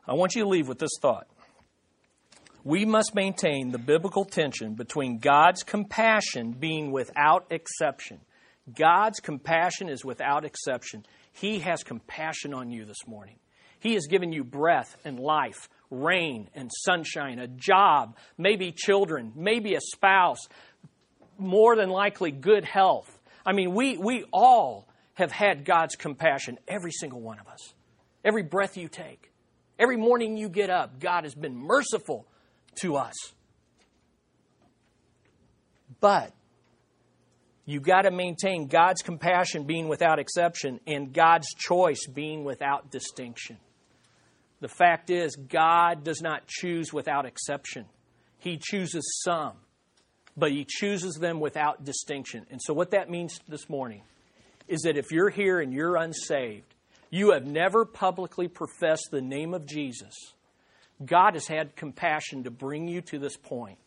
I 0.08 0.14
want 0.14 0.36
you 0.36 0.44
to 0.44 0.50
leave 0.50 0.68
with 0.68 0.80
this 0.80 0.92
thought 1.02 1.28
we 2.64 2.86
must 2.86 3.16
maintain 3.16 3.72
the 3.72 3.80
biblical 3.80 4.24
tension 4.24 4.76
between 4.76 5.18
God's 5.18 5.64
compassion 5.64 6.52
being 6.52 6.92
without 6.92 7.48
exception. 7.50 8.20
God's 8.78 9.20
compassion 9.20 9.90
is 9.90 10.06
without 10.06 10.46
exception. 10.46 11.04
He 11.34 11.60
has 11.60 11.84
compassion 11.84 12.54
on 12.54 12.70
you 12.70 12.86
this 12.86 13.08
morning. 13.08 13.38
He 13.80 13.96
has 13.96 14.06
given 14.06 14.32
you 14.32 14.44
breath 14.44 14.96
and 15.04 15.20
life, 15.20 15.68
rain 15.90 16.50
and 16.54 16.70
sunshine, 16.72 17.40
a 17.40 17.48
job, 17.48 18.16
maybe 18.38 18.72
children, 18.72 19.34
maybe 19.36 19.74
a 19.74 19.82
spouse, 19.82 20.48
more 21.42 21.76
than 21.76 21.90
likely 21.90 22.32
good 22.32 22.64
health. 22.64 23.20
I 23.46 23.54
mean, 23.54 23.74
we, 23.74 23.98
we 23.98 24.26
all 24.32 24.88
have 25.16 25.32
had 25.32 25.66
God's 25.66 25.96
compassion, 25.96 26.58
every 26.68 26.92
single 26.92 27.20
one 27.22 27.40
of 27.40 27.48
us. 27.48 27.74
Every 28.24 28.44
breath 28.44 28.78
you 28.78 28.88
take, 28.88 29.32
every 29.80 29.98
morning 29.98 30.38
you 30.38 30.48
get 30.48 30.70
up, 30.70 31.00
God 31.00 31.24
has 31.24 31.34
been 31.34 31.56
merciful 31.56 32.28
to 32.82 32.96
us. 32.96 33.16
But 36.00 36.34
you've 37.66 37.84
got 37.84 38.04
to 38.04 38.12
maintain 38.12 38.68
God's 38.68 39.02
compassion 39.02 39.64
being 39.64 39.88
without 39.88 40.20
exception 40.20 40.80
and 40.86 41.14
God's 41.14 41.48
choice 41.56 42.06
being 42.08 42.44
without 42.44 42.92
distinction. 42.92 43.58
The 44.60 44.68
fact 44.68 45.10
is, 45.10 45.36
God 45.36 46.04
does 46.04 46.22
not 46.22 46.48
choose 46.48 46.94
without 46.94 47.26
exception. 47.26 47.86
He 48.38 48.60
chooses 48.62 49.04
some, 49.24 49.54
but 50.36 50.52
He 50.52 50.66
chooses 50.68 51.16
them 51.16 51.40
without 51.40 51.84
distinction. 51.84 52.46
And 52.50 52.62
so, 52.62 52.74
what 52.74 52.92
that 52.92 53.10
means 53.10 53.40
this 53.48 53.70
morning 53.70 54.02
is 54.68 54.82
that 54.82 54.98
if 54.98 55.12
you're 55.12 55.30
here 55.30 55.60
and 55.60 55.74
you're 55.74 55.96
unsaved, 55.96 56.74
you 57.10 57.32
have 57.32 57.46
never 57.46 57.86
publicly 57.86 58.48
professed 58.48 59.10
the 59.12 59.22
name 59.22 59.54
of 59.54 59.66
Jesus 59.66 60.14
God 61.06 61.34
has 61.34 61.48
had 61.48 61.76
compassion 61.76 62.44
to 62.44 62.52
bring 62.52 62.88
you 62.88 63.02
to 63.02 63.20
this 63.20 63.38
point. 63.38 63.78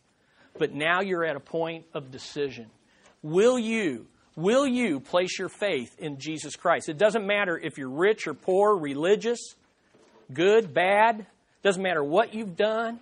But 0.57 0.73
now 0.73 1.01
you're 1.01 1.25
at 1.25 1.35
a 1.35 1.41
point 1.41 1.85
of 1.93 2.11
decision. 2.11 2.67
Will 3.21 3.59
you, 3.59 4.07
will 4.35 4.67
you 4.67 4.99
place 4.99 5.37
your 5.37 5.49
faith 5.49 5.95
in 5.99 6.17
Jesus 6.19 6.55
Christ? 6.55 6.89
It 6.89 6.97
doesn't 6.97 7.25
matter 7.25 7.57
if 7.57 7.77
you're 7.77 7.89
rich 7.89 8.27
or 8.27 8.33
poor, 8.33 8.77
religious, 8.77 9.55
good, 10.31 10.73
bad. 10.73 11.25
Doesn't 11.63 11.81
matter 11.81 12.03
what 12.03 12.33
you've 12.33 12.55
done. 12.55 12.99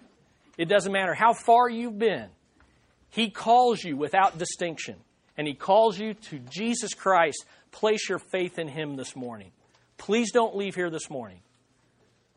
It 0.58 0.66
doesn't 0.66 0.92
matter 0.92 1.14
how 1.14 1.34
far 1.34 1.70
you've 1.70 1.98
been. 1.98 2.30
He 3.14 3.30
calls 3.30 3.84
you 3.84 3.96
without 3.96 4.40
distinction. 4.40 4.96
And 5.38 5.48
He 5.48 5.54
calls 5.54 6.00
you 6.00 6.16
to 6.16 6.40
Jesus 6.40 6.96
Christ. 6.96 7.46
Place 7.72 8.10
your 8.10 8.18
faith 8.18 8.58
in 8.58 8.68
Him 8.68 8.96
this 8.96 9.16
morning. 9.16 9.52
Please 9.98 10.32
don't 10.32 10.56
leave 10.56 10.74
here 10.74 10.90
this 10.90 11.12
morning 11.12 11.40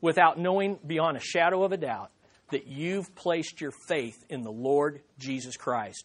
without 0.03 0.39
knowing 0.39 0.79
beyond 0.87 1.17
a 1.17 1.21
shadow 1.21 1.65
of 1.65 1.73
a 1.73 1.79
doubt 1.79 2.11
that 2.51 2.67
you've 2.67 3.15
placed 3.15 3.59
your 3.59 3.73
faith 3.89 4.23
in 4.29 4.43
the 4.43 4.53
Lord 4.53 5.01
Jesus 5.19 5.57
Christ. 5.57 6.05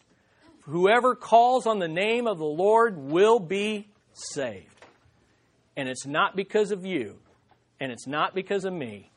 Whoever 0.61 1.15
calls 1.15 1.67
on 1.67 1.79
the 1.79 1.89
name 1.89 2.25
of 2.25 2.37
the 2.37 2.45
Lord 2.45 2.97
will 2.97 3.39
be 3.39 3.89
saved. 4.13 4.85
And 5.75 5.89
it's 5.89 6.05
not 6.05 6.37
because 6.37 6.71
of 6.71 6.85
you, 6.85 7.17
and 7.81 7.91
it's 7.91 8.07
not 8.07 8.33
because 8.33 8.63
of 8.63 8.71
me, 8.71 9.11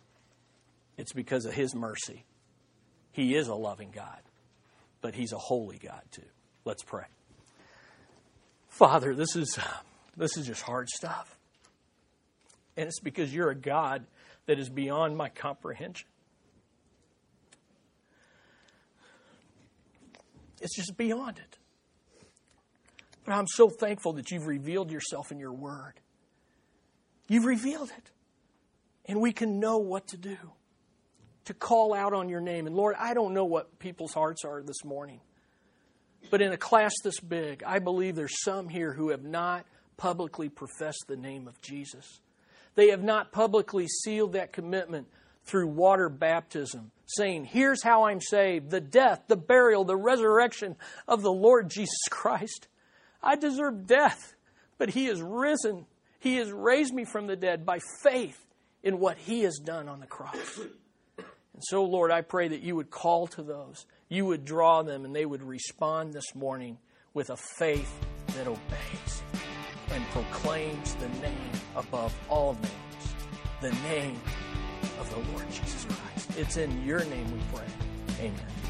it's 0.99 1.13
because 1.13 1.45
of 1.45 1.55
His 1.55 1.77
mercy. 1.77 2.25
He 3.13 3.37
is 3.37 3.47
a 3.47 3.55
loving 3.55 3.93
God, 3.95 4.19
but 5.05 5.15
He's 5.15 5.35
a 5.35 5.39
holy 5.39 5.77
God 5.77 6.01
too. 6.13 6.23
Let's 6.65 6.83
pray. 6.83 7.05
Father, 8.71 9.15
this 9.15 9.37
is, 9.37 9.59
this 10.17 10.39
is 10.39 10.47
just 10.47 10.63
hard 10.63 10.89
stuff. 10.89 11.37
And 12.79 12.87
it's 12.87 13.01
because 13.01 13.33
you're 13.33 13.51
a 13.51 13.55
God 13.55 14.07
that 14.47 14.59
is 14.59 14.71
beyond 14.71 15.15
my 15.15 15.29
comprehension. 15.29 16.09
It's 20.63 20.75
just 20.75 20.97
beyond 20.97 21.37
it. 21.37 21.59
But 23.27 23.35
I'm 23.35 23.47
so 23.47 23.69
thankful 23.69 24.15
that 24.15 24.31
you've 24.31 24.47
revealed 24.47 24.91
yourself 24.91 25.31
in 25.31 25.39
your 25.39 25.53
word. 25.53 26.01
You've 27.29 27.45
revealed 27.45 27.91
it. 27.91 28.11
And 29.05 29.21
we 29.21 29.35
can 29.35 29.61
know 29.61 29.77
what 29.77 30.07
to 30.09 30.17
do 30.17 30.39
to 31.47 31.55
call 31.55 31.95
out 31.95 32.13
on 32.13 32.29
your 32.29 32.41
name. 32.41 32.67
And 32.67 32.75
Lord, 32.75 32.97
I 32.99 33.15
don't 33.15 33.35
know 33.35 33.45
what 33.45 33.79
people's 33.79 34.15
hearts 34.15 34.45
are 34.45 34.63
this 34.63 34.85
morning. 34.85 35.21
But 36.31 36.41
in 36.41 36.53
a 36.53 36.57
class 36.57 36.93
this 37.03 37.21
big, 37.21 37.63
I 37.65 37.79
believe 37.79 38.15
there's 38.15 38.43
some 38.43 38.69
here 38.69 38.93
who 38.93 39.11
have 39.11 39.25
not 39.25 39.67
publicly 39.97 40.49
professed 40.49 41.05
the 41.07 41.17
name 41.17 41.47
of 41.47 41.61
Jesus. 41.61 42.21
They 42.75 42.89
have 42.89 43.03
not 43.03 43.31
publicly 43.31 43.87
sealed 43.87 44.33
that 44.33 44.53
commitment 44.53 45.07
through 45.45 45.69
water 45.69 46.09
baptism, 46.09 46.91
saying, 47.07 47.45
Here's 47.45 47.83
how 47.83 48.05
I'm 48.05 48.21
saved 48.21 48.71
the 48.71 48.81
death, 48.81 49.25
the 49.29 49.37
burial, 49.37 49.85
the 49.85 49.97
resurrection 49.97 50.77
of 51.07 51.23
the 51.23 51.33
Lord 51.33 51.69
Jesus 51.69 52.09
Christ. 52.11 52.69
I 53.23 53.37
deserve 53.37 53.87
death, 53.87 54.35
but 54.79 54.91
He 54.91 55.07
is 55.07 55.23
risen. 55.23 55.87
He 56.21 56.37
has 56.37 56.51
raised 56.51 56.95
me 56.95 57.05
from 57.05 57.27
the 57.27 57.37
dead 57.37 57.67
by 57.67 57.81
faith 58.03 58.41
in 58.83 58.99
what 58.99 59.19
He 59.19 59.43
has 59.43 59.59
done 59.63 59.89
on 59.89 60.01
the 60.01 60.07
cross. 60.07 60.61
And 61.55 61.63
so, 61.65 61.85
Lord, 61.85 62.11
I 62.11 62.21
pray 62.21 62.49
that 62.49 62.63
you 62.63 62.77
would 62.77 62.91
call 62.91 63.27
to 63.29 63.43
those, 63.43 63.87
you 64.09 64.27
would 64.27 64.45
draw 64.45 64.83
them, 64.83 65.05
and 65.05 65.15
they 65.15 65.25
would 65.25 65.43
respond 65.43 66.13
this 66.13 66.35
morning 66.35 66.79
with 67.15 67.31
a 67.31 67.37
faith 67.37 67.93
that 68.29 68.47
obeys 68.47 69.23
and 69.93 70.05
proclaims 70.11 70.95
the 70.97 71.09
name 71.21 71.53
above 71.77 72.15
all 72.29 72.55
names, 72.55 73.15
the 73.61 73.73
name 73.89 74.21
of 74.99 75.09
the 75.11 75.33
Lord 75.33 75.49
Jesus 75.51 75.85
Christ. 75.85 76.39
It's 76.39 76.57
in 76.57 76.85
your 76.85 77.05
name 77.05 77.33
we 77.33 77.41
pray. 77.53 77.67
Amen. 78.21 78.64